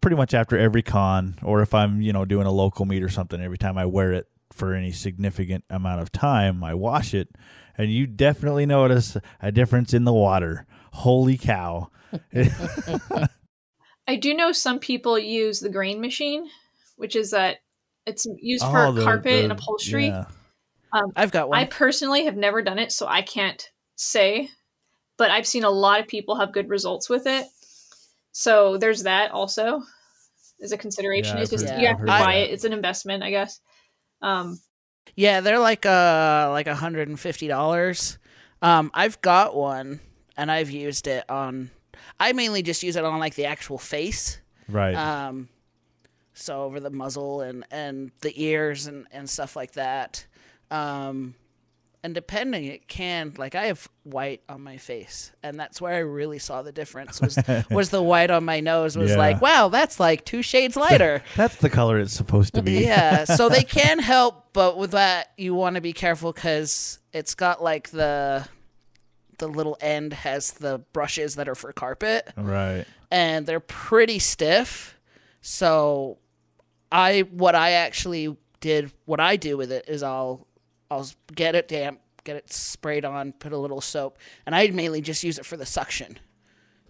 pretty 0.00 0.16
much 0.16 0.34
after 0.34 0.56
every 0.58 0.82
con, 0.82 1.38
or 1.42 1.60
if 1.62 1.74
I'm 1.74 2.00
you 2.02 2.12
know 2.12 2.24
doing 2.24 2.46
a 2.46 2.52
local 2.52 2.84
meet 2.84 3.02
or 3.02 3.08
something. 3.08 3.40
Every 3.40 3.58
time 3.58 3.76
I 3.78 3.84
wear 3.86 4.12
it 4.12 4.26
for 4.52 4.74
any 4.74 4.92
significant 4.92 5.64
amount 5.70 6.00
of 6.00 6.10
time, 6.12 6.62
I 6.64 6.74
wash 6.74 7.14
it, 7.14 7.28
and 7.76 7.90
you 7.92 8.06
definitely 8.06 8.66
notice 8.66 9.16
a 9.42 9.52
difference 9.52 9.92
in 9.94 10.04
the 10.04 10.12
water. 10.12 10.66
Holy 10.92 11.36
cow! 11.36 11.90
I 14.06 14.16
do 14.16 14.34
know 14.34 14.52
some 14.52 14.78
people 14.78 15.18
use 15.18 15.60
the 15.60 15.68
Green 15.68 16.00
Machine, 16.00 16.48
which 16.96 17.14
is 17.14 17.30
that 17.32 17.58
it's 18.06 18.26
used 18.40 18.64
for 18.64 18.86
Oh, 18.86 18.92
the- 18.92 19.04
carpet 19.04 19.42
and 19.44 19.52
upholstery. 19.52 20.06
yeah. 20.06 20.24
Um, 20.92 21.12
I've 21.14 21.30
got 21.32 21.50
one. 21.50 21.58
I 21.58 21.66
personally 21.66 22.24
have 22.24 22.36
never 22.36 22.62
done 22.62 22.78
it, 22.78 22.92
so 22.92 23.06
I 23.06 23.20
can't 23.20 23.62
say, 23.96 24.48
but 25.18 25.30
I've 25.30 25.46
seen 25.46 25.64
a 25.64 25.70
lot 25.70 26.00
of 26.00 26.08
people 26.08 26.36
have 26.36 26.52
good 26.54 26.70
results 26.70 27.10
with 27.10 27.26
it. 27.26 27.44
So 28.38 28.76
there's 28.78 29.02
that 29.02 29.32
also 29.32 29.82
as 30.62 30.70
a 30.70 30.78
consideration. 30.78 31.36
Yeah, 31.36 31.42
it's 31.42 31.50
just 31.50 31.68
heard- 31.68 31.80
you 31.80 31.88
I've 31.88 31.98
to 31.98 32.04
buy 32.04 32.34
that. 32.34 32.36
it. 32.36 32.50
It's 32.52 32.62
an 32.62 32.72
investment, 32.72 33.24
I 33.24 33.30
guess. 33.30 33.60
Um, 34.22 34.60
Yeah, 35.16 35.40
they're 35.40 35.58
like 35.58 35.84
uh 35.84 36.48
like 36.52 36.68
hundred 36.68 37.08
and 37.08 37.18
fifty 37.18 37.48
dollars. 37.48 38.18
Um, 38.62 38.92
I've 38.94 39.20
got 39.22 39.56
one 39.56 39.98
and 40.36 40.52
I've 40.52 40.70
used 40.70 41.08
it 41.08 41.28
on 41.28 41.70
I 42.20 42.32
mainly 42.32 42.62
just 42.62 42.84
use 42.84 42.94
it 42.94 43.04
on 43.04 43.18
like 43.18 43.34
the 43.34 43.46
actual 43.46 43.76
face. 43.78 44.40
Right. 44.68 44.94
Um, 44.94 45.48
so 46.32 46.62
over 46.62 46.78
the 46.78 46.90
muzzle 46.90 47.40
and 47.40 47.64
and 47.72 48.12
the 48.20 48.32
ears 48.40 48.86
and 48.86 49.08
and 49.10 49.28
stuff 49.28 49.56
like 49.56 49.72
that. 49.72 50.26
Um, 50.70 51.34
and 52.02 52.14
depending, 52.14 52.64
it 52.64 52.86
can 52.88 53.34
like 53.36 53.54
I 53.54 53.66
have 53.66 53.88
white 54.04 54.42
on 54.48 54.62
my 54.62 54.76
face, 54.76 55.32
and 55.42 55.58
that's 55.58 55.80
where 55.80 55.94
I 55.94 55.98
really 55.98 56.38
saw 56.38 56.62
the 56.62 56.72
difference. 56.72 57.20
Was 57.20 57.38
was 57.70 57.90
the 57.90 58.02
white 58.02 58.30
on 58.30 58.44
my 58.44 58.60
nose 58.60 58.96
was 58.96 59.10
Yeah. 59.10 59.16
like, 59.18 59.40
wow, 59.42 59.68
that's 59.68 59.98
like 59.98 60.24
two 60.24 60.42
shades 60.42 60.76
lighter. 60.76 61.22
That's 61.36 61.56
the 61.56 61.68
color 61.70 61.98
it's 61.98 62.12
supposed 62.12 62.54
to 62.54 62.62
be. 62.62 62.84
yeah, 62.84 63.24
so 63.24 63.48
they 63.48 63.62
can 63.64 63.98
help, 63.98 64.52
but 64.52 64.78
with 64.78 64.92
that, 64.92 65.32
you 65.36 65.54
want 65.54 65.74
to 65.76 65.80
be 65.80 65.92
careful 65.92 66.32
because 66.32 66.98
it's 67.12 67.34
got 67.34 67.62
like 67.62 67.90
the 67.90 68.46
the 69.38 69.46
little 69.48 69.76
end 69.80 70.12
has 70.12 70.50
the 70.54 70.78
brushes 70.92 71.36
that 71.36 71.48
are 71.48 71.54
for 71.54 71.72
carpet 71.72 72.28
right. 72.36 72.84
and 73.12 73.46
they're 73.46 73.60
pretty 73.60 74.18
stiff. 74.18 74.98
So 75.42 76.18
I 76.90 77.20
what 77.30 77.54
I 77.54 77.70
actually 77.72 78.36
did 78.60 78.90
what 79.04 79.20
I 79.20 79.36
do 79.36 79.56
with 79.56 79.70
it 79.70 79.84
is 79.88 80.02
I'll 80.02 80.47
I'll 80.90 81.06
get 81.34 81.54
it 81.54 81.68
damp, 81.68 82.00
get 82.24 82.36
it 82.36 82.52
sprayed 82.52 83.04
on, 83.04 83.32
put 83.32 83.52
a 83.52 83.58
little 83.58 83.80
soap, 83.80 84.18
and 84.46 84.54
I 84.54 84.66
mainly 84.68 85.00
just 85.00 85.22
use 85.24 85.38
it 85.38 85.46
for 85.46 85.56
the 85.56 85.66
suction 85.66 86.18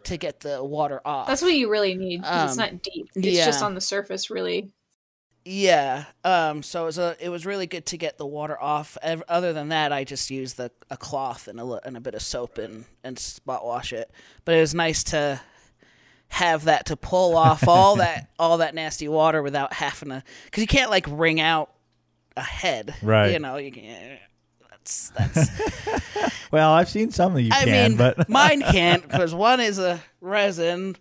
to 0.05 0.16
get 0.16 0.40
the 0.40 0.62
water 0.62 1.01
off. 1.05 1.26
That's 1.26 1.42
what 1.42 1.55
you 1.55 1.68
really 1.70 1.94
need. 1.94 2.22
'cause 2.22 2.51
it's 2.51 2.59
Um, 2.59 2.64
not 2.74 2.82
deep. 2.82 3.09
It's 3.14 3.44
just 3.44 3.62
on 3.62 3.74
the 3.74 3.80
surface, 3.80 4.30
really. 4.30 4.70
Yeah. 5.44 6.05
Um. 6.24 6.62
So 6.62 6.82
it 6.82 6.86
was 6.86 6.99
a, 6.99 7.16
it 7.20 7.28
was 7.30 7.46
really 7.46 7.66
good 7.66 7.86
to 7.86 7.96
get 7.96 8.18
the 8.18 8.26
water 8.26 8.61
off. 8.61 8.99
Other 9.03 9.53
than 9.53 9.68
that, 9.70 9.92
I 9.92 10.05
just 10.05 10.30
used 10.30 10.57
the 10.59 10.70
a 10.90 10.96
cloth 10.96 11.49
and 11.49 11.59
a 11.59 11.80
and 11.86 11.96
a 11.96 12.01
bit 12.01 12.14
of 12.14 12.22
soap 12.22 12.59
and 12.59 12.84
and 13.03 13.18
spot 13.18 13.64
wash 13.64 13.92
it. 13.92 14.11
But 14.44 14.57
it 14.57 14.61
was 14.61 14.74
nice 14.74 15.03
to 15.05 15.40
have 16.30 16.64
that 16.64 16.84
to 16.86 16.96
pull 16.96 17.34
off 17.36 17.66
all 17.66 17.96
that 18.05 18.28
all 18.38 18.59
that 18.59 18.74
nasty 18.74 19.09
water 19.09 19.42
without 19.42 19.72
having 19.72 20.11
to 20.11 20.22
because 20.44 20.61
you 20.61 20.66
can't 20.66 20.90
like 20.90 21.07
wring 21.09 21.40
out 21.40 21.70
a 22.39 22.43
head. 22.43 22.95
Right. 23.03 23.32
You 23.32 23.39
know. 23.39 23.57
You 23.57 23.70
can, 23.72 24.18
that's 24.70 25.11
that's. 25.11 25.51
Well, 26.51 26.72
I've 26.72 26.89
seen 26.89 27.11
some 27.11 27.34
that 27.34 27.43
you 27.43 27.51
I 27.53 27.64
can, 27.64 27.91
mean, 27.91 27.99
but 27.99 28.26
mine 28.30 28.62
can't 28.62 29.03
because 29.07 29.34
one 29.34 29.61
is 29.61 29.78
a 29.78 30.01
resin, 30.22 30.97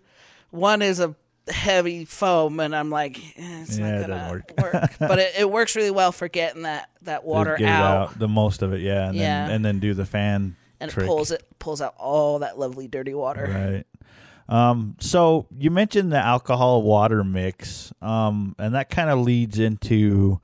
one 0.50 0.82
is 0.82 1.00
a 1.00 1.14
heavy 1.50 2.04
foam, 2.04 2.60
and 2.60 2.76
I'm 2.76 2.90
like, 2.90 3.18
eh, 3.18 3.62
it's 3.62 3.78
Yeah, 3.78 4.00
not 4.00 4.08
gonna 4.08 4.30
work. 4.30 4.52
work. 4.60 4.90
but 4.98 5.18
it, 5.18 5.32
it 5.38 5.50
works 5.50 5.74
really 5.74 5.90
well 5.90 6.12
for 6.12 6.28
getting 6.28 6.62
that 6.64 6.90
that 7.02 7.24
water 7.24 7.54
it 7.54 7.62
out, 7.64 8.18
the 8.18 8.28
most 8.28 8.60
of 8.60 8.74
it, 8.74 8.82
yeah, 8.82 9.08
and 9.08 9.16
Yeah. 9.16 9.46
then 9.46 9.54
and 9.54 9.64
then 9.64 9.78
do 9.80 9.94
the 9.94 10.04
fan 10.04 10.54
and 10.80 10.90
trick. 10.90 11.04
it 11.04 11.08
pulls 11.08 11.30
it 11.30 11.42
pulls 11.58 11.80
out 11.80 11.94
all 11.96 12.40
that 12.40 12.58
lovely 12.58 12.88
dirty 12.88 13.14
water. 13.14 13.46
Right. 13.50 14.54
Um, 14.54 14.96
so 15.00 15.46
you 15.58 15.70
mentioned 15.70 16.12
the 16.12 16.18
alcohol 16.18 16.82
water 16.82 17.24
mix, 17.24 17.90
um, 18.02 18.54
and 18.58 18.74
that 18.74 18.90
kind 18.90 19.08
of 19.08 19.20
leads 19.20 19.58
into 19.58 20.40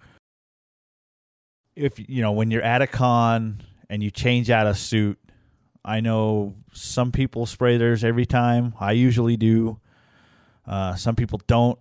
if 1.77 1.99
you 2.09 2.22
know 2.22 2.33
when 2.33 2.51
you're 2.51 2.62
at 2.62 2.83
a 2.83 2.87
con 2.87 3.62
and 3.89 4.03
you 4.03 4.11
change 4.11 4.51
out 4.51 4.66
a 4.66 4.75
suit. 4.75 5.18
I 5.85 6.01
know 6.01 6.55
some 6.72 7.12
people 7.12 7.45
spray 7.45 7.77
theirs 7.77 8.05
every 8.05 8.25
time. 8.25 8.75
I 8.81 8.93
usually 8.93 9.37
do. 9.37 9.79
Uh, 10.66 10.95
some 10.95 11.14
people 11.14 11.41
don't, 11.47 11.79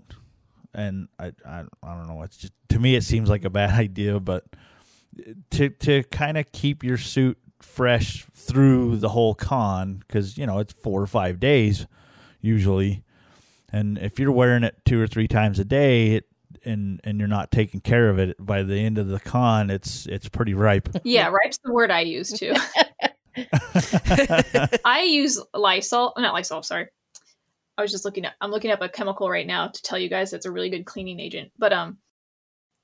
and 0.73 1.07
I, 1.17 1.31
I 1.45 1.63
I 1.81 1.95
don't 1.95 2.07
know. 2.07 2.21
It's 2.23 2.37
just 2.37 2.53
to 2.69 2.79
me 2.79 2.95
it 2.95 3.03
seems 3.03 3.29
like 3.29 3.45
a 3.45 3.49
bad 3.49 3.69
idea, 3.79 4.19
but 4.19 4.45
to 5.51 5.69
to 5.69 6.03
kind 6.03 6.37
of 6.37 6.51
keep 6.51 6.83
your 6.83 6.97
suit 6.97 7.37
fresh 7.61 8.25
through 8.33 8.97
the 8.97 9.09
whole 9.09 9.33
con 9.33 10.03
because 10.05 10.37
you 10.37 10.45
know 10.45 10.59
it's 10.59 10.73
four 10.73 11.01
or 11.01 11.07
five 11.07 11.39
days 11.39 11.87
usually, 12.41 13.03
and 13.71 13.97
if 13.97 14.19
you're 14.19 14.31
wearing 14.31 14.63
it 14.63 14.75
two 14.85 14.99
or 14.99 15.07
three 15.07 15.27
times 15.27 15.59
a 15.59 15.65
day, 15.65 16.11
it 16.11 16.25
and 16.65 17.01
and 17.03 17.19
you're 17.19 17.27
not 17.27 17.51
taking 17.51 17.81
care 17.81 18.09
of 18.09 18.19
it 18.19 18.35
by 18.39 18.63
the 18.63 18.75
end 18.75 18.97
of 18.97 19.07
the 19.07 19.19
con, 19.19 19.69
it's 19.69 20.05
it's 20.05 20.29
pretty 20.29 20.53
ripe. 20.53 20.89
Yeah, 21.03 21.27
ripe's 21.29 21.59
the 21.63 21.73
word 21.73 21.91
I 21.91 22.01
use 22.01 22.31
too. 22.31 22.53
I 24.85 25.07
use 25.07 25.41
Lysol, 25.53 26.13
not 26.17 26.33
Lysol, 26.33 26.63
sorry. 26.63 26.87
I 27.77 27.81
was 27.81 27.91
just 27.91 28.05
looking 28.05 28.25
at 28.25 28.33
I'm 28.39 28.51
looking 28.51 28.71
up 28.71 28.81
a 28.81 28.89
chemical 28.89 29.29
right 29.29 29.47
now 29.47 29.67
to 29.67 29.81
tell 29.81 29.97
you 29.97 30.09
guys 30.09 30.31
that's 30.31 30.45
a 30.45 30.51
really 30.51 30.69
good 30.69 30.85
cleaning 30.85 31.19
agent. 31.19 31.51
But 31.57 31.73
um 31.73 31.97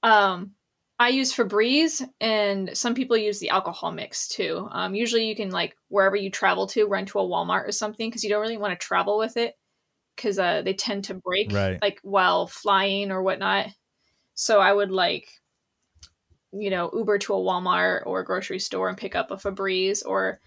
um 0.04 0.52
I 0.98 1.10
use 1.10 1.34
Febreze 1.34 2.06
and 2.20 2.76
some 2.78 2.94
people 2.94 3.16
use 3.16 3.40
the 3.40 3.50
alcohol 3.50 3.92
mix 3.92 4.28
too. 4.28 4.68
Um 4.72 4.96
usually 4.96 5.28
you 5.28 5.36
can 5.36 5.52
like 5.52 5.76
wherever 5.90 6.16
you 6.16 6.32
travel 6.32 6.68
to 6.68 6.88
run 6.88 7.06
to 7.08 7.20
a 7.20 7.24
Walmart 7.24 7.68
or 7.68 7.72
something 7.72 8.10
because 8.10 8.24
you 8.24 8.30
don't 8.30 8.42
really 8.42 8.58
want 8.58 8.78
to 8.78 8.86
travel 8.86 9.18
with 9.18 9.38
it 9.38 9.56
because 10.20 10.38
uh, 10.38 10.62
they 10.62 10.74
tend 10.74 11.06
to 11.06 11.14
break 11.14 11.54
Right. 11.54 11.80
like 11.82 12.00
while 12.04 12.46
flying 12.48 13.12
or 13.12 13.24
whatnot. 13.24 13.68
So 14.36 14.60
I 14.60 14.72
would 14.72 14.92
like 14.92 15.30
you 16.52 16.70
know, 16.70 16.90
Uber 16.94 17.20
to 17.20 17.34
a 17.34 17.38
Walmart 17.38 18.06
or 18.06 18.22
a 18.22 18.26
grocery 18.26 18.60
store 18.60 18.90
and 18.90 18.98
pick 18.98 19.16
up 19.16 19.32
a 19.32 19.36
Febreze 19.36 20.04
or 20.06 20.40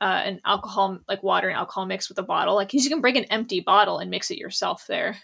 uh, 0.00 0.22
an 0.24 0.40
alcohol, 0.44 0.98
like 1.08 1.22
water 1.22 1.48
and 1.48 1.56
alcohol 1.56 1.86
mixed 1.86 2.08
with 2.08 2.18
a 2.18 2.22
bottle. 2.22 2.54
Like 2.54 2.72
you 2.72 2.88
can 2.88 3.00
bring 3.00 3.16
an 3.16 3.24
empty 3.24 3.60
bottle 3.60 3.98
and 3.98 4.10
mix 4.10 4.30
it 4.30 4.38
yourself 4.38 4.84
there, 4.86 5.16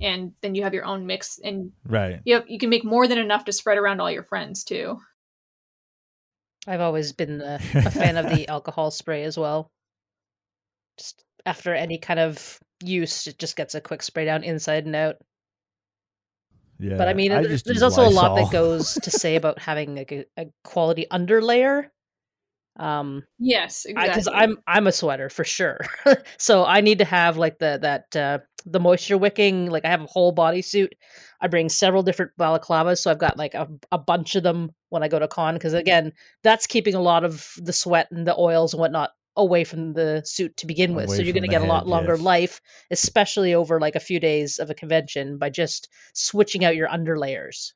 and 0.00 0.32
then 0.40 0.54
you 0.54 0.64
have 0.64 0.74
your 0.74 0.84
own 0.84 1.06
mix, 1.06 1.38
and 1.42 1.72
right. 1.86 2.20
you 2.24 2.34
have, 2.34 2.44
you 2.48 2.58
can 2.58 2.70
make 2.70 2.84
more 2.84 3.06
than 3.06 3.18
enough 3.18 3.44
to 3.44 3.52
spread 3.52 3.78
around 3.78 4.00
all 4.00 4.10
your 4.10 4.24
friends 4.24 4.64
too. 4.64 4.98
I've 6.66 6.80
always 6.80 7.12
been 7.12 7.40
a, 7.40 7.54
a 7.74 7.90
fan 7.90 8.16
of 8.16 8.28
the 8.34 8.48
alcohol 8.48 8.90
spray 8.90 9.24
as 9.24 9.38
well. 9.38 9.70
Just 10.98 11.24
after 11.46 11.74
any 11.74 11.98
kind 11.98 12.20
of 12.20 12.58
use, 12.82 13.26
it 13.26 13.38
just 13.38 13.56
gets 13.56 13.74
a 13.74 13.80
quick 13.80 14.02
spray 14.02 14.24
down 14.24 14.44
inside 14.44 14.86
and 14.86 14.96
out. 14.96 15.16
Yeah. 16.78 16.96
but 16.96 17.08
I 17.08 17.14
mean, 17.14 17.30
I 17.32 17.42
there- 17.42 17.50
just 17.50 17.64
there's 17.64 17.76
use 17.76 17.82
also 17.82 18.06
a 18.06 18.10
lot 18.10 18.34
that 18.36 18.50
goes 18.50 18.94
to 18.94 19.10
say 19.10 19.36
about 19.40 19.58
having 19.58 19.94
like 19.94 20.12
a, 20.12 20.24
a 20.36 20.46
quality 20.64 21.06
underlayer. 21.12 21.86
Um, 22.76 23.24
Yes, 23.38 23.84
exactly. 23.84 24.08
because 24.08 24.28
I'm 24.32 24.56
I'm 24.66 24.86
a 24.86 24.92
sweater 24.92 25.28
for 25.28 25.44
sure, 25.44 25.78
so 26.38 26.64
I 26.64 26.80
need 26.80 26.98
to 26.98 27.04
have 27.04 27.36
like 27.36 27.58
the 27.58 27.78
that 27.82 28.16
uh, 28.16 28.38
the 28.64 28.80
moisture 28.80 29.18
wicking. 29.18 29.70
Like 29.70 29.84
I 29.84 29.90
have 29.90 30.00
a 30.02 30.06
whole 30.06 30.34
bodysuit. 30.34 30.88
I 31.40 31.48
bring 31.48 31.68
several 31.68 32.02
different 32.02 32.32
balaclavas, 32.40 32.98
so 32.98 33.10
I've 33.10 33.18
got 33.18 33.36
like 33.36 33.52
a, 33.54 33.68
a 33.92 33.98
bunch 33.98 34.36
of 34.36 34.42
them 34.42 34.70
when 34.88 35.02
I 35.02 35.08
go 35.08 35.18
to 35.18 35.28
con. 35.28 35.54
Because 35.54 35.74
again, 35.74 36.12
that's 36.42 36.66
keeping 36.66 36.94
a 36.94 37.00
lot 37.02 37.24
of 37.24 37.52
the 37.58 37.72
sweat 37.74 38.08
and 38.10 38.26
the 38.26 38.36
oils 38.38 38.72
and 38.72 38.80
whatnot 38.80 39.10
away 39.36 39.64
from 39.64 39.94
the 39.94 40.22
suit 40.24 40.56
to 40.58 40.66
begin 40.66 40.94
with. 40.94 41.06
Away 41.06 41.16
so 41.16 41.22
you're 41.22 41.32
going 41.32 41.42
to 41.42 41.48
the 41.48 41.52
get 41.52 41.62
a 41.62 41.66
lot 41.66 41.84
head, 41.84 41.88
longer 41.88 42.14
yes. 42.14 42.20
life, 42.20 42.60
especially 42.90 43.54
over 43.54 43.80
like 43.80 43.96
a 43.96 44.00
few 44.00 44.20
days 44.20 44.58
of 44.58 44.70
a 44.70 44.74
convention 44.74 45.38
by 45.38 45.50
just 45.50 45.88
switching 46.14 46.64
out 46.64 46.76
your 46.76 46.88
underlayers. 46.88 47.72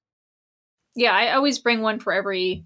yeah, 0.94 1.12
I 1.12 1.32
always 1.32 1.58
bring 1.58 1.82
one 1.82 1.98
for 2.00 2.12
every. 2.12 2.64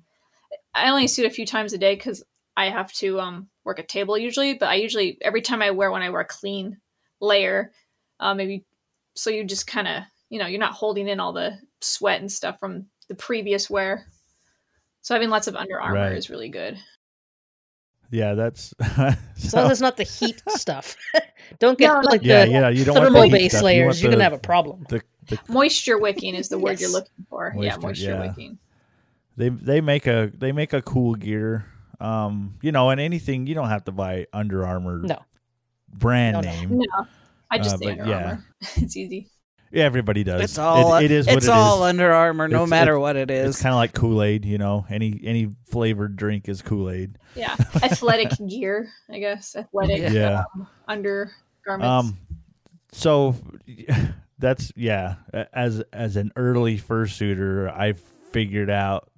I 0.75 0.89
only 0.91 1.07
suit 1.09 1.27
a 1.27 1.31
few 1.31 1.47
times 1.47 1.73
a 1.73 1.79
day 1.79 1.95
because 1.95 2.23
I 2.57 2.71
have 2.71 2.93
to 2.95 3.21
um, 3.21 3.49
work 3.65 3.79
a 3.79 3.83
table 3.83 4.17
usually. 4.19 4.55
But 4.55 4.69
I 4.69 4.75
usually 4.75 5.19
every 5.23 5.43
time 5.43 5.63
I 5.63 5.71
wear 5.71 5.91
one, 5.91 6.03
I 6.03 6.11
wear 6.11 6.21
a 6.23 6.27
clean 6.27 6.79
layer. 7.21 7.73
Uh, 8.19 8.35
maybe 8.35 8.65
so 9.15 9.31
you 9.31 9.45
just 9.45 9.67
kind 9.67 9.89
of 9.89 10.03
you 10.29 10.39
know 10.39 10.47
you're 10.47 10.61
not 10.61 10.73
holding 10.75 11.09
in 11.09 11.21
all 11.21 11.33
the 11.33 11.59
sweat 11.81 12.21
and 12.21 12.31
stuff 12.31 12.59
from 12.61 12.87
the 13.09 13.15
previous 13.15 13.69
wear. 13.71 14.07
So 15.03 15.15
having 15.15 15.31
lots 15.31 15.47
of 15.49 15.57
Under 15.57 15.81
Armour 15.81 16.11
Right. 16.11 16.17
is 16.17 16.31
really 16.31 16.51
good. 16.51 16.79
Yeah, 18.11 18.35
that's 18.35 18.75
As 18.81 19.55
long 19.55 19.67
as 19.67 19.73
it's 19.73 19.81
not 19.81 19.97
the 19.97 20.03
heat 20.05 20.43
stuff. 20.49 20.97
Don't 21.59 21.79
get 21.79 21.89
No, 21.89 22.01
no. 22.01 22.09
like 22.11 22.23
yeah, 22.23 22.45
the 22.45 22.51
yeah. 22.51 22.69
You 22.69 22.85
don't 22.85 22.95
want 22.97 23.07
the 23.13 23.19
thermal 23.21 23.31
base 23.31 23.53
stuff. 23.53 23.63
You 23.63 23.67
layers. 23.67 24.03
You're 24.03 24.11
gonna 24.13 24.25
have 24.25 24.33
a 24.33 24.39
problem. 24.39 24.85
The, 24.89 25.03
the 25.27 25.39
Moisture 25.49 25.99
wicking 25.99 26.35
is 26.35 26.49
the 26.49 26.59
word 26.59 26.81
you're 26.81 26.91
looking 26.91 27.27
for. 27.29 27.53
yeah, 27.57 27.77
Moisture, 27.77 27.81
moisture 27.87 28.11
yeah. 28.11 28.21
wicking. 28.21 28.59
they 29.37 29.49
they 29.49 29.81
make 29.81 30.07
a 30.07 30.31
they 30.37 30.53
make 30.53 30.73
a 30.73 30.83
cool 30.83 31.15
gear. 31.15 31.67
Um, 32.01 32.55
you 32.63 32.73
know, 32.73 32.91
and 32.91 33.01
anything 33.01 33.47
you 33.47 33.55
don't 33.55 33.69
have 33.69 33.85
to 33.85 33.93
buy 33.93 34.27
Under 34.33 34.65
Armour 34.67 35.03
No. 35.03 35.19
brand 35.89 36.35
No, 36.35 36.41
no. 36.41 36.51
name. 36.51 36.79
No, 36.79 37.07
I 37.51 37.59
just 37.59 37.75
Uh, 37.75 37.79
say 37.79 37.85
but 37.87 38.01
Under 38.01 38.05
yeah. 38.11 38.25
Armour. 38.27 38.45
it's 38.77 38.97
easy. 38.97 39.29
Yeah, 39.73 39.85
everybody 39.85 40.25
does. 40.25 40.43
It's 40.43 40.59
all 40.59 40.97
It, 40.97 41.05
it 41.07 41.11
is. 41.13 41.27
What 41.27 41.37
it's 41.37 41.47
it 41.47 41.51
all 41.53 41.85
is. 41.85 41.91
Under 41.91 42.11
Armour, 42.13 42.49
no 42.49 42.57
It's- 42.65 42.71
matter 42.71 42.93
it's- 42.93 43.01
what 43.01 43.17
it 43.17 43.31
is. 43.31 43.51
It's 43.51 43.63
kind 43.63 43.73
of 43.73 43.77
like 43.77 43.93
Kool 43.95 44.23
Aid. 44.23 44.45
You 44.45 44.59
know, 44.59 44.85
any 44.91 45.21
any 45.23 45.49
flavored 45.69 46.17
drink 46.17 46.49
is 46.49 46.61
Kool 46.63 46.91
Aid. 46.91 47.17
Yeah, 47.37 47.55
athletic 47.83 48.31
gear, 48.49 48.89
I 49.09 49.19
guess. 49.21 49.55
Athletic 49.55 50.13
Yeah. 50.13 50.43
um, 50.55 50.67
undergarments. 50.89 51.87
Um, 51.87 52.19
so 52.93 53.37
that's 54.39 54.73
yeah. 54.75 55.17
As 55.53 55.83
as 55.93 56.17
an 56.17 56.33
early 56.35 56.77
fursuiter, 56.79 57.71
I 57.71 57.93
figured 58.33 58.71
out 58.71 59.09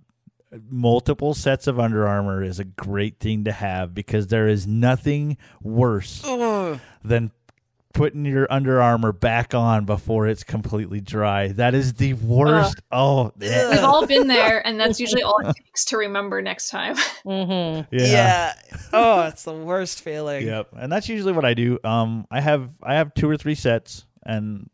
multiple 0.69 1.33
sets 1.33 1.67
of 1.67 1.81
Under 1.81 2.07
Armour 2.07 2.43
is 2.43 2.59
a 2.59 2.65
great 2.65 3.19
thing 3.19 3.45
to 3.45 3.53
have 3.53 3.95
because 3.95 4.27
there 4.27 4.49
is 4.49 4.67
nothing 4.67 5.39
worse 5.63 6.21
Ugh. 6.27 6.79
than 7.03 7.31
putting 7.93 8.25
your 8.25 8.47
Under 8.51 8.81
Armour 8.81 9.13
back 9.13 9.55
on 9.55 9.85
before 9.85 10.27
it's 10.27 10.45
completely 10.45 11.01
dry. 11.01 11.49
That 11.49 11.75
is 11.75 11.95
the 11.95 12.15
worst. 12.15 12.81
oh, 12.91 13.33
yeah. 13.39 13.71
We've 13.71 13.85
all 13.85 14.07
been 14.07 14.27
there, 14.29 14.67
and 14.67 14.79
that's 14.81 14.99
usually 15.01 15.23
all 15.23 15.39
it 15.41 15.55
takes 15.57 15.85
to 15.87 15.97
remember 15.97 16.43
next 16.43 16.71
time. 16.71 16.97
Mm-hmm. 17.25 17.95
Yeah. 17.95 18.07
Yeah. 18.07 18.55
Oh, 18.93 19.23
it's 19.23 19.45
the 19.45 19.53
worst 19.55 20.03
feeling. 20.03 20.45
Yep. 20.47 20.71
And 20.77 20.91
that's 20.91 21.09
usually 21.09 21.33
what 21.33 21.45
I 21.45 21.55
do. 21.55 21.79
Um 21.85 22.27
I 22.31 22.41
have 22.41 22.69
I 22.83 22.95
have 22.95 23.15
two 23.15 23.31
or 23.31 23.37
three 23.37 23.55
sets 23.55 24.05
and 24.27 24.69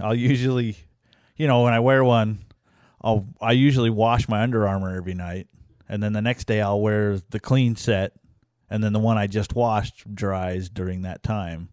I'll 0.00 0.14
usually 0.16 0.76
you 1.36 1.46
know, 1.46 1.62
when 1.62 1.72
I 1.74 1.80
wear 1.80 2.02
one, 2.04 2.40
I'll 3.00 3.26
I 3.40 3.52
usually 3.52 3.90
wash 3.90 4.28
my 4.28 4.42
Under 4.42 4.66
Armour 4.66 4.96
every 4.96 5.14
night. 5.14 5.46
And 5.88 6.02
then 6.02 6.12
the 6.12 6.20
next 6.20 6.46
day 6.48 6.60
I'll 6.60 6.80
wear 6.80 7.18
the 7.30 7.38
clean 7.40 7.76
set 7.76 8.12
and 8.68 8.82
then 8.82 8.92
the 8.92 8.98
one 8.98 9.16
I 9.16 9.26
just 9.28 9.54
washed 9.54 10.12
dries 10.12 10.68
during 10.68 11.02
that 11.02 11.22
time. 11.22 11.68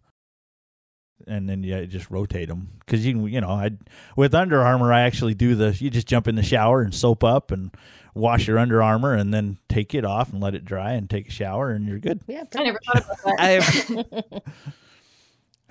And 1.28 1.50
then 1.50 1.64
yeah, 1.64 1.84
just 1.86 2.12
rotate 2.12 2.48
them 2.50 2.70
because 2.80 3.06
you 3.06 3.14
can, 3.14 3.28
you 3.28 3.42
know, 3.42 3.50
I 3.50 3.72
with 4.16 4.36
Under 4.36 4.62
Armour 4.62 4.94
I 4.94 5.02
actually 5.02 5.34
do 5.34 5.56
the 5.56 5.76
you 5.80 5.90
just 5.90 6.08
jump 6.08 6.28
in 6.28 6.36
the 6.36 6.44
shower 6.44 6.82
and 6.82 6.94
soap 6.94 7.24
up 7.24 7.52
and 7.52 7.72
wash 8.14 8.48
your 8.48 8.60
Under 8.60 8.82
Armour 8.84 9.14
and 9.14 9.34
then 9.34 9.58
take 9.68 9.96
it 9.96 10.06
off 10.06 10.32
and 10.32 10.42
let 10.42 10.54
it 10.56 10.64
dry 10.66 10.92
and 10.94 11.10
take 11.10 11.28
a 11.28 11.32
shower 11.32 11.72
and 11.72 11.88
you're 11.88 12.00
good. 12.00 12.22
Yeah. 12.28 12.44
I 12.56 12.64
never 12.64 12.80
thought 12.86 13.04
about 13.04 13.18
that. 13.24 14.42
I've 14.42 14.42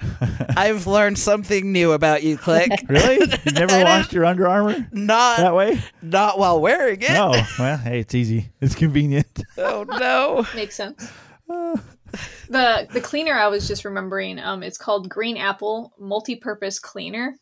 I've 0.57 0.87
learned 0.87 1.19
something 1.19 1.71
new 1.73 1.93
about 1.93 2.23
you, 2.25 2.37
Click. 2.37 2.71
Really? 2.89 3.31
You 3.45 3.53
never 3.53 3.79
washed 3.85 4.13
your 4.13 4.25
Under 4.25 4.49
Armour 4.49 4.89
Not 4.93 5.39
that 5.39 5.55
way? 5.55 5.81
not 6.03 6.39
while 6.39 6.61
wearing 6.61 7.01
it. 7.01 7.11
No. 7.13 7.33
Well, 7.59 7.77
hey, 7.79 8.01
it's 8.01 8.15
easy. 8.15 8.51
It's 8.61 8.75
convenient. 8.75 9.43
Oh 9.57 9.85
no. 9.89 10.45
Makes 10.55 10.75
sense. 10.75 11.09
The 12.49 12.89
the 12.93 13.01
cleaner 13.01 13.35
I 13.35 13.49
was 13.49 13.67
just 13.69 13.85
remembering, 13.85 14.39
um, 14.39 14.63
it's 14.63 14.79
called 14.79 15.09
Green 15.09 15.37
Apple 15.37 15.93
Multi-Purpose 15.99 16.79
Cleaner. 16.79 17.37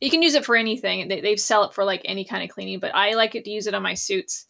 You 0.00 0.10
can 0.10 0.22
use 0.22 0.34
it 0.34 0.44
for 0.44 0.54
anything. 0.56 1.08
They, 1.08 1.20
they 1.20 1.36
sell 1.36 1.64
it 1.64 1.74
for 1.74 1.84
like 1.84 2.02
any 2.04 2.24
kind 2.24 2.42
of 2.44 2.50
cleaning, 2.50 2.78
but 2.78 2.94
I 2.94 3.14
like 3.14 3.34
it 3.34 3.44
to 3.44 3.50
use 3.50 3.66
it 3.66 3.74
on 3.74 3.82
my 3.82 3.94
suits 3.94 4.46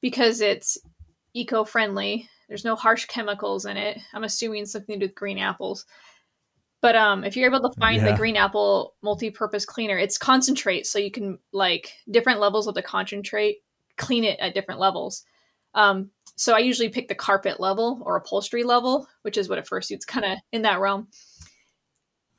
because 0.00 0.40
it's 0.40 0.78
eco-friendly. 1.32 2.28
There's 2.48 2.64
no 2.64 2.76
harsh 2.76 3.06
chemicals 3.06 3.66
in 3.66 3.76
it. 3.76 3.98
I'm 4.12 4.24
assuming 4.24 4.66
something 4.66 5.00
to 5.00 5.06
do 5.06 5.10
with 5.10 5.16
green 5.16 5.38
apples. 5.38 5.86
But 6.80 6.94
um, 6.94 7.24
if 7.24 7.36
you're 7.36 7.48
able 7.48 7.68
to 7.68 7.80
find 7.80 8.02
Yeah. 8.02 8.10
the 8.10 8.16
Green 8.16 8.36
Apple 8.36 8.94
multi-purpose 9.02 9.64
cleaner, 9.64 9.96
it's 9.96 10.18
concentrate, 10.18 10.86
so 10.86 10.98
you 10.98 11.10
can 11.10 11.38
like 11.50 11.94
different 12.10 12.40
levels 12.40 12.66
of 12.66 12.74
the 12.74 12.82
concentrate, 12.82 13.62
clean 13.96 14.22
it 14.22 14.38
at 14.38 14.52
different 14.52 14.80
levels. 14.80 15.24
Um, 15.74 16.10
so 16.36 16.54
I 16.54 16.58
usually 16.58 16.88
pick 16.88 17.08
the 17.08 17.14
carpet 17.14 17.60
level 17.60 18.02
or 18.04 18.16
upholstery 18.16 18.64
level, 18.64 19.06
which 19.22 19.36
is 19.36 19.48
what 19.48 19.58
it 19.58 19.66
fursuit's 19.66 20.04
kind 20.04 20.24
of 20.24 20.38
in 20.52 20.62
that 20.62 20.80
realm. 20.80 21.08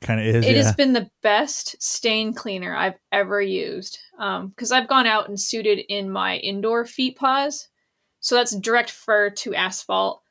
Kind 0.02 0.20
of 0.20 0.26
is. 0.26 0.46
It 0.46 0.56
yeah. 0.56 0.62
has 0.62 0.74
been 0.74 0.92
the 0.92 1.10
best 1.22 1.82
stain 1.82 2.34
cleaner 2.34 2.76
I've 2.76 2.98
ever 3.12 3.40
used 3.40 3.98
because 4.18 4.70
I've 4.70 4.88
gone 4.88 5.06
out 5.06 5.28
and 5.28 5.40
suited 5.40 5.80
in 5.88 6.10
my 6.10 6.36
indoor 6.36 6.84
feet 6.84 7.16
paws. 7.16 7.68
So 8.20 8.34
that's 8.34 8.54
direct 8.56 8.90
fur 8.90 9.30
to 9.30 9.54
asphalt, 9.54 10.22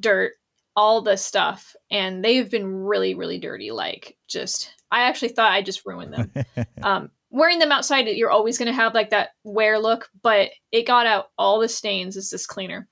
dirt, 0.00 0.32
all 0.74 1.02
the 1.02 1.16
stuff. 1.16 1.76
And 1.90 2.24
they've 2.24 2.50
been 2.50 2.66
really, 2.66 3.14
really 3.14 3.38
dirty. 3.38 3.70
Like, 3.70 4.16
just, 4.28 4.72
I 4.90 5.02
actually 5.02 5.28
thought 5.28 5.52
I 5.52 5.60
just 5.60 5.84
ruined 5.84 6.14
them. 6.14 6.66
um, 6.82 7.10
wearing 7.30 7.58
them 7.58 7.72
outside, 7.72 8.06
you're 8.08 8.30
always 8.30 8.56
going 8.56 8.66
to 8.66 8.72
have 8.72 8.94
like 8.94 9.10
that 9.10 9.30
wear 9.44 9.78
look, 9.78 10.08
but 10.22 10.50
it 10.70 10.86
got 10.86 11.06
out 11.06 11.30
all 11.36 11.60
the 11.60 11.68
stains 11.68 12.16
It's 12.16 12.30
this 12.30 12.46
cleaner. 12.46 12.88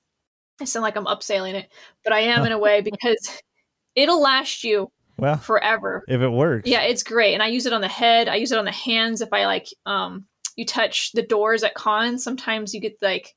I 0.61 0.65
sound 0.65 0.83
like 0.83 0.95
I'm 0.95 1.05
upselling 1.05 1.55
it, 1.55 1.69
but 2.03 2.13
I 2.13 2.19
am 2.21 2.45
in 2.45 2.51
a 2.51 2.59
way 2.59 2.81
because 2.81 3.41
it'll 3.95 4.21
last 4.21 4.63
you 4.63 4.91
well, 5.17 5.37
forever. 5.37 6.03
if 6.07 6.21
it 6.21 6.29
works. 6.29 6.69
Yeah, 6.69 6.81
it's 6.81 7.03
great. 7.03 7.33
And 7.33 7.43
I 7.43 7.47
use 7.47 7.65
it 7.65 7.73
on 7.73 7.81
the 7.81 7.87
head. 7.87 8.27
I 8.27 8.35
use 8.35 8.51
it 8.51 8.57
on 8.57 8.65
the 8.65 8.71
hands. 8.71 9.21
If 9.21 9.33
I 9.33 9.45
like, 9.45 9.67
um, 9.85 10.25
you 10.55 10.65
touch 10.65 11.11
the 11.13 11.21
doors 11.21 11.63
at 11.63 11.75
cons, 11.75 12.23
sometimes 12.23 12.73
you 12.73 12.81
get 12.81 12.97
like, 13.01 13.35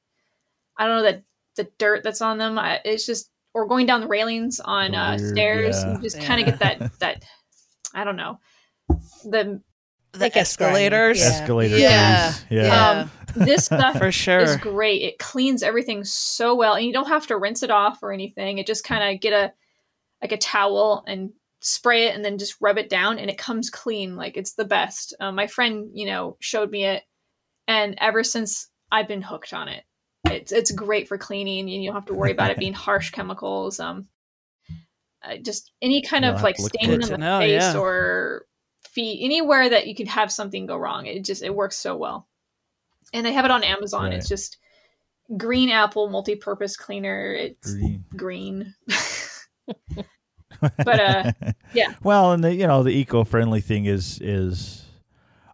I 0.79 0.87
don't 0.87 0.97
know 0.97 1.03
that 1.03 1.23
the 1.57 1.69
dirt 1.79 2.03
that's 2.03 2.23
on 2.23 2.39
them. 2.39 2.59
I, 2.59 2.81
it's 2.85 3.07
just, 3.07 3.31
or 3.55 3.67
going 3.67 3.87
down 3.87 4.01
the 4.01 4.09
railings 4.09 4.61
on 4.61 4.95
uh, 4.95 5.17
Weird, 5.19 5.35
stairs, 5.35 5.83
yeah. 5.83 5.95
you 5.95 6.03
just 6.03 6.21
kind 6.21 6.41
of 6.41 6.47
get 6.47 6.59
that 6.59 6.99
that. 7.01 7.25
I 7.95 8.03
don't 8.03 8.17
know. 8.17 8.41
The 9.25 9.61
The 10.15 10.21
Like 10.21 10.33
a 10.33 10.35
grimy- 10.35 10.41
escalators. 10.43 11.19
Yeah. 11.21 11.27
Escalator 11.27 11.77
Yeah. 11.79 12.35
Yeah. 12.51 12.63
Yeah. 12.65 12.91
um, 12.91 13.11
this 13.45 13.65
stuff 13.67 13.99
For 13.99 14.11
sure. 14.13 14.39
is 14.41 14.57
great. 14.57 15.03
It 15.03 15.19
cleans 15.19 15.63
everything 15.63 16.05
so 16.05 16.55
well, 16.55 16.75
and 16.75 16.85
you 16.87 16.93
don't 16.93 17.09
have 17.09 17.27
to 17.29 17.37
rinse 17.37 17.63
it 17.63 17.71
off 17.71 17.99
or 18.03 18.13
anything. 18.13 18.59
It 18.59 18.67
just 18.67 18.85
kind 18.85 19.15
of 19.15 19.21
get 19.21 19.33
a 19.33 19.53
like 20.23 20.33
a 20.33 20.39
towel 20.39 21.05
and 21.07 21.31
spray 21.61 22.07
it, 22.07 22.15
and 22.15 22.25
then 22.25 22.39
just 22.39 22.57
rub 22.61 22.79
it 22.79 22.89
down, 22.89 23.19
and 23.19 23.29
it 23.29 23.37
comes 23.39 23.71
clean. 23.71 24.17
Like 24.17 24.37
it's 24.37 24.55
the 24.55 24.65
best. 24.65 25.15
Um, 25.21 25.35
my 25.35 25.47
friend, 25.47 25.91
you 25.93 26.07
know, 26.07 26.37
showed 26.41 26.71
me 26.71 26.85
it, 26.87 27.03
and 27.69 27.97
ever 28.01 28.23
since 28.25 28.69
I've 28.93 29.09
been 29.09 29.23
hooked 29.23 29.53
on 29.53 29.69
it. 29.69 29.83
It's 30.31 30.53
it's 30.53 30.71
great 30.71 31.07
for 31.09 31.19
cleaning, 31.19 31.61
and 31.71 31.83
you 31.83 31.89
don't 31.91 31.97
have 31.97 32.07
to 32.07 32.15
worry 32.15 32.31
about 32.31 32.51
it 32.51 32.59
being 32.65 32.73
harsh 32.73 33.11
chemicals. 33.11 33.79
Um, 33.81 34.07
uh, 35.23 35.37
just 35.43 35.73
any 35.83 36.03
kind 36.03 36.25
You'll 36.25 36.35
of 36.37 36.43
like 36.43 36.57
to 36.57 36.63
staining 36.63 37.01
it. 37.03 37.11
on 37.13 37.21
the 37.21 37.27
To 37.27 37.39
face 37.41 37.63
yeah. 37.75 37.79
or 37.79 38.47
feet, 38.95 39.25
anywhere 39.25 39.69
that 39.69 39.87
you 39.87 39.95
could 39.95 40.09
have 40.09 40.33
something 40.33 40.67
go 40.67 40.77
wrong. 40.77 41.07
It 41.07 41.25
just 41.25 41.43
it 41.43 41.55
works 41.55 41.77
so 41.77 41.97
well. 41.97 42.29
And 43.13 43.27
they 43.27 43.33
have 43.33 43.45
it 43.45 43.51
on 43.51 43.65
Amazon. 43.65 44.05
Right. 44.05 44.15
It's 44.15 44.29
just 44.29 44.59
green 45.37 45.71
apple 45.71 46.09
multi-purpose 46.09 46.77
cleaner. 46.77 47.33
It's 47.33 47.75
Green. 47.75 48.05
green. 48.17 48.75
but 50.61 51.01
uh 51.01 51.33
yeah. 51.73 51.95
Well, 52.03 52.33
and 52.33 52.45
the 52.45 52.55
you 52.55 52.67
know 52.67 52.83
the 52.83 52.91
eco-friendly 52.91 53.61
thing 53.61 53.87
is 53.87 54.21
is 54.21 54.85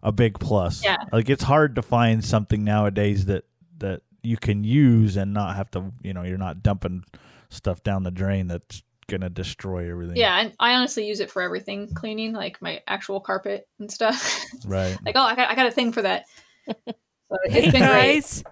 a 0.03 0.11
big 0.11 0.39
plus. 0.39 0.83
Yeah. 0.83 0.97
Like 1.11 1.29
it's 1.29 1.43
hard 1.43 1.75
to 1.75 1.81
find 1.81 2.23
something 2.23 2.63
nowadays 2.63 3.25
that 3.25 3.45
that 3.79 4.01
you 4.23 4.37
can 4.37 4.63
use 4.63 5.17
and 5.17 5.33
not 5.33 5.55
have 5.55 5.71
to, 5.71 5.91
you 6.03 6.13
know, 6.13 6.23
you're 6.23 6.37
not 6.37 6.61
dumping 6.61 7.03
stuff 7.49 7.83
down 7.83 8.03
the 8.03 8.11
drain 8.11 8.47
that's 8.47 8.83
going 9.11 9.21
to 9.21 9.29
destroy 9.29 9.91
everything. 9.91 10.15
Yeah, 10.15 10.39
and 10.39 10.53
I 10.59 10.73
honestly 10.73 11.07
use 11.07 11.19
it 11.19 11.29
for 11.29 11.41
everything 11.41 11.93
cleaning, 11.93 12.33
like 12.33 12.61
my 12.61 12.81
actual 12.87 13.19
carpet 13.19 13.67
and 13.79 13.91
stuff. 13.91 14.39
Right. 14.65 14.97
like, 15.05 15.15
oh, 15.15 15.21
I 15.21 15.35
got, 15.35 15.49
I 15.49 15.55
got 15.55 15.67
a 15.67 15.71
thing 15.71 15.91
for 15.91 16.01
that. 16.01 16.25
So 16.67 17.37
Hey 17.49 17.71
been 17.71 17.71
great. 17.71 17.81
guys. 17.81 18.43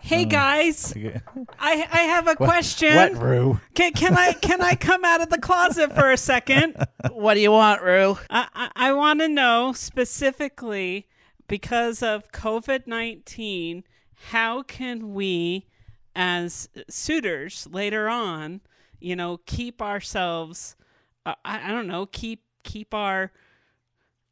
Hey 0.00 0.24
mm. 0.24 0.30
guys. 0.30 0.94
I 1.58 1.88
I 1.92 2.02
have 2.02 2.28
a 2.28 2.36
question. 2.36 2.94
What, 2.94 3.16
Rue? 3.16 3.60
Can, 3.74 3.92
can 3.92 4.16
I 4.16 4.32
can 4.32 4.62
I 4.62 4.74
come 4.74 5.04
out 5.04 5.20
of 5.20 5.30
the 5.30 5.38
closet 5.38 5.94
for 5.94 6.10
a 6.10 6.16
second? 6.16 6.76
What 7.12 7.34
do 7.34 7.40
you 7.40 7.50
want, 7.50 7.82
Rue? 7.82 8.18
I, 8.28 8.48
I, 8.54 8.70
I 8.76 8.92
want 8.92 9.20
to 9.20 9.28
know 9.28 9.72
specifically 9.74 11.06
because 11.48 12.02
of 12.02 12.30
COVID 12.30 12.86
19, 12.86 13.84
how 14.30 14.62
can 14.62 15.12
we, 15.12 15.66
as 16.14 16.68
suitors 16.88 17.66
later 17.70 18.08
on, 18.08 18.60
you 19.00 19.16
know, 19.16 19.40
keep 19.46 19.80
ourselves, 19.82 20.76
uh, 21.26 21.34
I, 21.44 21.68
I 21.70 21.72
don't 21.72 21.86
know, 21.86 22.06
keep, 22.06 22.42
keep 22.62 22.94
our, 22.94 23.32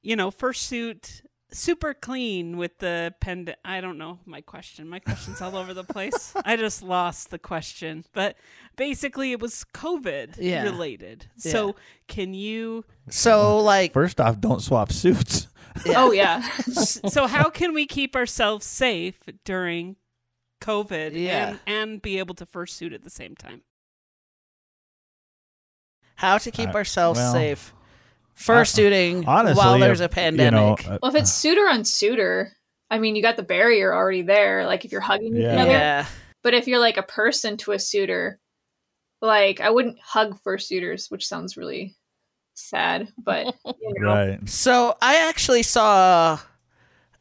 you 0.02 0.14
know, 0.16 0.30
fursuit 0.30 1.22
super 1.50 1.94
clean 1.94 2.58
with 2.58 2.78
the 2.78 3.14
pendant. 3.20 3.58
I 3.64 3.80
don't 3.80 3.96
know 3.96 4.18
my 4.26 4.42
question. 4.42 4.86
My 4.86 4.98
question's 4.98 5.40
all 5.40 5.56
over 5.56 5.72
the 5.72 5.82
place. 5.84 6.34
I 6.44 6.56
just 6.56 6.82
lost 6.82 7.30
the 7.30 7.38
question. 7.38 8.04
But 8.12 8.36
basically 8.76 9.32
it 9.32 9.40
was 9.40 9.64
COVID 9.72 10.36
Yeah. 10.38 10.62
related. 10.64 11.26
Yeah. 11.42 11.52
So 11.52 11.76
can 12.06 12.34
you 12.34 12.84
So 13.08 13.58
like 13.60 13.94
First 13.94 14.20
off, 14.20 14.38
don't 14.40 14.60
swap 14.60 14.92
suits. 14.92 15.48
Oh 15.86 16.12
yeah. 16.12 16.42
so 16.68 17.26
how 17.26 17.48
can 17.48 17.72
we 17.72 17.86
keep 17.86 18.14
ourselves 18.14 18.66
safe 18.66 19.18
during 19.46 19.96
COVID 20.60 21.12
Yeah. 21.14 21.48
and, 21.48 21.60
and 21.66 22.02
be 22.02 22.18
able 22.18 22.34
to 22.34 22.44
fursuit 22.46 22.92
at 22.92 23.04
the 23.04 23.10
same 23.10 23.34
time? 23.34 23.62
How 26.18 26.36
to 26.36 26.50
keep 26.50 26.70
Uh, 26.70 26.78
ourselves 26.78 27.16
well, 27.16 27.32
safe 27.32 27.72
fursuiting 28.36 29.24
Honestly, 29.26 29.56
while 29.56 29.78
there's 29.78 30.00
a 30.00 30.08
pandemic. 30.08 30.82
You 30.82 30.90
know, 30.90 30.94
uh, 30.94 30.98
Well, 31.00 31.14
if 31.14 31.22
it's 31.22 31.32
suitor 31.32 31.68
on 31.68 31.84
suitor, 31.84 32.52
I 32.90 32.98
mean, 32.98 33.14
you 33.14 33.22
got 33.22 33.36
the 33.36 33.44
barrier 33.44 33.94
already 33.94 34.22
there. 34.22 34.66
Like 34.66 34.84
if 34.84 34.90
you're 34.90 35.00
hugging 35.00 35.36
each 35.36 35.44
other. 35.44 35.70
yeah. 35.70 36.06
But 36.42 36.54
if 36.54 36.66
you're 36.66 36.80
like 36.80 36.96
a 36.96 37.04
person 37.04 37.56
to 37.58 37.72
a 37.72 37.78
suitor, 37.78 38.40
like 39.22 39.60
I 39.60 39.70
wouldn't 39.70 39.98
hug 40.00 40.40
fursuiters, 40.42 41.08
which 41.08 41.24
sounds 41.26 41.56
really 41.56 41.94
sad. 42.54 43.12
But 43.16 43.54
you 43.64 43.94
know, 43.98 44.08
right. 44.08 44.48
So 44.48 44.96
I 45.00 45.28
actually 45.28 45.62
saw 45.62 46.40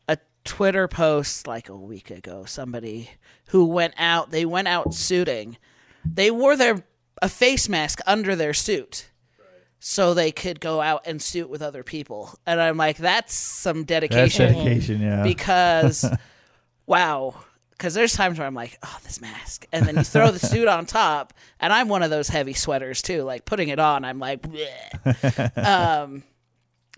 a 0.07 0.17
Twitter 0.43 0.87
post 0.87 1.45
like 1.45 1.69
a 1.69 1.75
week 1.77 2.09
ago. 2.09 2.45
Somebody 2.45 3.11
who 3.49 3.65
went 3.65 3.93
out. 3.99 4.31
They 4.31 4.45
went 4.45 4.67
out 4.67 4.95
suiting. 4.95 5.57
They 6.03 6.31
wore 6.31 6.55
their 6.55 6.83
a 7.21 7.29
face 7.29 7.67
mask 7.69 7.99
under 8.05 8.35
their 8.35 8.53
suit, 8.53 9.09
so 9.79 10.13
they 10.13 10.31
could 10.31 10.59
go 10.59 10.81
out 10.81 11.03
and 11.05 11.21
suit 11.21 11.49
with 11.49 11.61
other 11.61 11.83
people. 11.83 12.37
And 12.45 12.59
I'm 12.61 12.77
like, 12.77 12.97
that's 12.97 13.33
some 13.33 13.83
dedication. 13.83 14.45
That's 14.47 14.57
dedication. 14.57 14.99
dedication, 14.99 15.01
yeah. 15.01 15.23
because 15.23 16.05
wow 16.85 17.35
because 17.71 17.93
there's 17.93 18.13
times 18.13 18.39
where 18.39 18.47
I'm 18.47 18.55
like, 18.55 18.77
oh, 18.83 18.97
this 19.03 19.21
mask, 19.21 19.67
and 19.71 19.85
then 19.85 19.97
you 19.97 20.03
throw 20.03 20.31
the 20.31 20.39
suit 20.39 20.67
on 20.67 20.85
top, 20.87 21.31
and 21.59 21.71
I'm 21.71 21.89
one 21.89 22.01
of 22.01 22.09
those 22.09 22.27
heavy 22.27 22.53
sweaters 22.53 23.01
too. 23.03 23.21
Like 23.23 23.45
putting 23.45 23.69
it 23.69 23.77
on, 23.79 24.03
I'm 24.03 24.17
like, 24.19 24.41
Bleh. 24.41 25.57
um, 26.03 26.23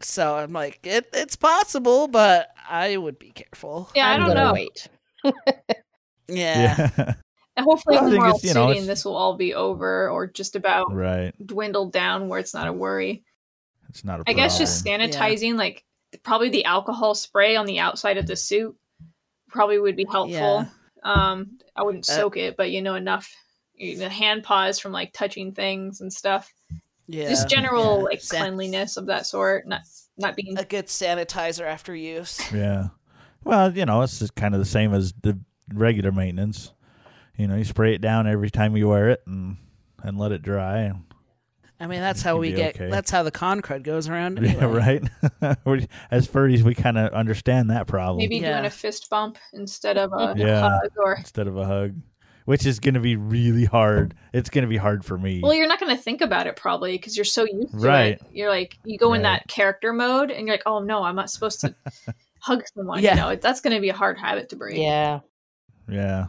so 0.01 0.35
I'm 0.37 0.53
like, 0.53 0.79
it, 0.85 1.09
it's 1.13 1.35
possible, 1.35 2.07
but 2.07 2.49
I 2.69 2.95
would 2.95 3.19
be 3.19 3.31
careful. 3.31 3.89
Yeah, 3.93 4.07
I 4.07 4.13
I'm 4.13 4.19
don't 4.21 4.29
gonna 4.29 4.45
know. 4.45 4.53
wait. 4.53 4.87
Yeah, 6.31 6.89
Yeah. 6.97 7.13
And 7.59 7.65
hopefully, 7.65 7.95
Well, 7.95 8.03
I 8.03 8.05
with 8.05 8.11
think 8.13 8.21
moral 8.21 8.35
it's, 8.35 8.43
you 8.45 8.53
know, 8.53 8.67
suiting, 8.69 8.87
this 8.87 9.03
will 9.05 9.15
all 9.15 9.35
be 9.35 9.53
over 9.53 10.09
or 10.09 10.27
just 10.27 10.55
about 10.55 10.93
right. 10.93 11.33
dwindled 11.45 11.91
down 11.91 12.27
where 12.29 12.39
it's 12.39 12.53
not 12.53 12.67
a 12.67 12.73
worry. 12.73 13.23
It's 13.89 14.03
not 14.05 14.21
a 14.21 14.23
I 14.27 14.33
guess 14.33 14.57
just 14.57 14.85
problem. 14.85 15.09
sanitizing, 15.11 15.55
like 15.57 15.83
probably 16.23 16.49
the 16.49 16.65
alcohol 16.65 17.15
spray 17.15 17.55
on 17.55 17.65
the 17.65 17.79
outside 17.79 18.17
of 18.17 18.27
the 18.27 18.35
suit, 18.35 18.75
probably 19.49 19.77
would 19.79 19.95
be 19.95 20.05
helpful. 20.09 20.31
Yeah. 20.31 20.65
Um, 21.03 21.59
I 21.75 21.83
wouldn't 21.83 22.09
Uh, 22.09 22.13
soak 22.13 22.37
it, 22.37 22.55
but 22.55 22.71
you 22.71 22.81
know 22.81 22.95
enough. 22.95 23.29
You 23.75 23.97
know, 23.97 24.09
hand 24.09 24.43
paws 24.43 24.79
from 24.79 24.91
like 24.91 25.11
touching 25.13 25.53
things 25.53 26.01
and 26.01 26.11
stuff. 26.13 26.53
yeah. 27.07 27.29
Just 27.29 27.49
general 27.49 27.97
Yeah. 27.97 28.03
like 28.03 28.21
San- 28.21 28.41
cleanliness 28.41 28.95
of 28.97 29.05
that 29.07 29.25
sort. 29.25 29.67
Not 29.67 29.81
not 30.17 30.35
being 30.35 30.57
a 30.57 30.63
good 30.65 30.87
sanitizer 30.87 31.65
after 31.65 31.95
use. 31.95 32.39
Yeah. 32.53 32.89
Well, 33.43 33.75
you 33.75 33.85
know, 33.85 34.01
it's 34.01 34.19
just 34.19 34.35
kind 34.35 34.53
of 34.53 34.59
the 34.59 34.65
same 34.65 34.93
as 34.93 35.13
the 35.23 35.39
regular 35.73 36.11
maintenance. 36.11 36.73
You 37.39 37.47
know, 37.47 37.55
you 37.55 37.63
spray 37.63 37.95
it 37.95 38.01
down 38.01 38.27
every 38.27 38.49
time 38.51 38.75
you 38.77 38.87
wear 38.89 39.09
it 39.09 39.21
and 39.25 39.57
and 40.03 40.17
let 40.19 40.31
it 40.31 40.41
dry. 40.43 40.91
I 41.81 41.87
mean, 41.87 42.01
that's 42.01 42.21
how 42.21 42.35
we 42.37 42.51
get. 42.51 42.75
okay. 42.75 42.89
That's 42.89 43.09
how 43.09 43.23
the 43.23 43.31
con 43.31 43.61
crud 43.61 43.83
goes 43.83 44.09
around. 44.09 44.37
Anyway. 44.45 44.55
Yeah, 44.59 44.65
right. 45.41 45.87
As 46.11 46.27
furries, 46.27 46.61
we 46.63 46.75
kind 46.75 46.97
of 46.97 47.13
understand 47.13 47.69
that 47.69 47.87
problem 47.87 48.17
maybe 48.17 48.37
Yeah. 48.37 48.55
doing 48.55 48.65
a 48.65 48.69
fist 48.69 49.09
bump 49.09 49.37
instead 49.53 49.97
of 49.97 50.11
a 50.11 50.33
Yeah. 50.37 50.67
hug 50.69 50.91
or 50.97 51.13
instead 51.15 51.47
of 51.47 51.55
a 51.55 51.65
hug, 51.65 51.95
which 52.43 52.65
is 52.65 52.81
going 52.81 52.95
to 52.95 52.99
be 52.99 53.15
really 53.15 53.63
hard. 53.63 54.13
It's 54.33 54.49
going 54.49 54.63
to 54.63 54.67
be 54.69 54.75
hard 54.75 55.05
for 55.05 55.17
me. 55.17 55.39
Well, 55.41 55.53
you're 55.53 55.67
not 55.69 55.79
going 55.79 55.95
to 55.95 56.01
think 56.01 56.19
about 56.19 56.47
it 56.47 56.57
probably 56.57 56.91
because 56.97 57.15
you're 57.15 57.23
so 57.23 57.45
used 57.45 57.71
to 57.71 57.77
Right. 57.77 58.13
it. 58.15 58.21
You're 58.33 58.49
like, 58.49 58.77
you 58.83 58.97
go 58.97 59.13
in 59.13 59.21
that 59.21 59.47
character 59.47 59.93
mode 59.93 60.31
and 60.31 60.45
you're 60.47 60.53
like, 60.55 60.63
oh 60.65 60.79
no, 60.79 61.03
I'm 61.03 61.15
not 61.15 61.29
supposed 61.29 61.61
to 61.61 61.73
hug 62.41 62.63
someone. 62.75 63.01
Yeah. 63.01 63.11
You 63.15 63.21
know, 63.21 63.35
that's 63.37 63.61
going 63.61 63.75
to 63.77 63.81
be 63.81 63.89
a 63.89 63.93
hard 63.93 64.17
habit 64.17 64.49
to 64.49 64.57
break. 64.57 64.77
Yeah. 64.77 65.21
yeah. 65.87 66.25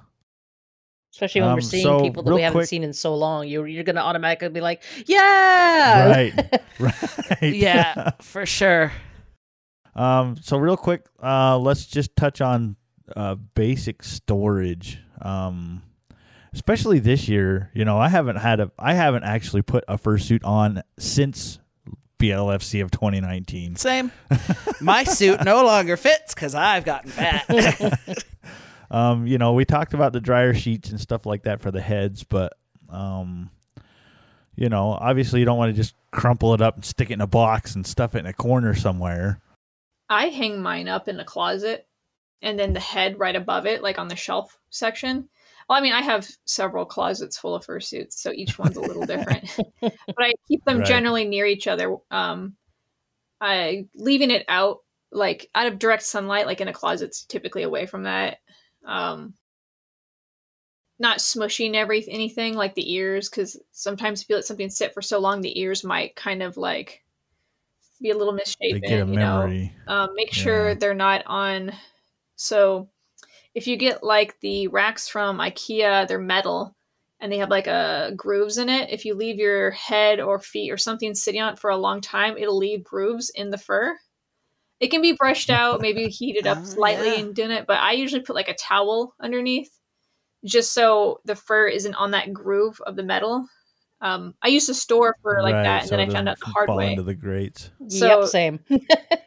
Especially 1.13 1.41
when 1.41 1.51
Um, 1.51 1.57
we're 1.57 1.61
seeing 1.61 1.83
so, 1.83 2.01
people 2.03 2.23
that 2.23 2.35
we 2.35 2.41
haven't 2.43 2.59
quick- 2.59 2.69
seen 2.69 2.85
in 2.85 2.93
so 2.93 3.15
long. 3.15 3.49
You're 3.49 3.67
you're 3.67 3.85
gonna 3.85 4.01
automatically 4.01 4.49
be 4.49 4.61
like, 4.61 4.83
Yeah 5.07 6.09
Right. 6.09 6.63
right. 6.79 7.55
Yeah, 7.55 8.11
for 8.23 8.47
sure. 8.47 8.93
Um, 9.95 10.37
so 10.41 10.57
real 10.57 10.77
quick, 10.77 11.07
uh, 11.23 11.59
let's 11.59 11.85
just 11.87 12.15
touch 12.17 12.41
on 12.41 12.77
uh, 13.17 13.35
basic 13.35 14.03
storage. 14.05 14.99
Um, 15.21 15.83
especially 16.55 17.01
this 17.01 17.29
year, 17.29 17.71
you 17.75 17.85
know, 17.85 17.99
I 17.99 18.09
haven't 18.09 18.37
had 18.37 18.61
a, 18.61 18.71
I 18.79 18.95
haven't 18.95 19.25
actually 19.25 19.63
put 19.63 19.85
a 19.89 19.99
fursuit 19.99 20.45
on 20.45 20.83
since 20.99 21.59
BLFC 22.21 22.83
of 22.83 22.91
2019. 22.93 23.77
Same. 23.77 24.13
My 24.81 25.03
suit 25.05 25.45
no 25.45 25.65
longer 25.65 25.97
fits 25.97 26.35
because 26.35 26.55
I've 26.55 26.85
gotten 26.85 27.11
fat. 27.11 27.47
Um, 28.91 29.27
you 29.27 29.39
know, 29.39 29.53
we 29.53 29.65
talked 29.65 29.95
about 29.95 30.13
the 30.13 30.21
dryer 30.21 30.55
sheets 30.55 30.91
and 30.91 31.01
stuff 31.01 31.27
like 31.27 31.45
that 31.45 31.61
for 31.61 31.71
the 31.71 31.81
heads, 31.81 32.25
but 32.25 32.55
um, 32.89 33.51
you 34.57 34.69
know, 34.69 34.91
obviously 35.01 35.41
you 35.41 35.47
don't 35.47 35.59
want 35.59 35.71
to 35.75 35.81
just 35.81 35.95
crumple 36.11 36.55
it 36.55 36.61
up 36.61 36.75
and 36.75 36.85
stick 36.85 37.11
it 37.11 37.15
in 37.15 37.21
a 37.21 37.27
box 37.27 37.75
and 37.75 37.87
stuff 37.87 38.15
it 38.15 38.21
in 38.21 38.27
a 38.27 38.33
corner 38.33 38.75
somewhere. 38.75 39.41
I 40.09 40.27
hang 40.27 40.61
mine 40.61 40.89
up 40.89 41.09
in 41.09 41.17
the 41.17 41.25
closet 41.25 41.87
and 42.43 42.59
then 42.59 42.73
the 42.73 42.81
head 42.81 43.19
right 43.19 43.37
above 43.37 43.67
it, 43.67 43.83
like 43.83 43.99
on 43.99 44.09
the 44.09 44.17
shelf 44.17 44.59
section. 44.71 45.29
Well, 45.69 45.79
I 45.79 45.83
mean, 45.83 45.93
I 45.93 46.03
have 46.03 46.29
several 46.47 46.85
closets 46.85 47.39
full 47.39 47.55
of 47.55 47.65
fursuits, 47.65 48.15
so 48.15 48.33
each 48.33 48.59
one's 48.59 48.77
a 48.77 48.81
little 48.81 49.07
different. 49.07 49.57
but 49.81 49.95
I 50.19 50.33
keep 50.49 50.65
them 50.65 50.79
Right. 50.79 50.87
generally 50.87 51.27
near 51.27 51.47
each 51.47 51.69
other. 51.69 51.97
Um, 52.11 52.57
I 53.41 53.87
leaving 53.95 54.33
it 54.33 54.45
out 54.49 54.79
like 55.13 55.49
out 55.55 55.67
of 55.69 55.79
direct 55.79 56.03
sunlight, 56.03 56.47
like 56.47 56.61
in 56.61 56.69
a 56.69 56.73
closet's 56.73 57.25
typically 57.25 57.63
away 57.63 57.87
from 57.87 58.03
that. 58.03 58.39
Um, 58.85 59.35
not 60.99 61.19
smushing 61.19 61.75
every 61.75 62.05
anything 62.09 62.55
like 62.55 62.75
the 62.75 62.93
ears, 62.93 63.29
because 63.29 63.59
sometimes 63.73 64.23
if 64.23 64.29
you 64.29 64.37
let 64.37 64.45
something 64.45 64.71
sit 64.71 64.93
for 64.93 65.03
so 65.03 65.19
long, 65.19 65.41
the 65.41 65.59
ears 65.59 65.83
might 65.83 66.15
kind 66.15 66.43
of 66.43 66.57
like 66.57 67.03
be 68.01 68.11
a 68.11 68.17
little 68.17 68.33
misshapen. 68.35 68.83
a 68.93 69.07
you 69.07 69.19
know, 69.19 69.51
um, 69.87 70.11
make 70.15 70.33
sure 70.33 70.69
Yeah. 70.69 70.75
they're 70.75 70.95
not 70.95 71.23
on. 71.27 71.73
So, 72.37 72.91
if 73.55 73.67
you 73.67 73.77
get 73.77 74.03
like 74.03 74.39
the 74.41 74.69
racks 74.69 75.09
from 75.09 75.39
IKEA, 75.39 76.07
they're 76.09 76.19
metal 76.19 76.77
and 77.21 77.31
they 77.33 77.39
have 77.39 77.51
like 77.51 77.67
a 77.67 78.13
grooves 78.17 78.59
in 78.59 78.69
it. 78.69 78.91
If 78.91 79.05
you 79.05 79.15
leave 79.15 79.37
your 79.37 79.73
head 79.73 80.21
or 80.21 80.39
feet 80.39 80.71
or 80.71 80.77
something 80.79 81.15
sitting 81.15 81.41
on 81.43 81.55
it 81.55 81.59
for 81.59 81.71
a 81.71 81.77
long 81.77 82.01
time, 82.01 82.37
it'll 82.39 82.57
leave 82.57 82.85
grooves 82.85 83.31
in 83.31 83.51
the 83.51 83.59
fur. 83.59 83.99
It 84.81 84.91
can 84.91 85.03
be 85.03 85.13
brushed 85.13 85.51
out, 85.51 85.81
maybe 85.81 86.09
heated 86.09 86.47
up 86.47 86.59
Oh, 86.61 86.65
slightly 86.65 87.09
yeah. 87.09 87.21
and 87.21 87.35
done 87.35 87.51
it, 87.51 87.67
but 87.67 87.79
I 87.79 87.93
usually 87.93 88.23
put 88.23 88.35
like 88.35 88.49
a 88.49 88.55
towel 88.55 89.15
underneath 89.21 89.71
just 90.45 90.73
so 90.73 91.21
the 91.27 91.37
fur 91.37 91.69
isn't 91.69 91.95
on 91.95 92.13
that 92.13 92.33
groove 92.33 92.81
of 92.87 92.97
the 92.97 93.03
metal. 93.03 93.47
Um, 94.01 94.35
I 94.41 94.49
used 94.49 94.67
to 94.69 94.75
store 94.75 95.15
fur 95.23 95.43
like 95.43 95.53
Right, 95.53 95.63
that, 95.65 95.81
and 95.83 95.89
so 95.91 95.97
then 95.99 96.09
I 96.09 96.13
found 96.13 96.29
out 96.31 96.39
the 96.41 96.47
hard 96.47 96.69
fall 96.69 96.79
way. 96.79 96.93
into 96.93 97.03
the 97.03 97.13
grates. 97.15 97.71
So- 97.89 98.21
yep, 98.21 98.29
same. 98.29 98.61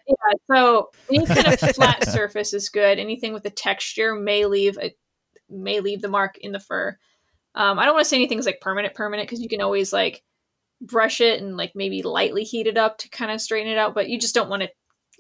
Yeah, 0.05 0.33
so 0.51 0.89
any 1.11 1.25
kind 1.25 1.47
of 1.47 1.59
flat 1.75 2.07
surface 2.11 2.53
is 2.53 2.69
good. 2.69 2.99
Anything 2.99 3.33
with 3.33 3.45
a 3.45 3.49
texture 3.49 4.13
may 4.15 4.45
leave 4.45 4.77
a 4.77 4.93
may 5.49 5.79
leave 5.79 6.01
the 6.01 6.09
mark 6.09 6.37
in 6.39 6.51
the 6.51 6.59
fur. 6.59 6.97
Um, 7.55 7.79
I 7.79 7.85
don't 7.85 7.93
want 7.93 8.03
to 8.05 8.09
say 8.09 8.17
anything's 8.17 8.45
like 8.45 8.59
permanent, 8.61 8.95
permanent 8.95 9.27
because 9.27 9.41
you 9.41 9.47
can 9.47 9.61
always 9.61 9.93
like 9.93 10.21
brush 10.81 11.21
it 11.21 11.41
and 11.41 11.55
like 11.55 11.71
maybe 11.73 12.03
lightly 12.03 12.43
heat 12.43 12.67
it 12.67 12.77
up 12.77 12.97
to 12.99 13.09
kind 13.09 13.31
of 13.31 13.39
straighten 13.41 13.71
it 13.71 13.77
out. 13.77 13.95
But 13.95 14.09
you 14.09 14.19
just 14.19 14.35
don't 14.35 14.49
want 14.49 14.63
to. 14.63 14.69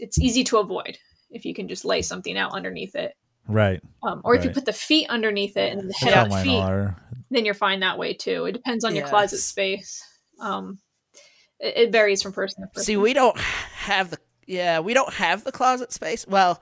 It's 0.03 0.19
easy 0.19 0.43
to 0.45 0.57
avoid 0.57 0.97
if 1.31 1.45
you 1.45 1.53
can 1.53 1.67
just 1.67 1.85
lay 1.85 2.01
something 2.01 2.37
out 2.37 2.51
underneath 2.51 2.95
it. 2.95 3.13
Right. 3.47 3.81
Um, 4.03 4.21
or 4.23 4.35
if 4.35 4.43
you 4.43 4.51
put 4.51 4.65
the 4.65 4.73
feet 4.73 5.09
underneath 5.09 5.57
it 5.57 5.71
and 5.71 5.89
the 5.89 5.93
head 5.93 6.13
how 6.13 6.35
out 6.35 6.43
feet, 6.43 6.59
are. 6.59 6.95
then 7.29 7.45
you're 7.45 7.53
fine 7.53 7.79
that 7.81 7.97
way 7.97 8.13
too. 8.13 8.45
It 8.45 8.53
depends 8.53 8.83
on 8.83 8.95
your 8.95 9.07
closet 9.07 9.39
space. 9.39 10.01
Um, 10.39 10.79
it, 11.59 11.77
it 11.77 11.91
varies 11.91 12.21
from 12.21 12.33
person 12.33 12.63
to 12.63 12.67
person. 12.67 12.83
See, 12.83 12.97
we 12.97 13.13
don't 13.13 13.37
have 13.37 14.11
the 14.11 14.17
yeah, 14.45 14.79
we 14.79 14.93
don't 14.93 15.13
have 15.13 15.43
the 15.43 15.51
closet 15.51 15.91
space. 15.93 16.27
Well, 16.27 16.61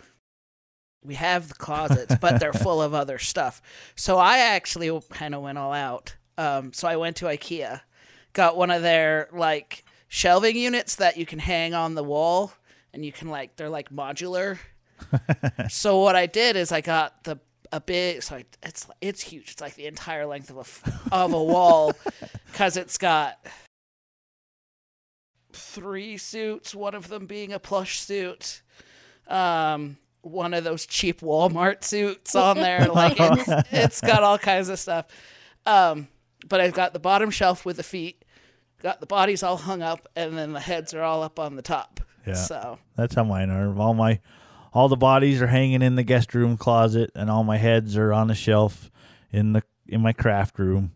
we 1.04 1.16
have 1.16 1.48
the 1.48 1.56
closets, 1.56 2.16
but 2.22 2.40
they're 2.40 2.54
full 2.68 2.82
of 2.82 2.94
other 2.94 3.18
stuff. 3.18 3.62
So 3.96 4.18
I 4.18 4.38
actually 4.38 5.00
kind 5.10 5.34
of 5.34 5.42
went 5.42 5.58
all 5.58 5.74
out. 5.74 6.16
Um, 6.38 6.74
so 6.74 6.88
I 6.88 6.96
went 6.96 7.18
to 7.18 7.26
IKEA, 7.26 7.82
got 8.34 8.56
one 8.56 8.72
of 8.72 8.82
their 8.82 9.30
like 9.34 9.84
shelving 10.08 10.56
units 10.56 10.96
that 10.96 11.18
you 11.18 11.26
can 11.26 11.40
hang 11.40 11.74
on 11.74 11.96
the 11.96 12.04
wall, 12.04 12.54
and 12.94 13.06
you 13.06 13.12
can 13.12 13.30
like 13.30 13.56
they're 13.56 13.70
like 13.70 13.90
modular. 13.90 14.60
so 15.70 16.00
what 16.00 16.16
I 16.16 16.26
did 16.26 16.56
is 16.56 16.72
I 16.72 16.82
got 16.82 17.24
the 17.24 17.40
a 17.72 17.80
big 17.80 18.22
so 18.22 18.36
I, 18.38 18.46
it's 18.64 18.88
it's 19.00 19.22
huge. 19.22 19.52
It's 19.52 19.62
like 19.62 19.76
the 19.76 19.88
entire 19.88 20.26
length 20.26 20.50
of 20.50 20.58
a 20.58 21.16
of 21.16 21.34
a 21.34 21.44
wall 21.44 21.94
because 22.52 22.78
it's 22.78 22.98
got 22.98 23.40
three 25.54 26.18
suits, 26.18 26.76
one 26.76 26.96
of 26.96 27.08
them 27.08 27.26
being 27.26 27.54
a 27.54 27.60
plush 27.60 28.00
suit. 28.00 28.62
Um, 29.28 29.98
one 30.22 30.54
of 30.54 30.64
those 30.64 30.86
cheap 30.86 31.22
Walmart 31.22 31.84
suits 31.84 32.36
on 32.36 32.58
there. 32.58 32.88
Like 32.92 33.16
it's, 33.20 33.72
it's 33.72 34.02
got 34.02 34.24
all 34.24 34.38
kinds 34.38 34.70
of 34.70 34.78
stuff. 34.78 35.08
Um, 35.66 36.08
but 36.48 36.60
I've 36.60 36.74
got 36.74 36.94
the 36.94 37.00
bottom 37.00 37.30
shelf 37.30 37.66
with 37.66 37.78
the 37.78 37.84
feet, 37.84 38.24
got 38.82 39.00
the 39.00 39.06
bodies 39.06 39.44
all 39.44 39.58
hung 39.58 39.82
up, 39.82 40.08
and 40.16 40.38
then 40.38 40.54
the 40.54 40.60
heads 40.60 40.94
are 40.94 41.02
all 41.02 41.24
up 41.24 41.40
on 41.40 41.56
the 41.56 41.62
top. 41.62 42.02
Yeah. 42.26 42.34
So 42.34 42.80
That's 42.96 43.16
how 43.16 43.24
mine 43.24 43.50
are. 43.50 43.78
All 43.80 43.94
my 43.94 44.20
all 44.74 44.88
the 44.88 44.96
bodies 44.96 45.42
are 45.42 45.48
hanging 45.48 45.82
in 45.82 45.96
the 45.96 46.04
guest 46.04 46.34
room 46.34 46.56
closet 46.58 47.12
and 47.16 47.30
all 47.30 47.44
my 47.44 47.58
heads 47.58 47.98
are 47.98 48.14
on 48.14 48.28
the 48.28 48.36
shelf 48.36 48.90
in 49.32 49.54
the 49.54 49.64
in 49.88 50.02
my 50.02 50.14
craft 50.14 50.60
room. 50.60 50.92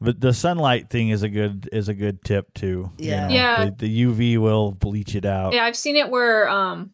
But 0.00 0.20
the 0.20 0.32
sunlight 0.34 0.90
thing 0.90 1.08
is 1.10 1.22
a 1.22 1.28
good 1.28 1.68
is 1.72 1.88
a 1.88 1.94
good 1.94 2.22
tip 2.24 2.52
too. 2.54 2.90
you 2.98 3.10
Yeah. 3.10 3.28
know. 3.28 3.34
Yeah. 3.34 3.64
The, 3.66 3.86
the 3.86 4.04
UV 4.04 4.38
will 4.38 4.72
bleach 4.72 5.14
it 5.14 5.24
out. 5.24 5.52
Yeah, 5.54 5.64
I've 5.64 5.76
seen 5.76 5.96
it 5.96 6.10
where 6.10 6.48
um, 6.48 6.92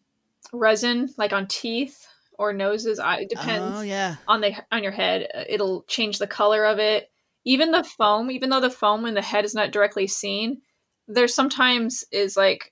resin, 0.53 1.09
like 1.17 1.33
on 1.33 1.47
teeth 1.47 2.05
or 2.37 2.53
noses, 2.53 2.99
I, 2.99 3.17
it 3.21 3.29
depends 3.29 3.77
oh 3.77 3.81
yeah, 3.81 4.15
on 4.27 4.41
the 4.41 4.53
on 4.71 4.83
your 4.83 4.91
head. 4.91 5.27
uh, 5.33 5.43
It'll 5.47 5.83
change 5.83 6.19
the 6.19 6.27
color 6.27 6.65
of 6.65 6.79
it. 6.79 7.09
Even 7.43 7.71
the 7.71 7.83
foam, 7.83 8.29
even 8.31 8.49
though 8.49 8.59
the 8.61 8.69
foam 8.69 9.05
in 9.05 9.13
the 9.13 9.21
head 9.21 9.45
is 9.45 9.55
not 9.55 9.71
directly 9.71 10.07
seen, 10.07 10.61
there 11.07 11.27
sometimes 11.27 12.03
is 12.11 12.37
like 12.37 12.71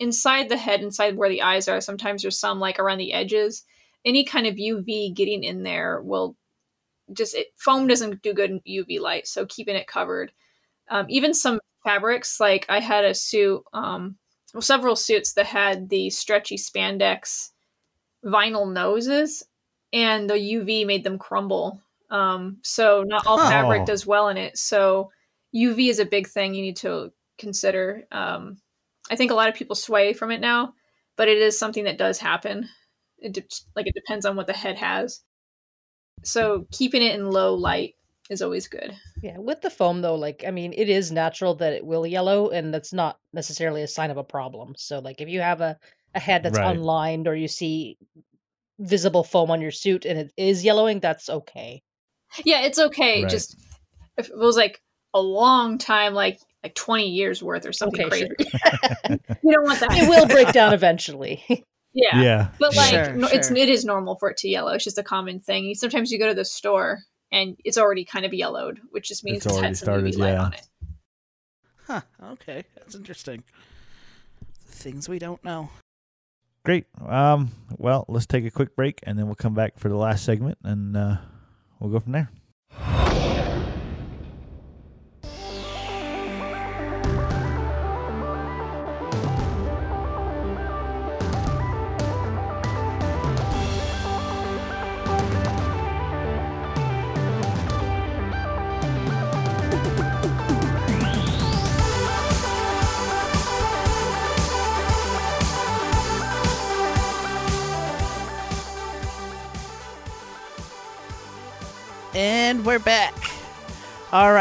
inside 0.00 0.48
the 0.48 0.56
head, 0.56 0.82
inside 0.82 1.16
where 1.16 1.28
the 1.28 1.42
eyes 1.42 1.68
are. 1.68 1.80
Sometimes 1.80 2.22
there's 2.22 2.38
some 2.40 2.58
like 2.60 2.80
around 2.80 2.98
the 2.98 3.12
edges. 3.12 3.64
Any 4.04 4.24
kind 4.24 4.46
of 4.46 4.56
UV 4.56 5.14
getting 5.14 5.44
in 5.44 5.62
there 5.62 6.00
will 6.02 6.36
just 7.12 7.34
it, 7.34 7.48
foam 7.56 7.86
doesn't 7.86 8.22
do 8.22 8.34
good 8.34 8.50
in 8.50 8.60
UV 8.66 9.00
light, 9.00 9.26
so 9.28 9.46
keeping 9.46 9.76
it 9.76 9.86
covered. 9.86 10.32
Um, 10.90 11.06
even 11.08 11.34
some 11.34 11.60
fabrics, 11.84 12.40
like 12.40 12.66
I 12.68 12.80
had 12.80 13.04
a 13.04 13.14
suit, 13.14 13.62
um, 13.72 14.16
well, 14.54 14.62
several 14.62 14.96
suits 14.96 15.34
that 15.34 15.46
had 15.46 15.88
the 15.90 16.10
stretchy 16.10 16.56
spandex 16.56 17.50
vinyl 18.24 18.72
noses. 18.72 19.44
and 19.92 20.30
the 20.30 20.34
UV 20.38 20.86
made 20.86 21.02
them 21.02 21.18
crumble. 21.18 21.82
Um, 22.10 22.58
so 22.62 23.02
not 23.04 23.26
all 23.26 23.38
Huh. 23.38 23.48
fabric 23.50 23.82
Oh. 23.82 23.84
does 23.86 24.06
well 24.06 24.28
in 24.28 24.36
it. 24.36 24.56
So 24.56 25.10
UV 25.52 25.88
is 25.88 25.98
a 25.98 26.04
big 26.04 26.28
thing 26.28 26.54
you 26.54 26.62
need 26.62 26.76
to 26.78 27.12
consider. 27.38 28.06
Um, 28.12 28.58
I 29.10 29.16
think 29.16 29.30
a 29.30 29.34
lot 29.34 29.48
of 29.48 29.54
people 29.54 29.76
sway 29.76 30.12
from 30.12 30.30
it 30.30 30.40
now, 30.40 30.74
but 31.16 31.28
it 31.28 31.38
is 31.38 31.58
something 31.58 31.84
that 31.84 31.98
does 31.98 32.18
happen. 32.18 32.68
It 33.18 33.32
de- 33.32 33.42
like 33.76 33.86
it 33.86 33.94
depends 33.94 34.24
on 34.24 34.36
what 34.36 34.46
the 34.46 34.52
head 34.54 34.78
has. 34.78 35.22
So 36.22 36.66
keeping 36.70 37.02
it 37.02 37.14
in 37.14 37.30
low 37.30 37.54
light 37.54 37.94
is 38.30 38.40
always 38.40 38.68
good. 38.68 38.96
Yeah, 39.22 39.38
with 39.38 39.60
the 39.60 39.70
foam 39.70 40.00
though, 40.00 40.14
like 40.14 40.44
I 40.46 40.50
mean, 40.50 40.72
it 40.72 40.88
is 40.88 41.12
natural 41.12 41.54
that 41.56 41.72
it 41.74 41.84
will 41.84 42.06
yellow, 42.06 42.50
and 42.50 42.72
that's 42.72 42.92
not 42.92 43.18
necessarily 43.32 43.82
a 43.82 43.88
sign 43.88 44.10
of 44.10 44.16
a 44.16 44.24
problem. 44.24 44.74
So, 44.76 44.98
like, 45.00 45.20
if 45.20 45.28
you 45.28 45.40
have 45.40 45.60
a 45.60 45.78
a 46.14 46.20
head 46.20 46.42
that's 46.42 46.56
Right. 46.56 46.76
unlined, 46.76 47.28
or 47.28 47.34
you 47.36 47.48
see 47.48 47.98
visible 48.78 49.24
foam 49.24 49.50
on 49.50 49.60
your 49.60 49.70
suit 49.70 50.04
and 50.06 50.18
it 50.18 50.32
is 50.36 50.64
yellowing, 50.64 51.00
that's 51.00 51.28
okay. 51.28 51.82
Yeah, 52.44 52.62
it's 52.62 52.78
okay. 52.78 53.22
Right. 53.22 53.30
Just 53.30 53.56
if 54.16 54.28
it 54.28 54.36
was 54.36 54.56
like 54.56 54.80
a 55.14 55.20
long 55.20 55.78
time, 55.78 56.14
like 56.14 56.40
like 56.62 56.74
twenty 56.74 57.08
years 57.08 57.42
worth 57.42 57.66
or 57.66 57.72
something 57.72 58.06
Okay, 58.06 58.28
crazy. 58.28 58.48
sure. 58.50 59.10
you 59.42 59.52
don't 59.52 59.64
want 59.64 59.80
that. 59.80 59.92
It 59.92 60.08
will 60.08 60.26
break 60.26 60.52
down 60.52 60.74
eventually. 60.74 61.42
Yeah. 61.92 62.22
Yeah, 62.22 62.48
But 62.60 62.76
like 62.76 62.90
Sure, 62.90 63.12
no, 63.14 63.26
it's 63.26 63.48
sure. 63.48 63.56
it 63.56 63.68
is 63.68 63.84
normal 63.84 64.14
for 64.14 64.30
it 64.30 64.36
to 64.36 64.48
yellow. 64.48 64.70
It's 64.74 64.84
just 64.84 64.96
a 64.96 65.02
common 65.02 65.40
thing. 65.40 65.74
Sometimes 65.74 66.12
you 66.12 66.20
go 66.20 66.28
to 66.28 66.34
the 66.34 66.44
store 66.44 67.00
and 67.32 67.56
it's 67.64 67.76
already 67.76 68.04
kind 68.04 68.24
of 68.24 68.32
yellowed, 68.32 68.78
which 68.92 69.08
just 69.08 69.24
means 69.24 69.38
It's 69.38 69.46
it's, 69.46 69.54
already 69.54 69.66
had 69.66 69.76
some 69.76 69.84
started, 69.86 70.14
UV 70.14 70.18
light 70.18 70.32
yeah. 70.34 70.44
on 70.44 70.52
it. 70.52 70.68
Huh. 71.88 72.00
Okay. 72.34 72.62
That's 72.76 72.94
interesting. 72.94 73.42
Things 74.66 75.08
we 75.08 75.18
don't 75.18 75.42
know. 75.42 75.68
Great. 76.64 76.86
Um, 77.04 77.50
well, 77.76 78.04
let's 78.06 78.26
take 78.26 78.44
a 78.44 78.52
quick 78.52 78.76
break 78.76 79.00
and 79.02 79.18
then 79.18 79.26
we'll 79.26 79.34
come 79.34 79.54
back 79.54 79.76
for 79.76 79.88
the 79.88 79.96
last 79.96 80.24
segment 80.24 80.58
and 80.62 80.96
uh, 80.96 81.16
we'll 81.80 81.90
go 81.90 81.98
from 81.98 82.12
there. 82.12 82.30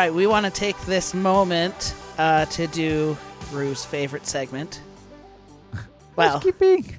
Right, 0.09 0.15
we 0.15 0.27
want 0.27 0.45
to 0.45 0.51
take 0.51 0.77
this 0.81 1.13
moment 1.13 1.95
uh, 2.17 2.45
to 2.45 2.67
do 2.67 3.17
Rue's 3.51 3.83
favorite 3.85 4.25
segment. 4.27 4.81
Well, 6.15 6.31
Housekeeping. 6.31 6.95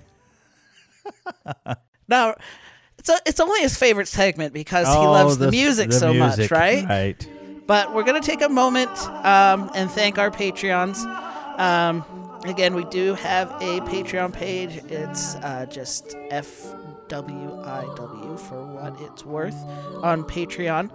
no, 2.08 2.34
it's 2.98 3.08
a, 3.10 3.18
it's 3.26 3.40
only 3.40 3.60
his 3.60 3.76
favorite 3.76 4.08
segment 4.08 4.54
because 4.54 4.86
he 4.88 4.94
Oh, 4.94 5.10
loves 5.12 5.36
the, 5.36 5.46
the- 5.46 5.50
music 5.50 5.90
the 5.90 5.96
so 5.96 6.14
much, 6.14 6.50
right? 6.50 6.86
right. 6.88 7.28
But 7.66 7.92
we're 7.94 8.04
gonna 8.04 8.20
take 8.22 8.40
a 8.40 8.48
moment 8.48 8.90
um, 9.24 9.70
and 9.74 9.90
thank 9.90 10.18
our 10.18 10.30
Patreons. 10.30 11.04
Um, 11.60 12.02
again, 12.46 12.74
we 12.74 12.84
do 12.86 13.12
have 13.14 13.50
a 13.60 13.80
Patreon 13.80 14.32
page. 14.32 14.76
It's 14.88 15.34
uh, 15.36 15.66
just 15.70 16.16
FWIW 16.30 16.70
for 18.40 18.64
what 18.64 18.98
it's 19.02 19.24
worth 19.26 19.56
on 20.02 20.24
Patreon. 20.24 20.90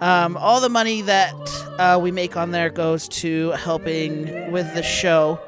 Um, 0.00 0.38
all 0.38 0.60
the 0.62 0.70
money 0.70 1.02
that 1.02 1.34
uh, 1.78 1.98
we 2.00 2.10
make 2.10 2.36
on 2.36 2.52
there 2.52 2.70
goes 2.70 3.06
to 3.08 3.50
helping 3.50 4.50
with 4.50 4.72
the 4.74 4.82
show, 4.82 5.38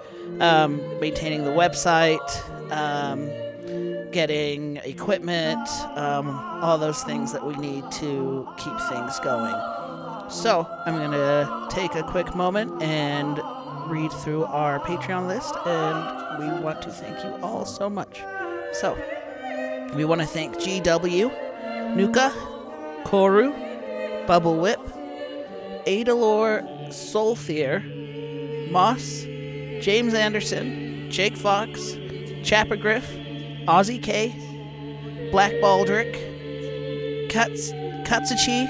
um, 0.40 0.76
maintaining 1.00 1.44
the 1.44 1.50
website, 1.50 2.20
um, 2.70 3.30
getting 4.12 4.76
equipment, 4.78 5.66
um, 5.96 6.28
all 6.62 6.76
those 6.76 7.02
things 7.02 7.32
that 7.32 7.46
we 7.46 7.54
need 7.56 7.90
to 7.92 8.46
keep 8.58 8.78
things 8.90 9.18
going. 9.20 9.54
So, 10.28 10.68
I'm 10.86 10.96
going 10.96 11.12
to 11.12 11.66
take 11.70 11.94
a 11.94 12.02
quick 12.02 12.34
moment 12.34 12.82
and 12.82 13.40
read 13.90 14.12
through 14.12 14.44
our 14.44 14.80
Patreon 14.80 15.28
list, 15.28 15.54
and 15.66 16.38
we 16.38 16.62
want 16.62 16.82
to 16.82 16.90
thank 16.90 17.24
you 17.24 17.30
all 17.42 17.64
so 17.64 17.88
much. 17.88 18.20
So, 18.72 18.96
we 19.94 20.04
want 20.04 20.20
to 20.20 20.26
thank 20.26 20.56
GW, 20.56 21.96
Nuka, 21.96 22.32
Koru, 23.04 23.71
Bubble 24.26 24.58
Whip, 24.58 24.80
Adalor 25.86 26.92
Solthier, 26.92 27.80
Moss, 28.70 29.22
James 29.80 30.14
Anderson, 30.14 31.10
Jake 31.10 31.36
Fox, 31.36 31.80
Chappergriff, 32.42 33.04
Ozzy 33.66 34.02
K, 34.02 34.34
Black 35.30 35.52
Baldrick, 35.54 37.30
Cuts, 37.30 37.72
Katsuchi, 38.04 38.68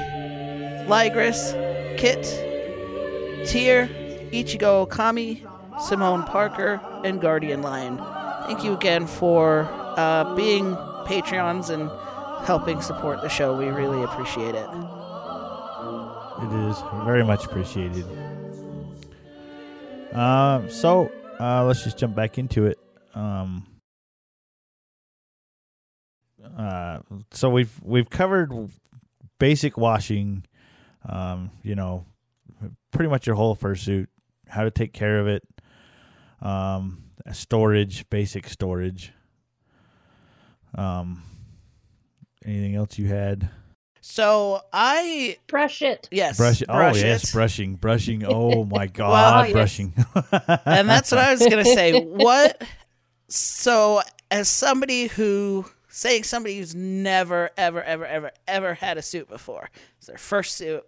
Ligris, 0.86 1.53
Kit, 1.98 2.22
Tier, 3.46 3.88
Ichigo 4.32 4.86
Okami, 4.86 5.46
Simone 5.80 6.22
Parker, 6.24 6.80
and 7.05 7.20
Guardian 7.20 7.62
Lion. 7.62 7.98
Thank 8.46 8.64
you 8.64 8.72
again 8.72 9.07
for 9.07 9.68
uh, 9.96 10.34
being 10.34 10.74
Patreons 11.07 11.70
and 11.70 11.90
helping 12.46 12.80
support 12.80 13.20
the 13.20 13.28
show. 13.28 13.57
We 13.57 13.66
really 13.66 14.03
appreciate 14.03 14.55
it. 14.55 14.68
It 16.43 16.53
is 16.70 16.76
very 17.05 17.24
much 17.24 17.45
appreciated. 17.45 18.05
Um, 20.12 20.68
so 20.70 21.12
uh, 21.38 21.64
let's 21.64 21.84
just 21.84 21.99
jump 21.99 22.16
back 22.16 22.36
into 22.36 22.66
it. 22.66 22.78
Um, 23.14 23.66
uh, 26.59 26.99
so 27.30 27.49
we've 27.49 27.72
we've 27.82 28.11
covered 28.11 28.53
basic 29.38 29.76
washing. 29.76 30.45
Um, 31.09 31.51
you 31.62 31.74
know, 31.74 32.07
pretty 32.90 33.09
much 33.09 33.26
your 33.26 33.36
whole 33.36 33.57
fursuit, 33.57 34.09
how 34.49 34.64
to 34.64 34.70
take 34.70 34.93
care 34.93 35.20
of 35.20 35.28
it. 35.28 35.43
Um, 36.40 37.05
storage, 37.32 38.09
basic 38.11 38.49
storage. 38.49 39.12
Um, 40.74 41.22
anything 42.45 42.74
else 42.74 42.99
you 42.99 43.07
had? 43.07 43.49
So 44.05 44.61
I 44.72 45.36
brush 45.46 45.80
it. 45.80 46.09
Yes, 46.11 46.36
Brush. 46.36 46.61
brush 46.62 46.96
oh 46.96 46.98
yes, 46.98 47.24
it. 47.24 47.32
brushing, 47.32 47.76
brushing. 47.76 48.24
Oh 48.28 48.64
my 48.64 48.86
God, 48.92 49.46
yes. 49.46 49.53
brushing. 49.53 49.94
and 50.66 50.88
that's 50.88 51.12
what 51.12 51.20
I 51.20 51.30
was 51.30 51.40
gonna 51.40 51.64
say. 51.64 51.98
What? 52.03 52.62
So, 53.28 54.03
as 54.30 54.48
somebody 54.48 55.07
who 55.07 55.66
saying 55.88 56.24
somebody 56.24 56.59
who's 56.59 56.74
never, 56.74 57.50
ever, 57.57 57.80
ever, 57.82 58.05
ever, 58.05 58.32
ever 58.48 58.74
had 58.74 58.98
a 58.98 59.03
suit 59.03 59.28
before, 59.28 59.70
it's 59.98 60.09
their 60.09 60.18
first 60.18 60.57
suit. 60.57 60.84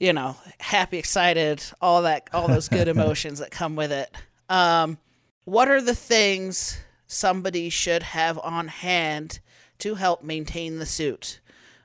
You 0.00 0.14
know, 0.14 0.36
happy, 0.60 0.96
excited, 0.96 1.62
all 1.80 2.02
that, 2.02 2.28
all 2.32 2.48
those 2.48 2.68
good 2.68 2.88
emotions 2.88 3.38
that 3.38 3.50
come 3.50 3.76
with 3.76 3.92
it. 3.92 4.10
Um, 4.48 4.96
what 5.44 5.68
are 5.68 5.82
the 5.82 5.94
things 5.94 6.78
somebody 7.06 7.68
should 7.68 8.02
have 8.02 8.38
on 8.38 8.68
hand 8.68 9.40
to 9.80 9.94
help 9.96 10.24
maintain 10.24 10.78
the 10.78 10.86
suit? 10.86 11.40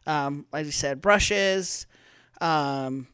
Um, 0.08 0.47
like 0.51 0.66
you 0.66 0.72
said, 0.72 1.01
brushes, 1.01 1.86
um, 2.41 3.08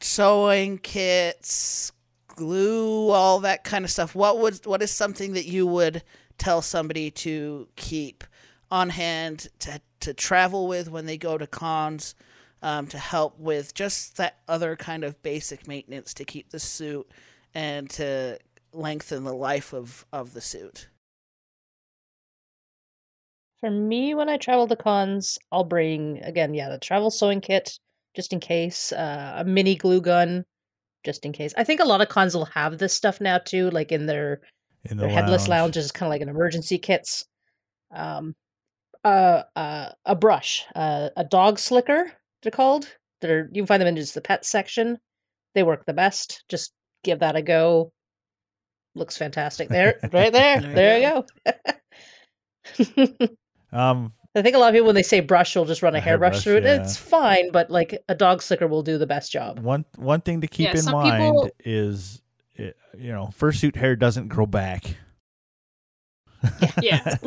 sewing 0.00 0.78
kits, 0.78 1.92
glue, 2.28 3.10
all 3.10 3.40
that 3.40 3.62
kind 3.62 3.84
of 3.84 3.90
stuff. 3.90 4.14
What 4.14 4.38
would 4.38 4.64
what 4.66 4.82
is 4.82 4.90
something 4.90 5.34
that 5.34 5.46
you 5.46 5.66
would 5.66 6.02
tell 6.38 6.62
somebody 6.62 7.10
to 7.10 7.68
keep 7.76 8.24
on 8.70 8.90
hand 8.90 9.48
to 9.60 9.80
to 10.00 10.14
travel 10.14 10.68
with 10.68 10.88
when 10.90 11.06
they 11.06 11.18
go 11.18 11.36
to 11.36 11.46
cons, 11.46 12.14
um, 12.62 12.86
to 12.86 12.98
help 12.98 13.38
with 13.38 13.74
just 13.74 14.16
that 14.16 14.38
other 14.48 14.76
kind 14.76 15.04
of 15.04 15.22
basic 15.22 15.66
maintenance 15.66 16.14
to 16.14 16.24
keep 16.24 16.50
the 16.50 16.60
suit 16.60 17.10
and 17.54 17.90
to 17.90 18.38
lengthen 18.72 19.24
the 19.24 19.34
life 19.34 19.72
of 19.74 20.06
of 20.12 20.32
the 20.32 20.40
suit. 20.40 20.88
For 23.60 23.70
me, 23.70 24.14
when 24.14 24.28
I 24.28 24.36
travel 24.36 24.68
to 24.68 24.76
cons, 24.76 25.38
I'll 25.50 25.64
bring 25.64 26.18
again, 26.22 26.54
yeah, 26.54 26.68
the 26.68 26.78
travel 26.78 27.10
sewing 27.10 27.40
kit 27.40 27.78
just 28.14 28.32
in 28.32 28.40
case, 28.40 28.92
uh, 28.92 29.34
a 29.38 29.44
mini 29.44 29.74
glue 29.74 30.00
gun 30.00 30.44
just 31.04 31.24
in 31.24 31.32
case. 31.32 31.54
I 31.56 31.64
think 31.64 31.80
a 31.80 31.84
lot 31.84 32.00
of 32.00 32.08
cons 32.08 32.34
will 32.34 32.44
have 32.46 32.78
this 32.78 32.92
stuff 32.92 33.20
now 33.20 33.38
too, 33.38 33.70
like 33.70 33.92
in 33.92 34.06
their 34.06 34.40
In 34.84 34.96
the 34.96 35.02
their 35.02 35.10
headless 35.10 35.48
lounge. 35.48 35.76
lounges, 35.76 35.92
kind 35.92 36.08
of 36.08 36.10
like 36.10 36.22
an 36.22 36.28
emergency 36.28 36.78
kits. 36.78 37.24
Um, 37.90 38.34
uh, 39.04 39.42
uh, 39.56 39.90
a 40.04 40.14
brush, 40.14 40.64
uh, 40.74 41.10
a 41.16 41.24
dog 41.24 41.58
slicker, 41.58 42.12
they're 42.42 42.52
called. 42.52 42.88
They're 43.20 43.48
you 43.52 43.62
can 43.62 43.66
find 43.66 43.80
them 43.80 43.88
in 43.88 43.96
just 43.96 44.14
the 44.14 44.20
pet 44.20 44.44
section. 44.44 44.98
They 45.54 45.62
work 45.62 45.84
the 45.86 45.94
best. 45.94 46.44
Just 46.48 46.72
give 47.04 47.20
that 47.20 47.36
a 47.36 47.42
go. 47.42 47.92
Looks 48.94 49.16
fantastic 49.16 49.68
there, 49.68 49.98
right 50.12 50.32
there. 50.32 50.60
There 50.60 50.74
there 50.74 50.98
you 50.98 51.24
go. 52.76 53.26
Um, 53.72 54.12
I 54.34 54.42
think 54.42 54.54
a 54.54 54.58
lot 54.58 54.68
of 54.68 54.74
people 54.74 54.86
when 54.86 54.94
they 54.94 55.02
say 55.02 55.20
brush 55.20 55.56
will 55.56 55.64
just 55.64 55.82
run 55.82 55.94
a, 55.94 55.98
A 55.98 56.00
hairbrush 56.00 56.44
hairbrush, 56.44 56.44
through 56.44 56.56
it. 56.58 56.64
yeah. 56.64 56.82
It's 56.82 56.96
fine, 56.96 57.50
but 57.50 57.70
like 57.70 58.02
a 58.08 58.14
dog 58.14 58.40
slicker 58.42 58.66
will 58.66 58.82
do 58.82 58.98
the 58.98 59.06
best 59.06 59.32
job. 59.32 59.58
One 59.60 59.84
one 59.96 60.20
thing 60.20 60.40
to 60.42 60.46
keep 60.46 60.72
Yeah, 60.72 60.78
in 60.78 60.84
mind 60.90 61.22
people- 61.22 61.50
is, 61.64 62.22
it, 62.54 62.76
you 62.96 63.12
know, 63.12 63.30
fursuit 63.38 63.76
hair 63.76 63.96
doesn't 63.96 64.28
grow 64.28 64.46
back. 64.46 64.96
Yeah. 66.82 67.16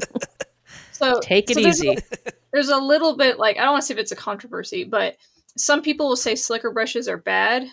So 0.93 1.19
Take 1.19 1.49
it 1.49 1.55
so 1.55 1.61
there's 1.63 1.83
easy. 1.83 1.97
A, 1.97 2.31
there's 2.53 2.69
a 2.69 2.77
little 2.77 3.17
bit 3.17 3.39
like 3.39 3.57
I 3.57 3.63
don't 3.63 3.71
want 3.71 3.81
to 3.81 3.87
say 3.87 3.95
if 3.95 3.99
it's 3.99 4.11
a 4.11 4.15
controversy, 4.15 4.83
but 4.83 5.17
some 5.57 5.81
people 5.81 6.07
will 6.07 6.15
say 6.15 6.35
slicker 6.35 6.69
brushes 6.69 7.07
are 7.07 7.17
bad. 7.17 7.65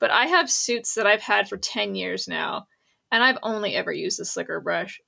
But 0.00 0.10
I 0.10 0.24
have 0.24 0.50
suits 0.50 0.94
that 0.94 1.06
I've 1.06 1.20
had 1.20 1.50
for 1.50 1.58
ten 1.58 1.94
years 1.94 2.26
now, 2.26 2.66
and 3.12 3.22
I've 3.22 3.36
only 3.42 3.74
ever 3.74 3.92
used 3.92 4.18
the 4.18 4.24
slicker 4.24 4.58
brush. 4.60 5.02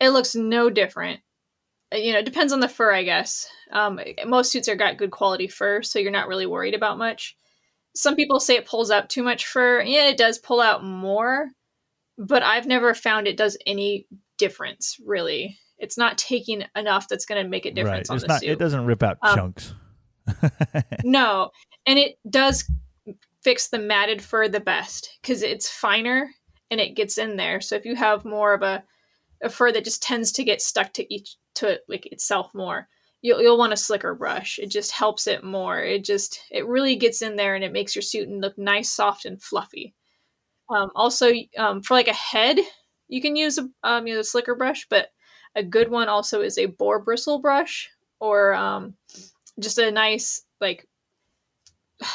It 0.00 0.08
looks 0.08 0.34
no 0.34 0.70
different. 0.70 1.20
Uh, 1.92 1.96
You 1.96 2.12
know, 2.12 2.18
it 2.20 2.24
depends 2.24 2.52
on 2.52 2.60
the 2.60 2.68
fur, 2.68 2.92
I 2.92 3.02
guess. 3.02 3.48
Um, 3.72 4.00
most 4.26 4.52
suits 4.52 4.68
are 4.68 4.76
got 4.76 4.96
good 4.96 5.10
quality 5.10 5.48
fur, 5.48 5.82
so 5.82 5.98
you're 5.98 6.10
not 6.10 6.28
really 6.28 6.46
worried 6.46 6.74
about 6.74 6.98
much. 6.98 7.36
Some 7.94 8.14
people 8.16 8.38
say 8.40 8.54
it 8.56 8.66
pulls 8.66 8.90
out 8.90 9.10
too 9.10 9.22
much 9.22 9.46
fur. 9.46 9.82
Yeah, 9.82 10.08
it 10.08 10.16
does 10.16 10.38
pull 10.38 10.60
out 10.60 10.84
more, 10.84 11.48
but 12.18 12.42
I've 12.42 12.66
never 12.66 12.94
found 12.94 13.26
it 13.26 13.36
does 13.36 13.56
any 13.66 14.06
difference 14.38 14.96
really. 15.04 15.58
It's 15.78 15.98
not 15.98 16.18
taking 16.18 16.64
enough 16.76 17.08
that's 17.08 17.24
going 17.26 17.42
to 17.42 17.48
make 17.48 17.64
a 17.64 17.70
right. 17.70 17.74
difference 17.74 18.10
on 18.10 18.16
It's 18.16 18.24
the 18.24 18.28
not. 18.28 18.40
suit. 18.40 18.50
It 18.50 18.58
doesn't 18.58 18.84
rip 18.86 19.02
out 19.02 19.18
Um, 19.22 19.36
chunks. 19.36 19.74
No, 21.04 21.50
and 21.86 21.98
it 21.98 22.16
does 22.28 22.70
fix 23.42 23.68
the 23.68 23.78
matted 23.78 24.22
fur 24.22 24.48
the 24.48 24.60
best 24.60 25.18
because 25.22 25.42
it's 25.42 25.70
finer 25.70 26.30
and 26.70 26.80
it 26.80 26.94
gets 26.94 27.18
in 27.18 27.36
there. 27.36 27.60
So 27.60 27.74
if 27.76 27.84
you 27.84 27.96
have 27.96 28.24
more 28.24 28.52
of 28.54 28.62
a, 28.62 28.84
a 29.42 29.48
fur 29.48 29.72
that 29.72 29.84
just 29.84 30.02
tends 30.02 30.32
to 30.32 30.44
get 30.44 30.62
stuck 30.62 30.92
to 30.94 31.14
each 31.14 31.36
to 31.56 31.80
like 31.88 32.06
itself 32.06 32.54
more, 32.54 32.88
you'll 33.22 33.40
you'll 33.40 33.58
want 33.58 33.72
a 33.72 33.76
slicker 33.76 34.14
brush. 34.14 34.58
It 34.58 34.70
just 34.70 34.92
helps 34.92 35.26
it 35.26 35.44
more. 35.44 35.80
It 35.80 36.04
just 36.04 36.40
it 36.50 36.66
really 36.66 36.96
gets 36.96 37.22
in 37.22 37.36
there 37.36 37.54
and 37.54 37.64
it 37.64 37.72
makes 37.72 37.94
your 37.94 38.02
suit 38.02 38.28
look 38.28 38.56
nice, 38.58 38.90
soft, 38.90 39.24
and 39.24 39.42
fluffy. 39.42 39.94
Um, 40.68 40.90
also, 40.94 41.32
um, 41.58 41.82
for 41.82 41.94
like 41.94 42.08
a 42.08 42.12
head, 42.12 42.58
you 43.08 43.20
can 43.20 43.36
use 43.36 43.58
a 43.58 43.68
um, 43.82 44.06
you 44.06 44.14
know, 44.14 44.20
a 44.20 44.24
slicker 44.24 44.54
brush, 44.54 44.86
but 44.88 45.08
a 45.56 45.62
good 45.62 45.90
one 45.90 46.08
also 46.08 46.40
is 46.42 46.58
a 46.58 46.66
boar 46.66 47.00
bristle 47.00 47.40
brush 47.40 47.90
or 48.20 48.54
um, 48.54 48.94
just 49.58 49.78
a 49.78 49.90
nice 49.90 50.42
like 50.60 50.86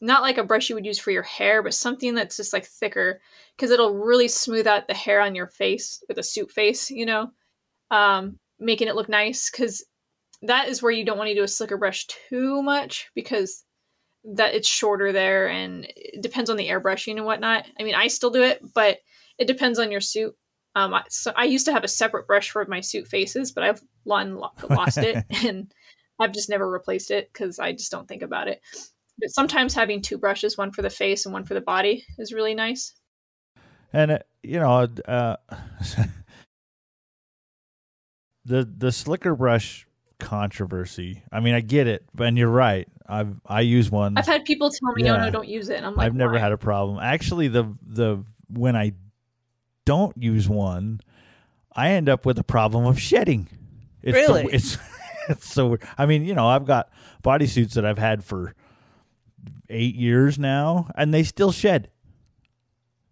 not 0.00 0.22
like 0.22 0.38
a 0.38 0.44
brush 0.44 0.68
you 0.68 0.74
would 0.74 0.86
use 0.86 0.98
for 0.98 1.10
your 1.10 1.22
hair, 1.22 1.62
but 1.62 1.74
something 1.74 2.14
that's 2.14 2.36
just 2.36 2.52
like 2.52 2.66
thicker 2.66 3.20
because 3.56 3.70
it'll 3.70 3.94
really 3.94 4.28
smooth 4.28 4.66
out 4.66 4.88
the 4.88 4.94
hair 4.94 5.20
on 5.20 5.34
your 5.34 5.46
face 5.46 6.02
with 6.08 6.18
a 6.18 6.22
suit 6.22 6.50
face, 6.50 6.90
you 6.90 7.06
know, 7.06 7.30
um, 7.90 8.38
making 8.58 8.88
it 8.88 8.96
look 8.96 9.08
nice. 9.08 9.50
Because 9.50 9.84
that 10.42 10.68
is 10.68 10.82
where 10.82 10.92
you 10.92 11.04
don't 11.04 11.18
want 11.18 11.28
to 11.28 11.34
do 11.34 11.42
a 11.42 11.48
slicker 11.48 11.78
brush 11.78 12.06
too 12.06 12.62
much 12.62 13.10
because 13.14 13.64
that 14.24 14.54
it's 14.54 14.68
shorter 14.68 15.12
there 15.12 15.48
and 15.48 15.86
it 15.96 16.22
depends 16.22 16.50
on 16.50 16.56
the 16.56 16.68
airbrushing 16.68 17.16
and 17.16 17.26
whatnot. 17.26 17.66
I 17.78 17.82
mean, 17.82 17.94
I 17.94 18.08
still 18.08 18.30
do 18.30 18.42
it, 18.42 18.60
but 18.74 18.98
it 19.38 19.46
depends 19.46 19.78
on 19.78 19.90
your 19.90 20.00
suit. 20.00 20.34
Um, 20.76 20.94
I, 20.94 21.02
so 21.08 21.32
I 21.36 21.44
used 21.44 21.66
to 21.66 21.72
have 21.72 21.84
a 21.84 21.88
separate 21.88 22.26
brush 22.26 22.50
for 22.50 22.64
my 22.66 22.80
suit 22.80 23.06
faces, 23.06 23.52
but 23.52 23.64
I've 23.64 23.80
lost 24.04 24.98
it 24.98 25.24
and 25.44 25.72
I've 26.18 26.32
just 26.32 26.48
never 26.48 26.68
replaced 26.68 27.10
it 27.10 27.30
because 27.32 27.58
I 27.58 27.72
just 27.72 27.90
don't 27.90 28.08
think 28.08 28.22
about 28.22 28.48
it. 28.48 28.60
But 29.18 29.30
sometimes 29.30 29.74
having 29.74 30.02
two 30.02 30.18
brushes, 30.18 30.58
one 30.58 30.72
for 30.72 30.82
the 30.82 30.90
face 30.90 31.24
and 31.24 31.32
one 31.32 31.44
for 31.44 31.54
the 31.54 31.60
body, 31.60 32.04
is 32.18 32.32
really 32.32 32.54
nice. 32.54 32.94
And 33.94 34.10
uh, 34.12 34.18
you 34.42 34.58
know, 34.58 34.88
uh, 35.06 35.36
the 38.44 38.68
the 38.76 38.92
slicker 38.92 39.34
brush 39.34 39.86
controversy. 40.18 41.22
I 41.32 41.40
mean, 41.40 41.54
I 41.54 41.60
get 41.60 41.86
it, 41.86 42.04
but 42.14 42.26
and 42.28 42.36
you're 42.38 42.48
right. 42.48 42.86
I've 43.06 43.40
I 43.46 43.60
use 43.62 43.90
one. 43.90 44.16
I've 44.18 44.26
had 44.26 44.44
people 44.44 44.70
tell 44.70 44.92
me, 44.94 45.02
"No, 45.02 45.14
Yeah. 45.14 45.24
no, 45.26 45.30
don't 45.30 45.48
use 45.48 45.68
it." 45.68 45.76
And 45.76 45.86
I'm 45.86 45.94
like, 45.94 46.06
I've 46.06 46.14
never 46.14 46.34
"Why?" 46.34 46.38
had 46.40 46.52
a 46.52 46.58
problem. 46.58 46.98
Actually, 47.00 47.48
the 47.48 47.74
the 47.86 48.24
when 48.48 48.76
I 48.76 48.92
don't 49.84 50.16
use 50.16 50.48
one, 50.48 51.00
I 51.74 51.90
end 51.90 52.08
up 52.08 52.24
with 52.26 52.38
a 52.38 52.44
problem 52.44 52.86
of 52.86 53.00
shedding. 53.00 53.48
It's 54.02 54.26
the- 54.26 54.34
Really? 54.34 54.52
it's 54.52 54.78
it's 55.28 55.52
so. 55.52 55.68
weird. 55.68 55.82
I 55.98 56.06
mean, 56.06 56.24
you 56.24 56.34
know, 56.34 56.46
I've 56.46 56.64
got 56.66 56.90
bodysuits 57.22 57.72
that 57.74 57.84
I've 57.84 57.98
had 57.98 58.24
for 58.24 58.54
eight 59.68 59.94
years 59.94 60.38
now, 60.38 60.90
and 60.96 61.12
they 61.12 61.22
still 61.22 61.52
shed. 61.52 61.90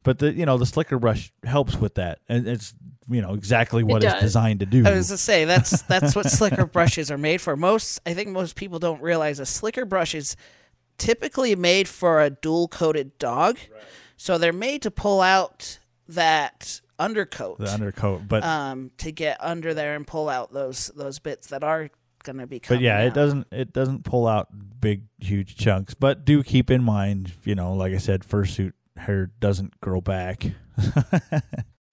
But 0.02 0.18
the 0.18 0.32
you 0.32 0.46
know 0.46 0.58
the 0.58 0.66
slicker 0.66 0.98
brush 0.98 1.32
helps 1.44 1.76
with 1.76 1.94
that, 1.94 2.18
and 2.28 2.46
it's 2.46 2.74
you 3.08 3.22
know 3.22 3.34
exactly 3.34 3.82
what 3.82 4.02
it's 4.02 4.12
does. 4.14 4.22
designed 4.22 4.60
to 4.60 4.66
do. 4.66 4.84
I 4.86 4.94
was 4.94 5.08
to 5.08 5.18
say 5.18 5.44
that's 5.44 5.82
that's 5.82 6.16
what 6.16 6.30
slicker 6.30 6.66
brushes 6.66 7.10
are 7.10 7.18
made 7.18 7.40
for. 7.40 7.56
Most 7.56 8.00
I 8.04 8.14
think 8.14 8.30
most 8.30 8.56
people 8.56 8.78
don't 8.78 9.00
realize 9.00 9.38
a 9.38 9.46
slicker 9.46 9.84
brush 9.84 10.14
is 10.14 10.36
typically 10.98 11.54
made 11.54 11.88
for 11.88 12.20
a 12.22 12.30
dual 12.30 12.68
coated 12.68 13.16
dog. 13.18 13.58
So 14.16 14.38
they're 14.38 14.52
made 14.52 14.82
to 14.82 14.90
pull 14.90 15.20
out 15.20 15.78
that 16.08 16.80
undercoat. 16.98 17.58
the 17.58 17.68
undercoat, 17.68 18.28
but 18.28 18.44
um 18.44 18.90
to 18.98 19.12
get 19.12 19.36
under 19.40 19.74
there 19.74 19.94
and 19.94 20.06
pull 20.06 20.28
out 20.28 20.52
those 20.52 20.90
those 20.96 21.18
bits 21.18 21.48
that 21.48 21.64
are 21.64 21.90
gonna 22.24 22.46
be 22.46 22.58
but 22.58 22.68
coming 22.68 22.84
yeah, 22.84 23.00
it 23.00 23.14
doesn't 23.14 23.46
it 23.50 23.72
doesn't 23.72 24.04
pull 24.04 24.26
out 24.26 24.48
big 24.80 25.02
huge 25.18 25.56
chunks. 25.56 25.94
But 25.94 26.24
do 26.24 26.42
keep 26.42 26.70
in 26.70 26.82
mind, 26.82 27.32
you 27.44 27.54
know, 27.54 27.74
like 27.74 27.92
I 27.92 27.98
said, 27.98 28.22
fursuit 28.22 28.72
hair 28.96 29.30
doesn't 29.40 29.80
grow 29.80 30.00
back. 30.00 30.44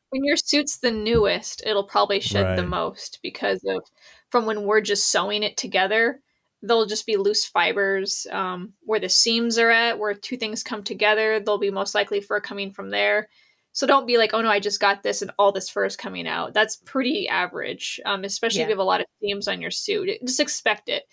when 0.10 0.24
your 0.24 0.38
suit's 0.38 0.78
the 0.78 0.92
newest, 0.92 1.64
it'll 1.66 1.84
probably 1.84 2.20
shed 2.20 2.58
the 2.58 2.66
most 2.66 3.20
because 3.22 3.64
of 3.68 3.84
from 4.30 4.46
when 4.46 4.64
we're 4.64 4.82
just 4.82 5.12
sewing 5.12 5.44
it 5.44 5.58
together. 5.58 6.22
There'll 6.62 6.86
just 6.86 7.06
be 7.06 7.16
loose 7.16 7.46
fibers 7.46 8.28
um, 8.32 8.74
where 8.82 9.00
the 9.00 9.08
seams 9.08 9.58
are 9.58 9.70
at, 9.70 9.98
where 9.98 10.14
two 10.14 10.36
things 10.36 10.62
come 10.62 10.84
together. 10.84 11.40
They'll 11.40 11.58
be 11.58 11.72
most 11.72 11.96
likely 11.96 12.20
fur 12.20 12.42
coming 12.42 12.74
from 12.74 12.90
there. 12.90 13.30
So 13.72 13.88
don't 13.88 14.08
be 14.08 14.18
like, 14.18 14.34
oh 14.34 14.42
no, 14.42 14.50
I 14.50 14.60
just 14.60 14.82
got 14.82 15.04
this 15.04 15.22
and 15.22 15.32
all 15.38 15.52
this 15.52 15.70
fur 15.70 15.86
is 15.86 15.96
coming 15.96 16.28
out. 16.28 16.54
That's 16.54 16.76
pretty 16.76 17.30
average, 17.30 18.00
um, 18.06 18.24
especially 18.24 18.62
if 18.62 18.68
you 18.68 18.74
have 18.74 18.80
a 18.80 18.84
lot 18.84 19.00
of 19.00 19.06
seams 19.22 19.48
on 19.48 19.62
your 19.62 19.72
suit. 19.72 20.10
Just 20.26 20.40
expect 20.40 20.90
it. 20.90 21.04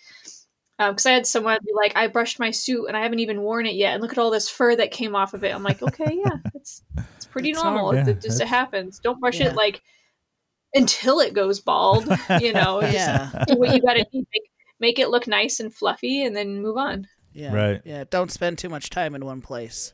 Um, 0.79 0.91
because 0.91 1.05
I 1.07 1.11
had 1.11 1.25
someone 1.25 1.57
be 1.65 1.71
like, 1.75 1.93
I 1.95 2.05
brushed 2.07 2.39
my 2.39 2.51
suit 2.51 2.85
and 2.85 2.95
I 2.95 3.01
haven't 3.01 3.19
even 3.19 3.41
worn 3.41 3.65
it 3.65 3.73
yet, 3.75 3.93
and 3.95 4.01
look 4.01 4.11
at 4.11 4.17
all 4.19 4.29
this 4.29 4.47
fur 4.49 4.75
that 4.75 4.91
came 4.91 5.15
off 5.15 5.33
of 5.33 5.43
it. 5.43 5.53
I'm 5.55 5.63
like, 5.63 5.81
okay, 5.81 6.19
yeah, 6.23 6.37
it's 6.53 6.83
it's 7.15 7.25
pretty 7.25 7.49
It's 7.49 7.63
normal. 7.63 7.91
normal. 7.93 8.01
It- 8.01 8.05
Yeah, 8.07 8.13
it 8.13 8.21
just 8.21 8.41
it 8.41 8.47
happens. 8.47 8.99
Don't 8.99 9.19
brush 9.19 9.39
Yeah. 9.39 9.47
it 9.47 9.55
like 9.55 9.81
until 10.75 11.19
it 11.19 11.33
goes 11.33 11.59
bald. 11.59 12.05
You 12.41 12.53
know, 12.53 12.81
just 12.81 12.93
Yeah. 12.93 13.43
do 13.47 13.55
what 13.57 13.73
you 13.73 13.81
got 13.81 13.93
to 13.93 14.03
do. 14.11 14.19
Make, 14.33 14.51
make 14.79 14.99
it 14.99 15.09
look 15.09 15.27
nice 15.27 15.59
and 15.59 15.73
fluffy, 15.73 16.23
and 16.23 16.35
then 16.35 16.61
move 16.61 16.77
on. 16.77 17.07
Yeah. 17.33 17.53
Right. 17.53 17.81
Yeah. 17.83 18.03
Don't 18.09 18.31
spend 18.31 18.57
too 18.59 18.69
much 18.69 18.89
time 18.91 19.15
in 19.15 19.25
one 19.25 19.41
place. 19.41 19.93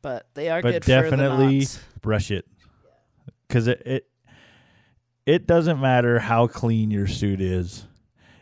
But 0.00 0.28
they 0.34 0.48
are 0.48 0.62
but 0.62 0.72
good 0.72 0.84
for 0.84 0.90
the 0.90 1.02
definitely 1.02 1.66
brush 2.00 2.30
it 2.30 2.46
because 3.46 3.66
it, 3.66 3.82
it 3.84 4.06
it 5.26 5.46
doesn't 5.46 5.80
matter 5.80 6.18
how 6.20 6.46
clean 6.46 6.90
your 6.90 7.06
suit 7.08 7.40
is 7.40 7.84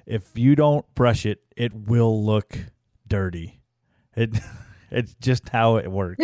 if 0.05 0.37
you 0.39 0.55
don't 0.55 0.85
brush 0.95 1.25
it 1.25 1.41
it 1.57 1.75
will 1.75 2.25
look 2.25 2.59
dirty 3.07 3.61
it 4.17 4.39
it's 4.91 5.15
just 5.21 5.49
how 5.49 5.77
it 5.77 5.91
works 5.91 6.23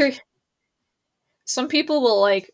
some 1.45 1.69
people 1.69 2.03
will 2.03 2.21
like 2.21 2.51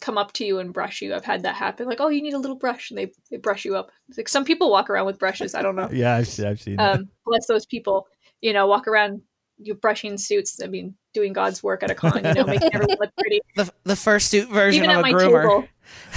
come 0.00 0.18
up 0.18 0.32
to 0.32 0.44
you 0.44 0.58
and 0.58 0.72
brush 0.72 1.00
you. 1.00 1.14
I've 1.14 1.24
had 1.24 1.42
that 1.44 1.54
happen. 1.54 1.86
Like, 1.86 2.00
oh, 2.00 2.08
you 2.08 2.22
need 2.22 2.34
a 2.34 2.38
little 2.38 2.56
brush, 2.56 2.90
and 2.90 2.98
they 2.98 3.10
they 3.30 3.38
brush 3.38 3.64
you 3.64 3.76
up. 3.76 3.90
It's 4.08 4.18
like 4.18 4.28
some 4.28 4.44
people 4.44 4.70
walk 4.70 4.90
around 4.90 5.06
with 5.06 5.18
brushes. 5.18 5.54
I 5.54 5.62
don't 5.62 5.76
know. 5.76 5.88
yeah 5.92 6.16
i've, 6.16 6.28
seen- 6.28 6.46
I've 6.46 6.60
seen 6.60 6.78
um, 6.78 7.08
bless 7.24 7.46
those 7.46 7.66
people. 7.66 8.06
You 8.40 8.52
know, 8.52 8.66
walk 8.66 8.86
around 8.86 9.22
you 9.58 9.74
brushing 9.74 10.18
suits. 10.18 10.60
I 10.62 10.66
mean, 10.66 10.94
doing 11.14 11.32
God's 11.32 11.62
work 11.62 11.82
at 11.82 11.90
a 11.90 11.94
con. 11.94 12.22
You 12.24 12.34
know, 12.34 12.44
making 12.46 12.70
everyone 12.74 12.96
look 13.00 13.16
pretty. 13.18 13.40
The 13.56 13.72
the 13.84 13.94
fursuit 13.94 14.48
version 14.50 14.84
Even 14.84 14.96
of 14.96 15.04
at 15.04 15.10
a 15.10 15.12
my 15.12 15.12
groomer. 15.12 15.66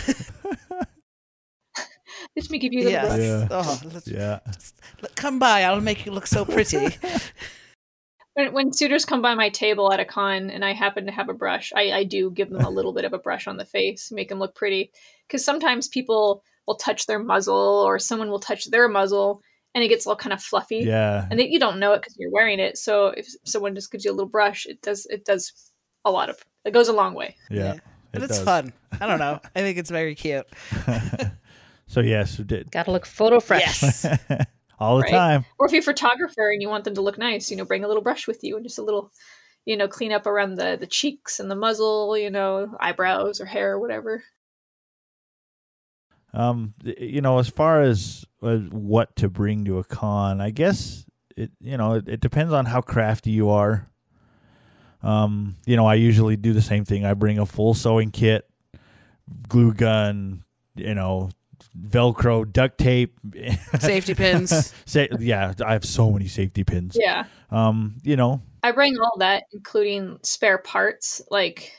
table. 0.05 0.23
Let 2.37 2.49
me 2.51 2.59
give 2.59 2.71
you 2.71 2.81
a 2.81 2.85
little 2.85 2.91
Yes. 2.93 3.07
brush. 3.07 3.19
Yeah. 3.19 3.47
Oh, 3.51 3.81
let's- 3.93 4.07
yeah 4.07 4.39
look, 5.01 5.15
come 5.15 5.39
by. 5.39 5.63
I'll 5.63 5.81
make 5.81 6.05
you 6.05 6.11
look 6.13 6.27
so 6.27 6.45
pretty. 6.45 6.87
When, 8.33 8.53
when 8.53 8.71
suitors 8.71 9.03
come 9.03 9.23
by 9.23 9.33
my 9.33 9.49
table 9.49 9.91
at 9.91 9.99
a 9.99 10.05
con 10.05 10.51
and 10.51 10.63
I 10.63 10.73
happen 10.73 11.07
to 11.07 11.11
have 11.11 11.27
a 11.27 11.33
brush, 11.33 11.73
I, 11.75 11.91
I 11.91 12.03
do 12.03 12.29
give 12.29 12.51
them 12.51 12.61
a 12.63 12.69
little 12.69 12.93
bit 12.93 13.03
of 13.03 13.11
a 13.13 13.17
brush 13.17 13.47
on 13.47 13.57
the 13.57 13.65
face, 13.65 14.11
make 14.11 14.29
them 14.29 14.37
look 14.37 14.53
pretty. 14.53 14.91
Because 15.27 15.43
sometimes 15.43 15.87
people 15.87 16.43
will 16.67 16.75
touch 16.75 17.07
their 17.07 17.17
muzzle 17.17 17.55
or 17.83 17.97
someone 17.97 18.29
will 18.29 18.39
touch 18.39 18.65
their 18.69 18.87
muzzle 18.87 19.41
and 19.73 19.83
it 19.83 19.87
gets 19.87 20.05
all 20.05 20.15
kind 20.15 20.33
of 20.33 20.43
fluffy. 20.43 20.81
yeah 20.85 21.25
And 21.31 21.39
they, 21.39 21.47
you 21.47 21.57
don't 21.59 21.79
know 21.79 21.93
it 21.93 22.01
because 22.03 22.15
you're 22.19 22.29
wearing 22.31 22.59
it. 22.59 22.77
So 22.77 23.07
if 23.07 23.25
someone 23.43 23.73
just 23.73 23.91
gives 23.91 24.05
you 24.05 24.11
a 24.11 24.13
little 24.13 24.29
brush, 24.29 24.67
it 24.67 24.83
does 24.83 25.07
it 25.07 25.25
does 25.25 25.51
a 26.05 26.11
lot 26.11 26.29
of 26.29 26.37
it 26.63 26.73
goes 26.75 26.89
a 26.89 26.93
long 26.93 27.15
way. 27.15 27.35
yeah, 27.49 27.77
But 28.11 28.21
it 28.21 28.25
it's 28.25 28.37
does. 28.37 28.45
fun. 28.45 28.71
I 29.01 29.07
don't 29.07 29.17
know. 29.17 29.39
I 29.55 29.61
think 29.61 29.79
it's 29.79 29.89
very 29.89 30.13
cute. 30.13 30.45
So 31.87 31.99
yes 32.01 32.37
we 32.37 32.43
did 32.43 32.69
Gotta 32.71 32.91
look 32.91 33.05
photo 33.05 33.39
fresh. 33.39 33.81
Yes. 33.81 34.05
all 34.79 34.97
the 34.97 35.03
Right. 35.03 35.11
time 35.11 35.45
Or 35.57 35.65
if 35.65 35.71
you're 35.71 35.79
a 35.79 35.83
photographer 35.83 36.51
and 36.51 36.61
you 36.61 36.69
want 36.69 36.83
them 36.83 36.93
to 36.95 37.01
look 37.01 37.17
nice, 37.17 37.49
you 37.49 37.57
know, 37.57 37.65
bring 37.65 37.83
a 37.83 37.87
little 37.87 38.03
brush 38.03 38.27
with 38.27 38.43
you 38.43 38.55
and 38.55 38.65
just 38.65 38.77
a 38.77 38.83
little, 38.83 39.11
you 39.65 39.75
know, 39.75 39.87
clean 39.87 40.11
up 40.11 40.27
around 40.27 40.55
the 40.55 40.77
the 40.79 40.87
cheeks 40.87 41.39
and 41.39 41.49
the 41.49 41.55
muzzle, 41.55 42.17
you 42.17 42.29
know, 42.29 42.75
eyebrows 42.79 43.41
or 43.41 43.45
hair 43.45 43.73
or 43.73 43.79
whatever. 43.79 44.23
Um, 46.33 46.73
you 46.83 47.21
know, 47.21 47.39
as 47.39 47.47
far 47.49 47.81
as 47.81 48.25
uh, 48.41 48.57
what 48.57 49.15
to 49.15 49.29
bring 49.29 49.65
to 49.65 49.79
a 49.79 49.83
con, 49.83 50.41
I 50.41 50.51
guess 50.51 51.05
it 51.35 51.51
you 51.61 51.77
know 51.77 51.93
it, 51.93 52.07
it 52.07 52.19
depends 52.19 52.53
on 52.53 52.65
how 52.65 52.81
crafty 52.81 53.31
you 53.31 53.49
are. 53.49 53.89
Um, 55.01 55.55
you 55.65 55.75
know, 55.75 55.85
I 55.85 55.95
usually 55.95 56.35
do 56.35 56.53
the 56.53 56.61
same 56.61 56.83
thing. 56.85 57.05
I 57.05 57.13
bring 57.13 57.39
a 57.39 57.45
full 57.45 57.73
sewing 57.73 58.11
kit, 58.11 58.47
glue 59.47 59.73
gun, 59.73 60.43
you 60.75 60.95
know, 60.95 61.29
Velcro, 61.79 62.51
duct 62.51 62.77
tape, 62.77 63.19
Safety 63.79 64.13
pins. 64.15 64.73
Sa- 64.85 65.05
yeah, 65.19 65.53
I 65.65 65.73
have 65.73 65.85
so 65.85 66.11
many 66.11 66.27
safety 66.27 66.63
pins. 66.63 66.97
Yeah. 66.99 67.25
Um, 67.51 67.97
you 68.03 68.15
know, 68.15 68.41
I 68.63 68.71
bring 68.71 68.97
all 68.99 69.17
that, 69.19 69.43
including 69.53 70.17
spare 70.23 70.57
parts. 70.57 71.21
Like, 71.29 71.71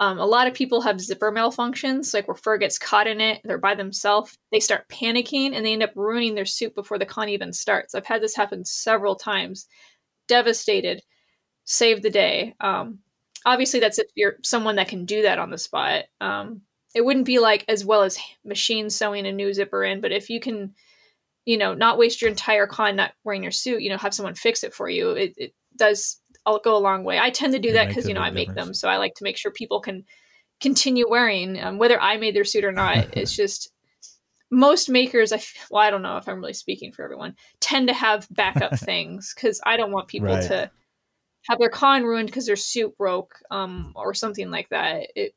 um, 0.00 0.18
a 0.18 0.26
lot 0.26 0.46
of 0.46 0.54
people 0.54 0.80
have 0.80 1.00
zipper 1.00 1.32
malfunctions, 1.32 2.14
like 2.14 2.28
where 2.28 2.36
fur 2.36 2.56
gets 2.56 2.78
caught 2.78 3.08
in 3.08 3.20
it, 3.20 3.40
they're 3.44 3.58
by 3.58 3.74
themselves, 3.74 4.38
they 4.52 4.60
start 4.60 4.88
panicking, 4.88 5.54
and 5.54 5.66
they 5.66 5.72
end 5.72 5.82
up 5.82 5.90
ruining 5.96 6.34
their 6.34 6.44
suit 6.44 6.74
before 6.74 6.98
the 6.98 7.06
con 7.06 7.28
even 7.28 7.52
starts. 7.52 7.94
I've 7.94 8.06
had 8.06 8.22
this 8.22 8.36
happen 8.36 8.64
several 8.64 9.16
times. 9.16 9.66
Devastated. 10.28 11.02
Save 11.64 12.02
the 12.02 12.10
day. 12.10 12.54
Um, 12.60 13.00
obviously, 13.44 13.80
that's 13.80 13.98
if 13.98 14.06
you're 14.14 14.36
someone 14.42 14.76
that 14.76 14.88
can 14.88 15.04
do 15.04 15.22
that 15.22 15.38
on 15.38 15.50
the 15.50 15.58
spot. 15.58 16.04
Um, 16.20 16.62
it 16.94 17.04
wouldn't 17.04 17.26
be 17.26 17.38
like 17.38 17.64
as 17.68 17.84
well 17.84 18.02
as 18.02 18.18
machine 18.44 18.90
sewing 18.90 19.26
a 19.26 19.32
new 19.32 19.52
zipper 19.52 19.84
in, 19.84 20.00
but 20.00 20.12
if 20.12 20.30
you 20.30 20.40
can 20.40 20.74
you 21.48 21.56
know, 21.56 21.72
not 21.72 21.96
waste 21.96 22.20
your 22.20 22.28
entire 22.28 22.66
con 22.66 22.94
not 22.94 23.12
wearing 23.24 23.42
your 23.42 23.50
suit, 23.50 23.80
you 23.80 23.88
know, 23.88 23.96
have 23.96 24.12
someone 24.12 24.34
fix 24.34 24.62
it 24.62 24.74
for 24.74 24.86
you. 24.90 25.12
It, 25.12 25.32
it 25.38 25.54
does 25.76 26.20
I'll 26.44 26.58
go 26.58 26.76
a 26.76 26.78
long 26.78 27.04
way. 27.04 27.18
I 27.18 27.30
tend 27.30 27.54
to 27.54 27.58
do 27.58 27.70
It 27.70 27.72
that 27.72 27.88
because, 27.88 28.06
you 28.06 28.12
know, 28.12 28.20
I 28.20 28.30
make 28.30 28.48
difference. 28.48 28.66
them. 28.66 28.74
So 28.74 28.88
I 28.88 28.98
like 28.98 29.14
to 29.14 29.24
make 29.24 29.38
sure 29.38 29.50
people 29.50 29.80
can 29.80 30.04
continue 30.60 31.08
wearing, 31.08 31.58
um, 31.58 31.78
whether 31.78 31.98
I 31.98 32.18
made 32.18 32.36
their 32.36 32.44
suit 32.44 32.64
or 32.64 32.72
not. 32.72 33.06
it's 33.12 33.34
just 33.34 33.70
most 34.50 34.90
makers, 34.90 35.32
I, 35.32 35.36
f- 35.36 35.68
well, 35.70 35.82
I 35.82 35.90
don't 35.90 36.02
know 36.02 36.18
if 36.18 36.28
I'm 36.28 36.40
really 36.40 36.52
speaking 36.52 36.92
for 36.92 37.02
everyone, 37.02 37.34
tend 37.60 37.88
to 37.88 37.94
have 37.94 38.28
backup 38.30 38.74
things 38.78 39.32
because 39.34 39.58
I 39.64 39.78
don't 39.78 39.92
want 39.92 40.08
people 40.08 40.26
Right. 40.26 40.42
to 40.48 40.70
have 41.48 41.58
their 41.58 41.70
con 41.70 42.04
ruined 42.04 42.28
because 42.28 42.46
their 42.46 42.56
suit 42.56 42.96
broke 42.98 43.34
um, 43.50 43.92
or 43.96 44.12
something 44.12 44.50
like 44.50 44.68
that. 44.68 45.08
It 45.16 45.34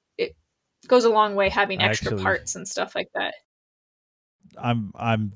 goes 0.88 1.06
a 1.06 1.10
long 1.10 1.36
way 1.36 1.50
having 1.50 1.82
extra 1.82 2.12
Actually- 2.12 2.24
parts 2.24 2.56
and 2.56 2.68
stuff 2.68 2.96
like 2.96 3.10
that. 3.16 3.34
I'm 4.58 4.92
I'm 4.96 5.34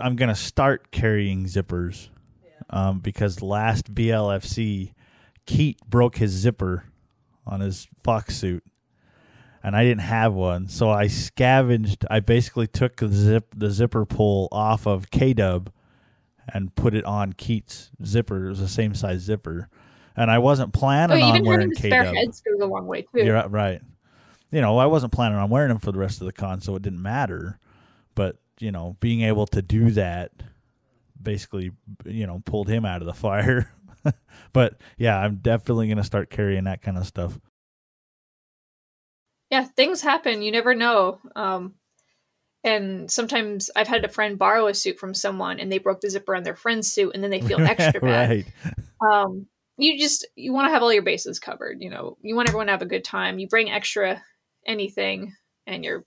I'm 0.00 0.16
gonna 0.16 0.34
start 0.34 0.90
carrying 0.90 1.44
zippers, 1.44 2.08
um, 2.70 3.00
because 3.00 3.42
last 3.42 3.94
BLFC, 3.94 4.94
Keat 5.46 5.78
broke 5.86 6.16
his 6.16 6.30
zipper 6.30 6.84
on 7.46 7.60
his 7.60 7.86
fox 8.02 8.36
suit, 8.36 8.64
and 9.62 9.76
I 9.76 9.84
didn't 9.84 10.02
have 10.02 10.32
one, 10.32 10.68
so 10.68 10.88
I 10.88 11.08
scavenged. 11.08 12.06
I 12.10 12.20
basically 12.20 12.66
took 12.66 12.96
the 12.96 13.08
zip 13.08 13.52
the 13.54 13.70
zipper 13.70 14.06
pull 14.06 14.48
off 14.52 14.86
of 14.86 15.10
K 15.10 15.34
Dub, 15.34 15.70
and 16.54 16.74
put 16.74 16.94
it 16.94 17.04
on 17.04 17.34
Keat's 17.34 17.90
zipper. 18.02 18.46
It 18.46 18.48
was 18.50 18.60
the 18.60 18.68
same 18.68 18.94
size 18.94 19.20
zipper, 19.20 19.68
and 20.16 20.30
I 20.30 20.38
wasn't 20.38 20.70
Oh, 20.74 20.78
planning 20.78 21.22
on 21.22 21.28
even 21.36 21.44
wearing 21.46 21.60
having 21.60 21.74
the 21.74 21.80
K 21.80 21.88
spare 21.90 22.04
Dub. 22.04 22.14
heads 22.14 22.40
goes 22.40 22.60
a 22.62 22.66
long 22.66 22.86
way 22.86 23.02
too. 23.02 23.22
You're 23.22 23.46
right. 23.48 23.82
You 24.50 24.60
know, 24.60 24.78
I 24.78 24.86
wasn't 24.86 25.12
planning 25.12 25.38
on 25.38 25.50
wearing 25.50 25.68
them 25.68 25.78
for 25.78 25.92
the 25.92 25.98
rest 25.98 26.20
of 26.20 26.26
the 26.26 26.32
con, 26.32 26.60
so 26.60 26.74
it 26.76 26.82
didn't 26.82 27.02
matter. 27.02 27.58
But 28.14 28.36
you 28.58 28.72
know, 28.72 28.96
being 29.00 29.22
able 29.22 29.46
to 29.48 29.62
do 29.62 29.90
that 29.92 30.32
basically, 31.20 31.72
you 32.04 32.26
know, 32.26 32.42
pulled 32.44 32.68
him 32.68 32.84
out 32.84 33.02
of 33.02 33.06
the 33.06 33.14
fire. 33.14 33.70
but 34.52 34.80
yeah, 34.96 35.18
I'm 35.18 35.36
definitely 35.36 35.86
going 35.86 35.98
to 35.98 36.04
start 36.04 36.30
carrying 36.30 36.64
that 36.64 36.82
kind 36.82 36.96
of 36.96 37.06
stuff. 37.06 37.38
yeah 39.50 39.64
things 39.64 40.00
happen 40.00 40.42
you 40.42 40.52
never 40.52 40.74
know 40.74 41.18
um 41.36 41.74
and 42.64 43.10
sometimes 43.10 43.70
i've 43.76 43.88
had 43.88 44.04
a 44.04 44.08
friend 44.08 44.38
borrow 44.38 44.68
a 44.68 44.74
suit 44.74 44.98
from 44.98 45.12
someone 45.12 45.60
and 45.60 45.70
they 45.70 45.78
broke 45.78 46.00
the 46.00 46.08
zipper 46.08 46.34
on 46.34 46.42
their 46.42 46.56
friend's 46.56 46.90
suit 46.90 47.12
and 47.14 47.22
then 47.22 47.30
they 47.30 47.40
feel 47.40 47.60
extra 47.66 48.00
bad 48.00 48.30
right. 48.30 48.46
um 49.12 49.46
you 49.76 49.98
just 49.98 50.26
you 50.36 50.52
want 50.52 50.68
to 50.68 50.72
have 50.72 50.82
all 50.82 50.92
your 50.92 51.02
bases 51.02 51.38
covered 51.38 51.78
you 51.80 51.90
know 51.90 52.16
you 52.22 52.34
want 52.34 52.48
everyone 52.48 52.66
to 52.66 52.72
have 52.72 52.82
a 52.82 52.86
good 52.86 53.04
time 53.04 53.38
you 53.38 53.48
bring 53.48 53.70
extra 53.70 54.22
anything 54.66 55.34
and 55.66 55.84
you're 55.84 56.04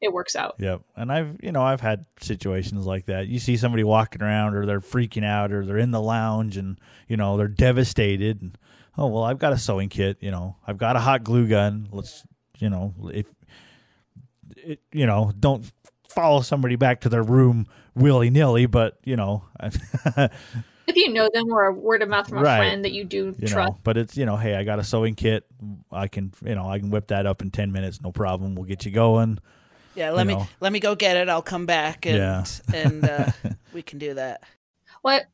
it 0.00 0.12
works 0.12 0.36
out 0.36 0.54
Yep. 0.58 0.82
And 0.94 1.10
I've, 1.10 1.36
you 1.42 1.50
know, 1.50 1.62
I've 1.62 1.80
had 1.80 2.06
situations 2.20 2.86
like 2.86 3.06
that. 3.06 3.26
You 3.26 3.40
see 3.40 3.56
somebody 3.56 3.82
walking 3.82 4.22
around 4.22 4.54
or 4.54 4.64
they're 4.64 4.80
freaking 4.80 5.24
out 5.24 5.50
or 5.50 5.66
they're 5.66 5.76
in 5.76 5.90
the 5.90 6.00
lounge 6.00 6.56
and, 6.56 6.78
you 7.08 7.16
know, 7.16 7.36
they're 7.36 7.48
devastated 7.48 8.40
and 8.40 8.56
oh, 8.98 9.06
well, 9.06 9.22
I've 9.22 9.38
got 9.38 9.52
a 9.52 9.58
sewing 9.58 9.88
kit, 9.88 10.18
you 10.20 10.30
know. 10.30 10.56
I've 10.66 10.76
got 10.76 10.96
a 10.96 11.00
hot 11.00 11.24
glue 11.24 11.46
gun. 11.46 11.88
Let's, 11.92 12.24
you 12.58 12.68
know, 12.68 12.94
if 13.12 13.26
it, 14.56 14.80
you 14.92 15.06
know, 15.06 15.32
don't 15.38 15.70
follow 16.08 16.40
somebody 16.42 16.76
back 16.76 17.02
to 17.02 17.08
their 17.08 17.22
room 17.22 17.66
willy-nilly, 17.94 18.66
but, 18.66 18.98
you 19.04 19.16
know, 19.16 19.44
if 20.88 20.96
you 20.96 21.12
know 21.12 21.28
them 21.32 21.52
or 21.52 21.66
a 21.66 21.72
word 21.72 22.02
of 22.02 22.08
mouth 22.08 22.28
from 22.28 22.38
a 22.38 22.42
Right. 22.42 22.56
friend 22.56 22.84
that 22.84 22.92
you 22.92 23.04
do 23.04 23.34
you 23.38 23.48
trust 23.48 23.72
know, 23.72 23.78
but 23.84 23.96
it's, 23.96 24.16
you 24.16 24.26
know, 24.26 24.36
hey, 24.36 24.54
I 24.56 24.64
got 24.64 24.78
a 24.78 24.84
sewing 24.84 25.14
kit. 25.14 25.44
I 25.92 26.08
can, 26.08 26.32
you 26.44 26.54
know, 26.54 26.68
I 26.68 26.78
can 26.78 26.90
whip 26.90 27.08
that 27.08 27.26
up 27.26 27.42
in 27.42 27.50
10 27.50 27.72
minutes, 27.72 28.00
no 28.02 28.12
problem. 28.12 28.54
We'll 28.54 28.64
get 28.64 28.84
you 28.84 28.90
going. 28.90 29.38
Yeah, 29.94 30.10
let 30.10 30.22
You 30.22 30.28
me 30.28 30.34
know. 30.34 30.48
let 30.60 30.72
me 30.72 30.80
go 30.80 30.94
get 30.94 31.16
it. 31.16 31.28
I'll 31.28 31.42
come 31.42 31.66
back 31.66 32.06
and 32.06 32.16
Yeah. 32.18 32.44
and 32.72 33.04
uh, 33.04 33.26
we 33.72 33.82
can 33.82 33.98
do 33.98 34.14
that. 34.14 34.42
What 35.02 35.26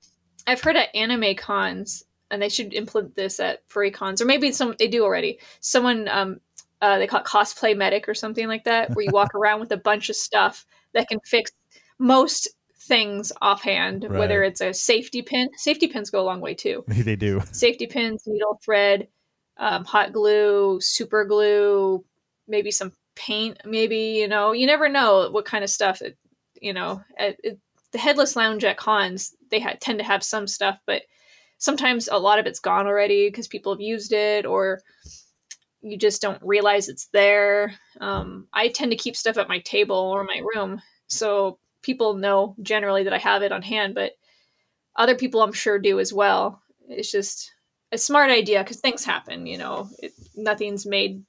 I've 0.46 0.61
heard 0.61 0.76
at 0.76 0.94
anime 0.94 1.34
cons, 1.36 2.05
and 2.30 2.40
they 2.40 2.48
should 2.48 2.74
implement 2.74 3.14
this 3.14 3.40
at 3.40 3.62
furry 3.68 3.90
cons, 3.90 4.20
or 4.20 4.24
maybe 4.24 4.52
some 4.52 4.74
they 4.78 4.88
do 4.88 5.05
already. 5.05 5.38
Someone 5.61 6.09
um, 6.09 6.40
uh, 6.80 6.98
they 6.98 7.07
call 7.07 7.20
it 7.20 7.26
cosplay 7.26 7.76
medic 7.76 8.09
or 8.09 8.14
something 8.14 8.46
like 8.48 8.64
that, 8.64 8.94
where 8.94 9.05
you 9.05 9.12
walk 9.12 9.34
around 9.34 9.61
with 9.61 9.72
a 9.72 9.76
bunch 9.76 10.09
of 10.09 10.16
stuff 10.16 10.66
that 10.94 11.09
can 11.09 11.20
fix 11.24 11.50
most 11.98 12.48
things 12.87 13.32
offhand. 13.41 14.07
Whether 14.09 14.43
it's 14.43 14.61
a 14.61 14.72
safety 14.72 15.22
pin, 15.22 15.51
safety 15.57 15.89
pins 15.89 16.11
go 16.11 16.20
a 16.20 16.24
long 16.24 16.41
way 16.41 16.55
too. 16.55 16.85
they 16.89 17.16
do. 17.16 17.41
Safety 17.53 17.87
pins, 17.87 18.24
needle 18.26 18.61
thread, 18.64 19.09
um, 19.57 19.85
hot 19.85 20.12
glue, 20.12 20.80
super 20.80 21.24
glue, 21.24 22.05
maybe 22.47 22.70
some 22.70 22.93
paint. 23.14 23.59
Maybe 23.64 24.18
you 24.18 24.28
know, 24.28 24.53
you 24.53 24.66
never 24.66 24.89
know 24.89 25.30
what 25.30 25.45
kind 25.45 25.64
of 25.64 25.70
stuff. 25.70 26.03
It, 26.03 26.16
you 26.61 26.72
know, 26.72 27.03
at, 27.18 27.37
it, 27.43 27.59
the 27.93 27.99
headless 27.99 28.37
lounge 28.37 28.64
at 28.64 28.76
cons 28.76 29.35
they 29.51 29.61
ha- 29.61 29.76
tend 29.80 29.99
to 29.99 30.05
have 30.05 30.22
some 30.22 30.47
stuff, 30.47 30.78
but 30.87 31.03
sometimes 31.59 32.09
a 32.11 32.18
lot 32.18 32.39
of 32.39 32.47
it's 32.47 32.61
gone 32.61 32.87
already 32.87 33.28
because 33.28 33.49
people 33.49 33.72
have 33.72 33.80
used 33.80 34.12
it 34.12 34.45
or 34.45 34.80
you 35.80 35.97
just 35.97 36.20
don't 36.20 36.43
realize 36.43 36.89
it's 36.89 37.09
there. 37.12 37.74
Um, 38.01 38.49
I 38.53 38.68
tend 38.68 38.91
to 38.91 38.97
keep 38.97 39.16
stuff 39.16 39.39
at 39.39 39.49
my 39.49 39.61
table 39.61 39.97
or 39.97 40.24
my 40.24 40.43
room, 40.55 40.82
so 41.07 41.59
people 41.85 42.14
know 42.14 42.57
generally 42.62 43.05
that 43.05 43.12
I 43.12 43.18
have 43.18 43.43
it 43.43 43.53
on 43.53 43.62
hand, 43.62 43.95
but 43.95 44.12
other 44.97 45.14
people 45.14 45.43
I'm 45.43 45.53
sure 45.53 45.78
do 45.78 46.01
as 46.01 46.12
well. 46.12 46.62
It's 46.89 47.12
just 47.12 47.53
a 47.93 47.99
smart 47.99 48.30
idea 48.30 48.62
because 48.62 48.80
things 48.80 49.05
happen, 49.05 49.47
you 49.47 49.59
know. 49.59 49.89
It, 49.99 50.12
nothing's 50.35 50.87
made, 50.87 51.22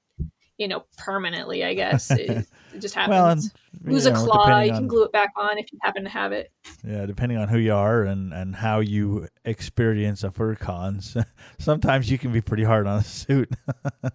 you 0.57 0.67
know, 0.67 0.85
permanently. 0.97 1.63
I 1.63 1.73
guess 1.73 2.09
it, 2.09 2.47
it 2.73 2.79
just 2.79 2.95
happens. 2.95 3.11
Well, 3.11 3.29
and, 3.29 3.51
Lose 3.83 4.05
you 4.05 4.13
a 4.13 4.15
claw, 4.15 4.45
depending 4.45 4.67
you 4.67 4.73
can 4.73 4.83
on- 4.83 4.87
glue 4.87 5.03
it 5.03 5.11
back 5.11 5.31
on 5.37 5.57
if 5.59 5.71
you 5.71 5.77
happen 5.81 6.03
to 6.05 6.09
have 6.09 6.31
it. 6.31 6.51
Yeah, 6.83 7.05
depending 7.05 7.37
on 7.37 7.49
who 7.49 7.57
you 7.59 7.73
are 7.73 8.03
and, 8.03 8.33
and 8.33 8.55
how 8.55 8.79
you 8.79 9.27
experience 9.43 10.23
a 10.23 10.31
fur 10.31 10.55
cons, 10.55 11.15
sometimes 11.59 12.09
you 12.09 12.17
can 12.17 12.31
be 12.31 12.41
pretty 12.41 12.63
hard 12.63 12.87
on 12.87 12.99
a 12.99 13.03
suit. 13.03 13.53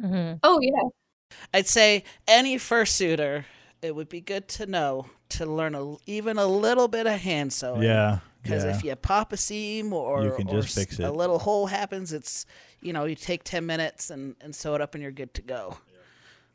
Mm-hmm. 0.00 0.36
Oh 0.44 0.60
yeah, 0.60 1.36
I'd 1.52 1.66
say 1.66 2.04
any 2.28 2.56
fursuiter, 2.56 3.46
it 3.82 3.96
would 3.96 4.08
be 4.08 4.20
good 4.20 4.46
to 4.50 4.64
know 4.64 5.06
to 5.30 5.46
learn 5.46 5.74
a, 5.74 5.96
even 6.06 6.38
a 6.38 6.46
little 6.46 6.88
bit 6.88 7.06
of 7.06 7.20
hand 7.20 7.52
sewing. 7.52 7.82
yeah, 7.82 8.18
Because 8.42 8.64
yeah. 8.64 8.76
if 8.76 8.84
you 8.84 8.96
pop 8.96 9.32
a 9.32 9.36
seam 9.36 9.92
or, 9.92 10.24
You 10.24 10.32
can 10.36 10.48
or 10.48 10.60
just 10.62 10.68
s- 10.76 10.84
fix 10.84 10.98
a 10.98 11.10
little 11.12 11.38
hole 11.38 11.66
happens, 11.66 12.12
it's 12.12 12.46
you 12.80 12.92
know 12.92 13.04
you 13.04 13.14
take 13.14 13.44
ten 13.44 13.66
minutes 13.66 14.10
and, 14.10 14.36
and 14.40 14.54
sew 14.54 14.74
it 14.74 14.80
up 14.80 14.94
and 14.94 15.02
you're 15.02 15.12
good 15.12 15.34
to 15.34 15.42
go. 15.42 15.76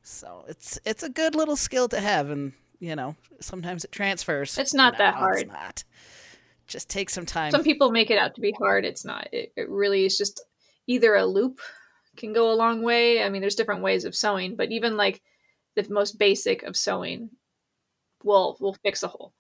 So 0.02 0.44
it's 0.48 0.80
it's 0.86 1.04
a 1.04 1.10
good 1.10 1.36
little 1.36 1.56
skill 1.56 1.88
to 1.90 2.00
have, 2.00 2.30
and 2.30 2.54
you 2.80 2.96
know 2.96 3.16
sometimes 3.40 3.84
it 3.86 3.92
transfers. 3.92 4.58
It's 4.58 4.74
not 4.74 4.98
that 4.98 5.16
hard. 5.16 5.44
It's 5.44 5.52
not. 5.52 5.84
Just 6.68 6.90
take 6.90 7.10
some 7.10 7.26
time. 7.26 7.52
some 7.52 7.64
people 7.64 7.92
make 7.92 8.10
it 8.10 8.18
out 8.18 8.36
to 8.36 8.42
be 8.42 8.54
hard. 8.58 8.86
It's 8.86 9.06
not. 9.06 9.28
It, 9.32 9.52
it 9.56 9.70
really 9.70 10.06
is 10.06 10.18
just 10.18 10.42
either 10.88 11.16
a 11.16 11.26
loop 11.26 11.60
can 12.18 12.34
go 12.34 12.52
a 12.52 12.56
long 12.56 12.82
way. 12.82 13.22
I 13.24 13.30
mean, 13.30 13.42
there's 13.42 13.56
different 13.56 13.82
ways 13.82 14.06
of 14.06 14.16
sewing, 14.16 14.56
but 14.56 14.72
even 14.72 14.96
like 14.98 15.22
the 15.76 15.86
most 15.90 16.18
basic 16.18 16.64
of 16.64 16.76
sewing 16.78 17.30
will 18.24 18.58
we'll 18.60 18.76
fix 18.84 19.04
a 19.04 19.08
hole. 19.08 19.34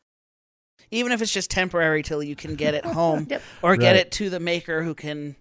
even 0.92 1.12
if 1.12 1.22
it's 1.22 1.32
just 1.32 1.50
temporary 1.52 2.04
till 2.04 2.22
you 2.24 2.36
can 2.36 2.56
get 2.56 2.74
it 2.74 2.86
home 3.00 3.28
or 3.62 3.76
get 3.78 3.92
Right. 3.92 3.96
it 3.98 4.12
to 4.14 4.30
the 4.30 4.40
maker 4.40 4.84
who 4.84 4.94
can 4.96 5.36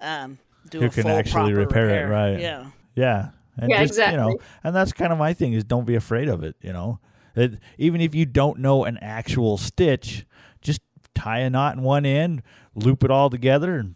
um, 0.00 0.38
do 0.70 0.80
Who 0.80 0.86
a 0.86 0.90
can 0.90 1.02
full 1.04 1.12
actually 1.12 1.52
proper 1.52 1.54
repair 1.66 2.06
it, 2.06 2.08
right. 2.10 2.40
Yeah. 2.40 2.66
Yeah. 2.94 3.28
And 3.56 3.70
Yeah, 3.70 3.84
just, 3.84 3.98
You 3.98 4.16
know, 4.16 4.28
exactly. 4.30 4.46
and 4.64 4.76
that's 4.76 4.92
kind 4.92 5.12
of 5.12 5.18
my 5.18 5.32
thing 5.34 5.52
is 5.52 5.64
don't 5.64 5.84
be 5.86 5.94
afraid 5.94 6.28
of 6.28 6.42
it, 6.42 6.56
you 6.62 6.72
know. 6.72 6.98
It, 7.36 7.58
even 7.78 8.00
if 8.00 8.14
you 8.14 8.26
don't 8.26 8.58
know 8.60 8.84
an 8.84 8.98
actual 8.98 9.56
stitch, 9.58 10.24
just 10.62 10.80
tie 11.14 11.40
a 11.40 11.50
knot 11.50 11.76
in 11.76 11.82
one 11.82 12.04
end, 12.06 12.42
loop 12.74 13.04
it 13.04 13.10
all 13.10 13.28
together 13.30 13.76
and 13.76 13.94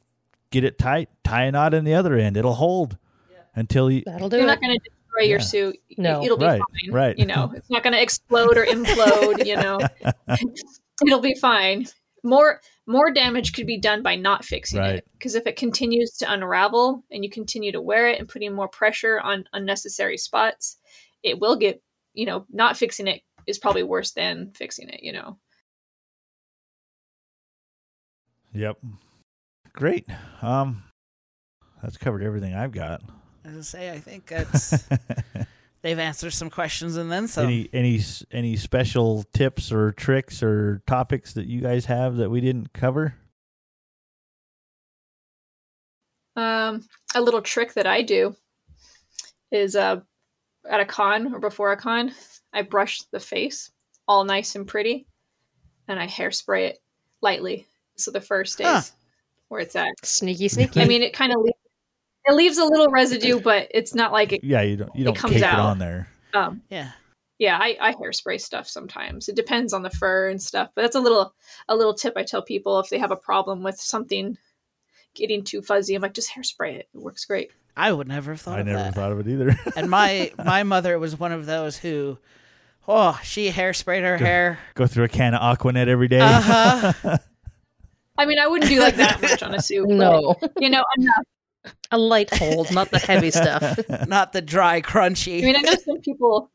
get 0.50 0.62
it 0.64 0.78
tight, 0.78 1.08
tie 1.24 1.44
a 1.44 1.52
knot 1.52 1.72
in 1.74 1.84
the 1.84 1.94
other 1.94 2.14
end. 2.14 2.36
It'll 2.36 2.54
hold 2.54 2.96
until 3.56 3.90
you 3.90 4.02
That'll 4.04 4.28
do 4.28 4.36
You're 4.36 4.44
it. 4.44 4.48
not 4.48 4.60
going 4.60 4.76
to 4.78 4.90
spray 5.14 5.28
your 5.28 5.40
suit, 5.40 5.76
No. 5.96 6.22
it'll 6.22 6.36
be 6.36 6.44
Right, 6.44 6.60
fine. 6.82 6.92
right. 6.92 7.18
You 7.18 7.26
know, 7.26 7.52
it's 7.54 7.70
not 7.70 7.82
going 7.82 7.92
to 7.94 8.02
explode 8.02 8.56
or 8.56 8.64
implode. 8.66 9.46
you 9.46 9.56
know, 9.56 9.78
it'll 11.06 11.20
be 11.20 11.34
fine. 11.34 11.86
More 12.22 12.60
more 12.86 13.10
damage 13.10 13.52
could 13.52 13.66
be 13.66 13.78
done 13.78 14.02
by 14.02 14.14
not 14.16 14.44
fixing 14.44 14.78
Right. 14.78 14.96
it 14.96 15.06
because 15.12 15.34
if 15.34 15.46
it 15.46 15.56
continues 15.56 16.10
to 16.18 16.30
unravel 16.32 17.04
and 17.10 17.22
you 17.24 17.30
continue 17.30 17.72
to 17.72 17.80
wear 17.80 18.08
it 18.08 18.18
and 18.18 18.28
putting 18.28 18.54
more 18.54 18.68
pressure 18.68 19.20
on 19.20 19.44
unnecessary 19.52 20.18
spots, 20.18 20.78
it 21.22 21.38
will 21.38 21.56
get. 21.56 21.80
You 22.16 22.26
know, 22.26 22.46
not 22.48 22.76
fixing 22.76 23.08
it 23.08 23.22
is 23.48 23.58
probably 23.58 23.82
worse 23.82 24.12
than 24.12 24.52
fixing 24.54 24.88
it. 24.88 25.02
You 25.02 25.12
know. 25.14 25.38
Yep. 28.52 28.78
Great. 29.72 30.06
Um, 30.42 30.84
that's 31.82 31.96
covered 31.96 32.22
everything 32.22 32.54
I've 32.54 32.70
got. 32.70 33.02
I 33.44 33.60
say, 33.60 33.90
I 33.90 33.98
think 33.98 34.26
that's 34.26 34.84
they've 35.82 35.98
answered 35.98 36.32
some 36.32 36.50
questions 36.50 36.96
and 36.96 37.10
then 37.12 37.28
some. 37.28 37.44
any 37.46 37.68
any 37.72 38.00
any 38.30 38.56
special 38.56 39.24
tips 39.34 39.70
or 39.70 39.92
tricks 39.92 40.42
or 40.42 40.82
topics 40.86 41.34
that 41.34 41.46
you 41.46 41.60
guys 41.60 41.84
have 41.86 42.16
that 42.16 42.30
we 42.30 42.40
didn't 42.40 42.72
cover? 42.72 43.14
Um, 46.36 46.82
a 47.14 47.20
little 47.20 47.42
trick 47.42 47.74
that 47.74 47.86
I 47.86 48.02
do 48.02 48.34
is 49.52 49.76
uh, 49.76 50.00
at 50.68 50.80
a 50.80 50.84
con 50.84 51.32
or 51.32 51.38
before 51.38 51.70
a 51.72 51.76
con, 51.76 52.12
I 52.52 52.62
brush 52.62 53.02
the 53.12 53.20
face 53.20 53.70
all 54.08 54.24
nice 54.24 54.54
and 54.56 54.66
pretty, 54.66 55.06
and 55.86 55.98
I 56.00 56.06
hairspray 56.06 56.70
it 56.70 56.78
lightly 57.22 57.66
so 57.96 58.10
the 58.10 58.20
first 58.20 58.54
stays 58.54 58.66
Huh. 58.66 58.82
where 59.48 59.60
it's 59.60 59.76
at. 59.76 59.92
Sneaky, 60.02 60.48
sneaky. 60.48 60.80
I 60.80 60.86
mean, 60.86 61.02
it 61.02 61.12
kind 61.12 61.32
of 61.32 61.40
leaves, 61.42 61.53
it 62.26 62.34
leaves 62.34 62.58
a 62.58 62.64
little 62.64 62.88
residue, 62.88 63.40
but 63.40 63.68
it's 63.72 63.94
not 63.94 64.12
like 64.12 64.32
it. 64.32 64.42
Yeah, 64.44 64.62
you 64.62 64.76
don't 64.76 64.94
you 64.96 65.04
don't 65.04 65.16
comes 65.16 65.34
cake 65.34 65.42
it 65.42 65.46
out. 65.46 65.60
on 65.60 65.78
there. 65.78 66.08
Um, 66.32 66.62
yeah. 66.70 66.90
yeah, 67.38 67.58
I, 67.60 67.76
I 67.80 67.92
hairspray 67.94 68.40
stuff 68.40 68.68
sometimes. 68.68 69.28
It 69.28 69.36
depends 69.36 69.72
on 69.72 69.82
the 69.82 69.90
fur 69.90 70.28
and 70.28 70.42
stuff, 70.42 70.70
but 70.74 70.82
that's 70.82 70.96
a 70.96 71.00
little 71.00 71.34
a 71.68 71.76
little 71.76 71.94
tip 71.94 72.14
I 72.16 72.22
tell 72.24 72.42
people 72.42 72.80
if 72.80 72.88
they 72.88 72.98
have 72.98 73.10
a 73.12 73.16
problem 73.16 73.62
with 73.62 73.76
something 73.80 74.36
getting 75.14 75.44
too 75.44 75.62
fuzzy. 75.62 75.94
I'm 75.94 76.02
like, 76.02 76.14
just 76.14 76.32
hairspray 76.32 76.74
it. 76.74 76.88
It 76.92 76.98
works 77.00 77.24
great. 77.24 77.52
I 77.76 77.92
would 77.92 78.08
never 78.08 78.32
have 78.32 78.40
thought 78.40 78.58
I 78.58 78.60
of 78.60 78.66
never 78.66 78.78
that. 78.78 78.94
thought 78.94 79.12
of 79.12 79.20
it 79.20 79.28
either. 79.28 79.56
and 79.76 79.88
my 79.90 80.32
my 80.44 80.62
mother 80.62 80.98
was 80.98 81.18
one 81.18 81.32
of 81.32 81.46
those 81.46 81.76
who, 81.78 82.18
oh, 82.88 83.18
she 83.22 83.50
hairsprayed 83.50 84.02
her 84.02 84.16
hair. 84.16 84.58
Go 84.74 84.86
through 84.86 85.04
a 85.04 85.08
can 85.08 85.34
of 85.34 85.42
Aqua 85.42 85.72
Net 85.72 85.88
every 85.88 86.08
day. 86.08 86.20
Uh-huh. 86.20 87.18
I 88.18 88.26
mean, 88.26 88.38
I 88.38 88.46
wouldn't 88.46 88.70
do 88.70 88.78
like 88.80 88.96
that 88.96 89.20
much 89.20 89.42
on 89.42 89.54
a 89.54 89.60
suit. 89.62 89.86
but, 89.88 89.94
No. 89.96 90.36
you 90.58 90.70
know, 90.70 90.84
enough. 90.98 91.24
A 91.90 91.98
light 91.98 92.32
hold, 92.34 92.70
not 92.72 92.90
the 92.90 92.98
heavy 92.98 93.30
stuff. 93.30 93.78
Not 94.08 94.32
the 94.32 94.42
dry, 94.42 94.82
crunchy. 94.82 95.42
I 95.42 95.46
mean, 95.46 95.56
I 95.56 95.60
know 95.62 95.76
some 95.84 96.00
people 96.00 96.50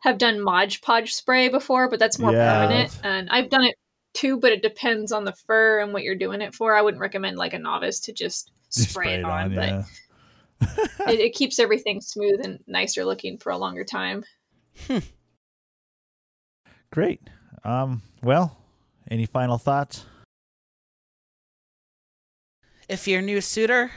have 0.00 0.18
done 0.18 0.40
Mod 0.40 0.76
Podge 0.82 1.12
spray 1.14 1.48
before, 1.48 1.90
but 1.90 1.98
that's 1.98 2.18
more 2.18 2.32
Yeah. 2.32 2.60
permanent. 2.60 2.98
And 3.02 3.28
I've 3.30 3.50
done 3.50 3.64
it 3.64 3.74
too, 4.14 4.38
but 4.38 4.52
it 4.52 4.62
depends 4.62 5.12
on 5.12 5.24
the 5.24 5.32
fur 5.46 5.80
and 5.80 5.92
what 5.92 6.02
you're 6.02 6.14
doing 6.14 6.40
it 6.40 6.54
for. 6.54 6.74
I 6.76 6.82
wouldn't 6.82 7.00
recommend 7.00 7.36
like 7.36 7.52
a 7.52 7.58
novice 7.58 8.00
to 8.00 8.12
just 8.12 8.52
Just 8.72 8.90
spray, 8.90 9.14
it 9.14 9.24
on, 9.24 9.52
yeah. 9.52 9.84
but 10.60 11.08
it, 11.12 11.20
it 11.20 11.34
keeps 11.34 11.58
everything 11.58 12.00
smooth 12.00 12.40
and 12.44 12.60
nicer 12.66 13.04
looking 13.04 13.38
for 13.38 13.50
a 13.50 13.58
longer 13.58 13.84
time. 13.84 14.24
Great. 16.92 17.20
Um, 17.64 18.02
well, 18.22 18.56
any 19.10 19.26
final 19.26 19.58
thoughts? 19.58 20.04
if 22.86 23.08
you're 23.08 23.20
a 23.20 23.22
new 23.22 23.40
suitor, 23.40 23.90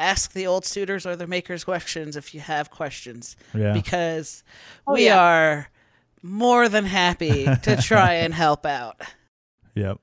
ask 0.00 0.32
the 0.32 0.46
old 0.46 0.64
suitors 0.64 1.04
or 1.06 1.14
the 1.16 1.26
makers 1.26 1.64
questions 1.64 2.16
if 2.16 2.34
you 2.34 2.40
have 2.40 2.70
questions. 2.70 3.36
Yeah. 3.54 3.72
Because 3.72 4.42
Oh, 4.86 4.94
we 4.94 5.04
yeah. 5.06 5.20
are 5.20 5.68
more 6.22 6.68
than 6.68 6.84
happy 6.86 7.44
to 7.62 7.76
try 7.82 8.14
and 8.14 8.32
help 8.34 8.64
out. 8.66 9.00
Yep. 9.74 9.98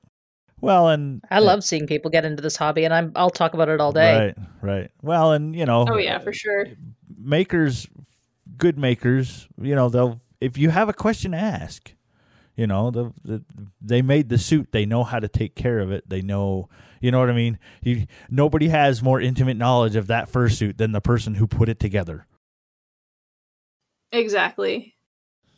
Well, 0.60 0.88
and 0.88 1.22
I 1.30 1.38
love 1.40 1.62
seeing 1.62 1.86
people 1.86 2.10
get 2.10 2.24
into 2.24 2.42
this 2.42 2.56
hobby, 2.56 2.84
and 2.84 2.92
I'm 2.92 3.12
I'll 3.14 3.30
talk 3.30 3.54
about 3.54 3.68
it 3.68 3.80
all 3.80 3.92
day. 3.92 4.18
Right, 4.18 4.36
right. 4.60 4.90
Well, 5.02 5.32
and 5.32 5.54
you 5.54 5.64
know, 5.64 5.86
Oh, 5.88 5.98
yeah, 5.98 6.18
for 6.18 6.32
sure. 6.32 6.66
makers, 7.16 7.86
good 8.56 8.76
makers, 8.78 9.46
you 9.60 9.74
know, 9.76 9.88
they'll 9.88 10.20
if 10.40 10.56
you 10.58 10.70
have 10.70 10.88
a 10.88 10.92
question, 10.92 11.34
ask. 11.34 11.92
You 12.56 12.66
know, 12.66 12.90
the, 12.90 13.12
the 13.24 13.44
they 13.80 14.02
made 14.02 14.30
the 14.30 14.38
suit. 14.38 14.72
They 14.72 14.84
know 14.84 15.04
how 15.04 15.20
to 15.20 15.28
take 15.28 15.54
care 15.54 15.78
of 15.78 15.92
it. 15.92 16.08
They 16.08 16.22
know, 16.22 16.68
you 17.00 17.10
know 17.10 17.20
what 17.20 17.30
I 17.30 17.34
mean. 17.34 17.58
You 17.82 18.06
nobody 18.30 18.68
has 18.68 19.02
more 19.02 19.20
intimate 19.20 19.56
knowledge 19.56 19.96
of 19.96 20.08
that 20.08 20.30
fursuit 20.30 20.76
than 20.76 20.92
the 20.92 21.00
person 21.00 21.34
who 21.34 21.46
put 21.46 21.68
it 21.68 21.78
together. 21.78 22.26
Exactly. 24.12 24.94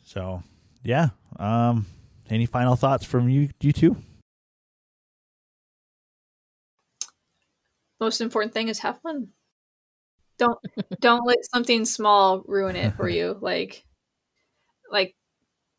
So, 0.03 0.43
yeah. 0.83 1.09
Um, 1.37 1.85
any 2.29 2.45
final 2.45 2.75
thoughts 2.75 3.05
from 3.05 3.29
you, 3.29 3.49
you 3.61 3.71
two? 3.71 3.97
Most 7.99 8.19
important 8.19 8.53
thing 8.53 8.67
is 8.67 8.79
have 8.79 8.99
fun. 9.01 9.29
Don't 10.37 10.57
don't 10.99 11.25
let 11.25 11.37
something 11.53 11.85
small 11.85 12.43
ruin 12.45 12.75
it 12.75 12.95
for 12.95 13.07
you. 13.07 13.37
Like 13.41 13.85
like 14.91 15.15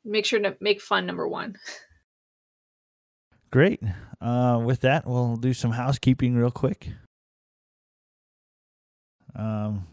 make 0.05 0.25
sure 0.25 0.41
to 0.41 0.57
make 0.61 0.81
fun 0.81 1.05
number 1.05 1.29
one. 1.29 1.57
Great. 3.51 3.83
Uh, 4.23 4.59
with 4.65 4.81
that, 4.83 5.05
we'll 5.05 5.37
do 5.37 5.53
some 5.53 5.73
housekeeping 5.73 6.37
real 6.37 6.51
quick. 6.51 6.91
Um, 9.35 9.87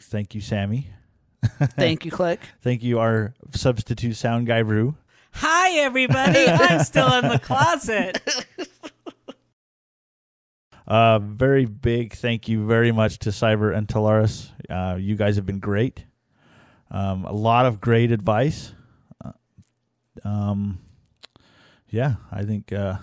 thank 0.00 0.34
you, 0.34 0.40
Sammy. 0.40 0.88
Thank 1.44 2.04
you, 2.04 2.12
Click. 2.12 2.38
Thank 2.60 2.84
you, 2.84 3.00
our 3.00 3.34
substitute 3.52 4.14
sound 4.14 4.46
guy, 4.46 4.58
Rue. 4.58 4.94
Hi, 5.32 5.78
everybody. 5.78 6.46
I'm 6.46 6.84
still 6.84 7.12
in 7.14 7.28
the 7.28 7.38
closet. 7.38 8.20
Uh, 10.84 11.20
very 11.20 11.64
big 11.64 12.12
thank 12.12 12.48
you 12.48 12.66
very 12.66 12.90
much 12.90 13.20
to 13.20 13.30
Syber 13.30 13.74
and 13.74 13.86
Talaris. 13.86 14.50
Uh, 14.68 14.96
you 14.96 15.14
guys 15.14 15.36
have 15.36 15.46
been 15.46 15.60
great. 15.60 16.04
Um, 16.90 17.24
a 17.24 17.32
lot 17.32 17.66
of 17.66 17.80
great 17.80 18.10
advice. 18.10 18.72
Uh, 19.24 19.30
um, 20.24 20.80
yeah, 21.88 22.16
I 22.32 22.42
think 22.42 22.72
uh, 22.72 22.96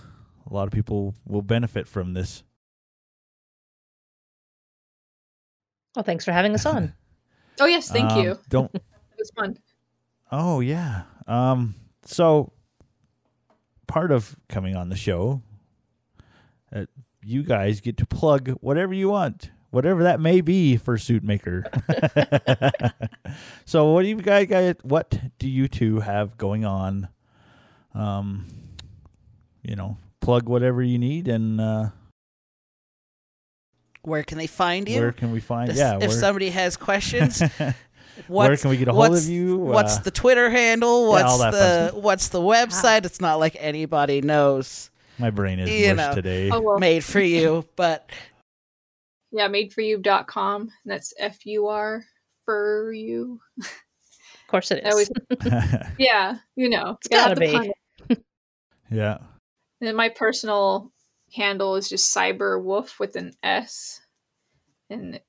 a 0.50 0.54
lot 0.54 0.66
of 0.66 0.72
people 0.72 1.14
will 1.26 1.42
benefit 1.42 1.86
from 1.86 2.12
this. 2.14 2.42
Well, 5.94 6.02
thanks 6.04 6.24
for 6.24 6.32
having 6.32 6.54
us 6.54 6.66
on. 6.66 6.94
Oh 7.62 7.66
yes, 7.66 7.90
thank 7.90 8.10
Um, 8.12 8.24
you. 8.24 8.38
Don't 8.48 8.74
It 8.74 8.82
was 9.18 9.30
fun. 9.36 9.54
Oh 10.32 10.60
yeah. 10.60 11.02
Um 11.26 11.74
so 12.06 12.52
part 13.86 14.10
of 14.12 14.34
coming 14.48 14.74
on 14.74 14.88
the 14.88 14.96
show 14.96 15.42
uh, 16.74 16.86
you 17.22 17.42
guys 17.42 17.82
get 17.82 17.98
to 17.98 18.06
plug 18.06 18.48
whatever 18.62 18.94
you 18.94 19.10
want, 19.10 19.50
whatever 19.72 20.04
that 20.04 20.20
may 20.20 20.40
be 20.40 20.78
for 20.78 20.96
Suit 20.96 21.22
Maker. 21.22 21.64
so 23.66 23.92
what 23.92 24.00
do 24.02 24.08
you 24.08 24.16
guys 24.16 24.46
guys 24.46 24.76
what 24.82 25.20
do 25.38 25.50
you 25.50 25.68
two 25.68 26.00
have 26.00 26.38
going 26.38 26.64
on? 26.64 27.08
Um 27.94 28.46
you 29.62 29.76
know, 29.76 29.98
plug 30.20 30.48
whatever 30.48 30.82
you 30.82 30.98
need 30.98 31.28
and 31.28 31.60
uh 31.60 31.88
Where 34.02 34.22
can 34.22 34.38
they 34.38 34.46
find 34.46 34.88
you? 34.88 35.00
where 35.00 35.12
can 35.12 35.32
we 35.32 35.40
find 35.40 35.70
This- 35.70 35.78
yeah, 35.78 35.96
if 35.96 36.00
where- 36.00 36.10
somebody 36.10 36.50
has 36.50 36.76
questions, 36.88 37.42
where 38.28 38.56
can 38.56 38.70
we 38.70 38.76
get 38.76 38.88
a 38.88 38.92
hold 38.92 39.10
what's- 39.10 39.24
of 39.24 39.30
you? 39.30 39.56
What's 39.58 39.98
Uh, 39.98 40.02
the 40.02 40.10
Twitter 40.10 40.50
handle? 40.50 41.08
What's 41.08 41.24
all 41.24 41.38
that 41.38 41.52
fun 41.54 41.94
the 41.94 42.00
what's 42.00 42.28
the 42.28 42.40
website? 42.40 43.04
It's 43.04 43.20
not 43.20 43.38
like 43.38 43.56
anybody 43.58 44.20
knows. 44.22 44.90
my 45.18 45.30
brain 45.30 45.58
is 45.58 45.68
you 45.70 45.94
mush 45.94 46.08
know, 46.08 46.14
today. 46.14 46.50
Oh, 46.50 46.60
well. 46.60 46.78
made 46.78 47.04
for 47.04 47.20
you, 47.20 47.64
but 47.76 48.08
Yeah, 49.32 49.48
madefuryou.com. 49.48 50.60
And 50.62 50.70
that's 50.92 51.12
F 51.18 51.44
U 51.46 51.66
R 51.68 52.04
for 52.46 52.92
you. 52.92 53.40
Of 53.60 53.68
course 54.48 54.70
it 54.72 54.84
is. 54.84 54.92
Always 54.92 55.10
Yeah, 55.98 56.38
you 56.56 56.68
know. 56.68 56.96
It's 56.98 57.08
gotta 57.08 57.28
have 57.30 57.38
be. 57.38 57.52
pun. 58.08 58.24
yeah. 58.90 59.18
And 59.80 59.88
then 59.88 59.96
my 59.96 60.08
personal 60.08 60.92
handle 61.34 61.76
is 61.76 61.88
just 61.88 62.14
Syber 62.14 62.62
Wuff 62.62 62.98
with 62.98 63.16
an 63.16 63.32
S. 63.42 64.00
And 64.90 65.20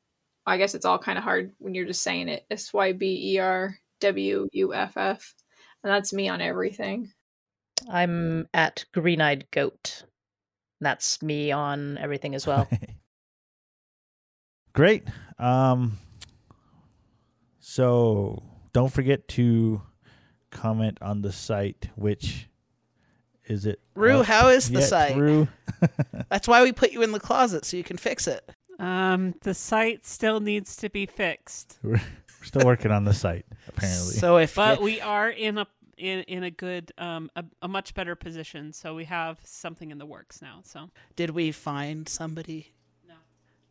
I 0.45 0.57
guess 0.57 0.75
it's 0.75 0.85
all 0.85 0.99
kind 0.99 1.17
of 1.17 1.23
hard 1.23 1.53
when 1.59 1.73
you're 1.73 1.85
just 1.85 2.03
saying 2.03 2.27
it. 2.27 2.45
S 2.49 2.73
Y 2.73 2.93
B 2.93 3.35
E 3.35 3.39
R 3.39 3.77
W 4.01 4.47
U 4.51 4.73
F 4.73 4.97
F. 4.97 5.33
And 5.83 5.91
that's 5.91 6.13
me 6.13 6.27
on 6.27 6.41
everything. 6.41 7.11
I'm 7.89 8.47
at 8.53 8.85
Green 8.93 9.21
Eyed 9.21 9.49
Goat. 9.51 10.03
That's 10.79 11.21
me 11.21 11.51
on 11.51 11.97
everything 11.97 12.35
as 12.35 12.45
well. 12.45 12.67
Great. 14.73 15.07
Um, 15.39 15.97
so 17.59 18.43
don't 18.73 18.91
forget 18.91 19.27
to 19.29 19.81
comment 20.49 20.97
on 21.01 21.21
the 21.21 21.31
site, 21.31 21.89
which 21.95 22.47
is 23.51 23.65
it? 23.65 23.79
Rue, 23.95 24.19
up 24.21 24.25
how 24.25 24.47
is 24.47 24.69
the 24.69 24.79
yet, 24.79 24.89
site? 24.89 25.17
Rue? 25.17 25.47
that's 26.29 26.47
why 26.47 26.63
we 26.63 26.71
put 26.71 26.91
you 26.91 27.01
in 27.01 27.11
the 27.11 27.19
closet 27.19 27.65
so 27.65 27.77
you 27.77 27.83
can 27.83 27.97
fix 27.97 28.27
it. 28.27 28.49
Um, 28.79 29.35
the 29.41 29.53
site 29.53 30.05
still 30.05 30.39
needs 30.39 30.75
to 30.77 30.89
be 30.89 31.05
fixed. 31.05 31.77
We're 31.83 31.99
still 32.43 32.65
working 32.65 32.91
on 32.91 33.05
the 33.05 33.13
site, 33.13 33.45
apparently. 33.67 34.13
So 34.15 34.37
if 34.37 34.55
But 34.55 34.79
you- 34.79 34.85
we 34.85 35.01
are 35.01 35.29
in 35.29 35.57
a 35.59 35.67
in 35.97 36.21
in 36.23 36.43
a 36.43 36.49
good 36.49 36.91
um 36.97 37.29
a, 37.35 37.45
a 37.61 37.67
much 37.67 37.93
better 37.93 38.15
position. 38.15 38.73
So 38.73 38.95
we 38.95 39.05
have 39.05 39.37
something 39.43 39.91
in 39.91 39.99
the 39.99 40.05
works 40.07 40.41
now. 40.41 40.61
So 40.63 40.89
did 41.15 41.29
we 41.29 41.51
find 41.51 42.09
somebody? 42.09 42.73
No. 43.07 43.13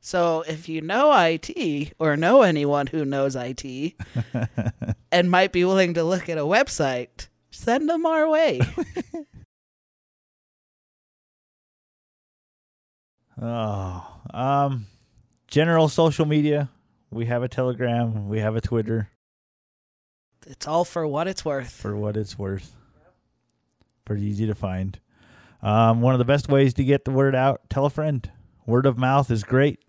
So 0.01 0.45
if 0.47 0.69
you 0.69 0.81
know 0.81 1.13
IT 1.13 1.93
or 1.99 2.17
know 2.17 2.43
anyone 2.43 2.87
who 2.87 3.05
knows 3.05 3.35
IT 3.35 3.95
and 5.11 5.29
might 5.31 5.51
be 5.51 5.65
willing 5.65 5.95
to 5.95 6.05
look 6.05 6.29
at 6.29 6.39
a 6.39 6.43
website, 6.43 7.27
send 7.51 7.89
them 7.89 8.07
our 8.07 8.29
way. 8.29 8.61
Oh, 13.41 14.07
um, 14.35 14.87
general 15.49 15.89
social 15.89 16.27
media. 16.27 16.69
We 17.11 17.27
have 17.27 17.43
a 17.43 17.49
Telegram. 17.49 18.29
We 18.29 18.41
have 18.41 18.55
a 18.55 18.61
Twitter. 18.61 19.09
it's 20.47 20.67
all 20.69 20.85
for 20.85 21.07
what 21.07 21.27
it's 21.27 21.45
worth. 21.45 21.71
For 21.71 21.97
what 21.97 22.17
it's 22.17 22.39
worth. 22.39 22.75
Pretty 24.05 24.25
easy 24.25 24.47
to 24.47 24.55
find. 24.55 24.99
Um, 25.63 26.01
one 26.01 26.15
of 26.15 26.19
the 26.19 26.25
best 26.25 26.49
ways 26.49 26.75
to 26.75 26.85
get 26.85 27.05
the 27.05 27.11
word 27.11 27.35
out: 27.35 27.63
tell 27.71 27.87
a 27.87 27.91
friend. 27.91 28.31
Word 28.67 28.87
of 28.87 28.99
mouth 28.99 29.31
is 29.31 29.43
great. 29.43 29.81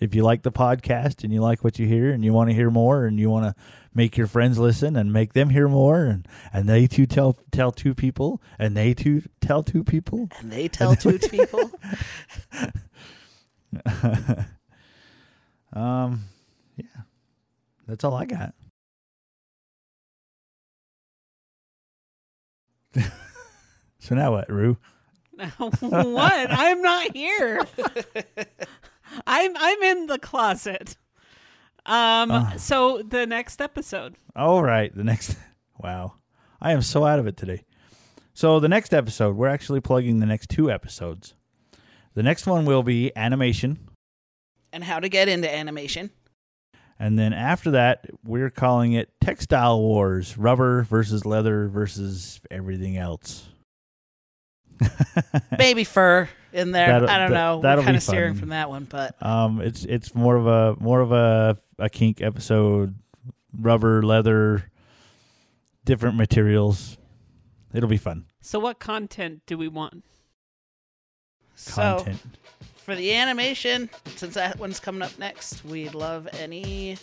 If 0.00 0.14
you 0.14 0.22
like 0.22 0.42
the 0.42 0.52
podcast 0.52 1.22
and 1.24 1.32
you 1.32 1.40
like 1.40 1.62
what 1.64 1.78
you 1.78 1.86
hear 1.86 2.10
and 2.12 2.24
you 2.24 2.32
want 2.32 2.50
to 2.50 2.54
hear 2.54 2.70
more 2.70 3.06
and 3.06 3.18
you 3.18 3.30
want 3.30 3.46
to 3.46 3.54
make 3.94 4.16
your 4.16 4.26
friends 4.26 4.58
listen 4.58 4.96
and 4.96 5.12
make 5.12 5.32
them 5.34 5.50
hear 5.50 5.68
more 5.68 6.04
and, 6.04 6.26
and 6.52 6.68
they 6.68 6.86
too 6.86 7.06
tell 7.06 7.38
tell 7.52 7.70
two 7.70 7.94
people 7.94 8.42
and 8.58 8.76
they 8.76 8.92
too 8.92 9.22
tell 9.40 9.62
two 9.62 9.84
people 9.84 10.28
And 10.40 10.50
they 10.50 10.68
tell 10.68 10.96
two 10.96 11.18
people. 11.30 11.70
um, 15.72 16.24
yeah, 16.76 16.84
that's 17.86 18.02
all 18.04 18.14
I 18.14 18.24
got. 18.26 18.54
so 23.98 24.14
now 24.14 24.32
what, 24.32 24.50
Rue? 24.50 24.76
Now 25.36 25.50
what? 25.58 26.50
I'm 26.50 26.82
not 26.82 27.14
here. 27.14 27.66
I'm 29.26 29.56
I'm 29.56 29.82
in 29.82 30.06
the 30.06 30.18
closet. 30.18 30.96
Um. 31.86 32.30
Ah. 32.30 32.54
So 32.56 33.02
the 33.02 33.26
next 33.26 33.60
episode. 33.60 34.14
All 34.36 34.62
right, 34.62 34.94
the 34.94 35.04
next. 35.04 35.36
Wow, 35.76 36.14
I 36.62 36.72
am 36.72 36.80
so 36.82 37.04
out 37.04 37.18
of 37.18 37.26
it 37.26 37.36
today. 37.36 37.64
So 38.32 38.58
the 38.58 38.68
next 38.68 38.94
episode, 38.94 39.36
we're 39.36 39.48
actually 39.48 39.80
plugging 39.80 40.20
the 40.20 40.24
next 40.24 40.48
two 40.48 40.70
episodes. 40.70 41.34
The 42.14 42.22
next 42.22 42.46
one 42.46 42.64
will 42.64 42.82
be 42.84 43.10
animation, 43.16 43.88
and 44.72 44.84
how 44.84 45.00
to 45.00 45.08
get 45.10 45.28
into 45.28 45.52
animation. 45.52 46.10
and 46.98 47.18
then 47.18 47.32
after 47.34 47.72
that, 47.72 48.06
we're 48.24 48.50
calling 48.50 48.92
it 48.94 49.10
Textile 49.20 49.78
Wars: 49.80 50.38
Rubber 50.38 50.84
versus 50.84 51.26
leather 51.26 51.68
versus 51.68 52.40
everything 52.50 52.96
else. 52.96 53.48
Baby 55.58 55.84
fur 55.84 56.28
in 56.54 56.70
there. 56.70 56.86
That'll- 56.88 57.10
I 57.10 57.18
don't 57.18 57.30
that- 57.30 57.34
know. 57.36 57.60
that'll 57.60 57.82
We're 57.82 57.84
kind 57.86 57.94
be 57.94 57.98
of 57.98 58.02
steering 58.02 58.32
fun. 58.34 58.40
from 58.40 58.48
that 58.50 58.70
one, 58.70 58.84
but 58.88 59.14
Um, 59.22 59.60
it's 59.60 59.84
it's 59.84 60.14
more 60.14 60.36
of 60.36 60.46
a 60.46 60.76
more 60.82 61.00
of 61.00 61.12
a 61.12 61.58
a 61.78 61.90
kink 61.90 62.20
episode, 62.22 62.94
rubber, 63.58 64.02
leather, 64.02 64.70
different 65.84 66.16
materials. 66.16 66.96
It'll 67.72 67.88
be 67.88 67.96
fun. 67.96 68.26
So 68.40 68.58
what 68.60 68.78
content 68.78 69.42
do 69.46 69.58
we 69.58 69.68
want? 69.68 70.04
Content. 71.66 72.20
So, 72.22 72.28
for 72.76 72.94
the 72.94 73.14
animation, 73.14 73.88
since 74.16 74.34
that 74.34 74.58
one's 74.58 74.78
coming 74.80 75.02
up 75.02 75.18
next, 75.18 75.64
we'd 75.64 75.94
love 75.94 76.28
any 76.34 76.98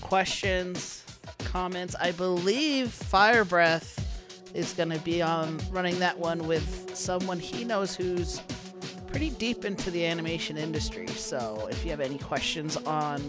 questions, 0.00 1.04
comments. 1.40 1.94
I 2.00 2.12
believe 2.12 2.90
Fire 2.90 3.44
Breath 3.44 3.98
is 4.54 4.72
going 4.74 4.90
to 4.90 4.98
be 5.00 5.22
on 5.22 5.58
running 5.70 5.98
that 6.00 6.18
one 6.18 6.46
with 6.46 6.94
someone 6.96 7.40
he 7.40 7.64
knows 7.64 7.96
who's 7.96 8.40
pretty 9.12 9.30
deep 9.30 9.66
into 9.66 9.90
the 9.90 10.06
animation 10.06 10.56
industry. 10.56 11.06
So 11.06 11.68
if 11.70 11.84
you 11.84 11.90
have 11.90 12.00
any 12.00 12.16
questions 12.16 12.78
on 12.78 13.20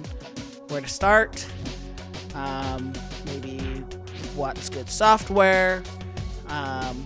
where 0.70 0.80
to 0.80 0.88
start, 0.88 1.46
um, 2.36 2.94
maybe 3.26 3.60
what's 4.36 4.70
good 4.70 4.90
software, 4.90 5.84
um, 6.48 7.06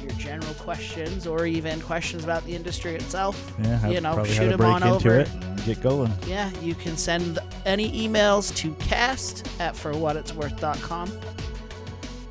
your 0.00 0.12
general 0.12 0.54
questions, 0.54 1.26
or 1.26 1.44
even 1.44 1.80
questions 1.80 2.22
about 2.22 2.44
the 2.46 2.54
industry 2.54 2.94
itself, 2.94 3.52
Yeah, 3.62 3.88
you 3.88 4.00
know, 4.00 4.22
shoot 4.24 4.50
them 4.50 4.60
on 4.60 4.84
over. 4.84 5.20
it 5.20 5.28
and 5.32 5.64
get 5.64 5.82
going. 5.82 6.12
Yeah, 6.28 6.50
you 6.62 6.76
can 6.76 6.96
send 6.96 7.40
any 7.66 7.90
emails 8.08 8.54
to 8.56 8.74
cast 8.74 9.48
at 9.58 9.74
forwhatitsworth.com. 9.74 11.10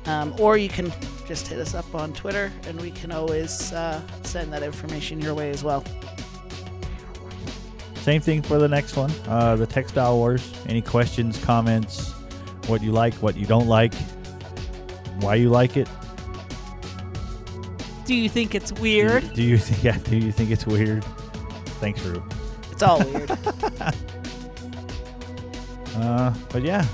Um, 0.06 0.34
or 0.38 0.56
you 0.56 0.68
can 0.68 0.92
just 1.26 1.46
hit 1.48 1.58
us 1.58 1.74
up 1.74 1.94
on 1.94 2.12
Twitter 2.12 2.52
and 2.66 2.80
we 2.80 2.90
can 2.90 3.10
always 3.12 3.72
uh, 3.72 4.00
send 4.22 4.52
that 4.52 4.62
information 4.62 5.20
your 5.20 5.34
way 5.34 5.50
as 5.50 5.64
well. 5.64 5.84
Same 7.96 8.20
thing 8.20 8.42
for 8.42 8.58
the 8.58 8.68
next 8.68 8.96
one, 8.96 9.10
uh, 9.28 9.56
the 9.56 9.66
Textile 9.66 10.16
Wars. 10.16 10.52
Any 10.68 10.82
questions, 10.82 11.42
comments, 11.42 12.12
what 12.66 12.82
you 12.82 12.92
like, 12.92 13.14
what 13.14 13.34
you 13.36 13.46
don't 13.46 13.66
like, 13.66 13.94
why 15.20 15.36
you 15.36 15.48
like 15.48 15.76
it? 15.78 15.88
Do 18.04 18.14
you 18.14 18.28
think 18.28 18.54
it's 18.54 18.70
Do 18.70 18.76
you- 18.76 18.82
weird? 19.06 19.32
Do 19.32 19.42
you 19.42 19.56
think? 19.58 19.82
Yeah, 19.82 19.96
do 20.10 20.18
you 20.18 20.30
think 20.32 20.50
it's 20.50 20.66
weird? 20.66 21.02
Thanks, 21.80 22.02
Rue. 22.02 22.22
It's 22.70 22.82
all 22.82 23.02
weird. 23.04 23.30
Uh, 25.96 26.34
but 26.50 26.62
yeah, 26.64 26.84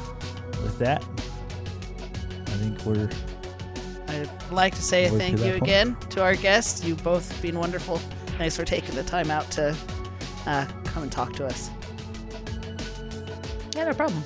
with 0.62 0.78
that, 0.78 1.02
I 1.02 2.50
think 2.58 2.84
we're 2.84 3.08
I'd 4.20 4.52
like 4.52 4.74
to 4.74 4.82
say 4.82 5.10
We're 5.10 5.18
thank 5.18 5.38
you 5.38 5.52
point. 5.52 5.62
again 5.62 5.96
to 6.10 6.22
our 6.22 6.34
guests. 6.34 6.84
You've 6.84 7.02
both 7.02 7.40
been 7.42 7.58
wonderful. 7.58 7.98
Thanks 8.38 8.56
for 8.56 8.64
taking 8.64 8.94
the 8.94 9.02
time 9.02 9.30
out 9.30 9.50
to 9.52 9.76
uh, 10.46 10.66
come 10.84 11.02
and 11.02 11.12
talk 11.12 11.34
to 11.34 11.46
us. 11.46 11.70
Yeah, 13.74 13.84
no 13.84 13.94
problem. 13.94 14.22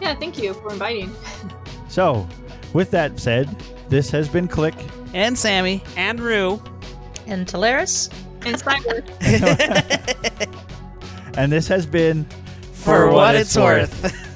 Yeah, 0.00 0.14
thank 0.14 0.38
you 0.38 0.54
for 0.54 0.72
inviting. 0.72 1.10
so. 1.88 2.26
With 2.72 2.92
that 2.92 3.18
said, 3.18 3.48
this 3.88 4.10
has 4.10 4.28
been 4.28 4.46
Click. 4.46 4.74
And 5.12 5.36
Sammy. 5.36 5.82
And 5.96 6.20
Rue. 6.20 6.62
And 7.26 7.46
Talaris. 7.46 8.12
And 8.46 8.56
Syber. 8.56 9.02
and 11.36 11.50
this 11.50 11.66
has 11.66 11.86
been 11.86 12.24
For, 12.72 13.10
what, 13.10 13.34
it's 13.34 13.56
worth. 13.56 14.28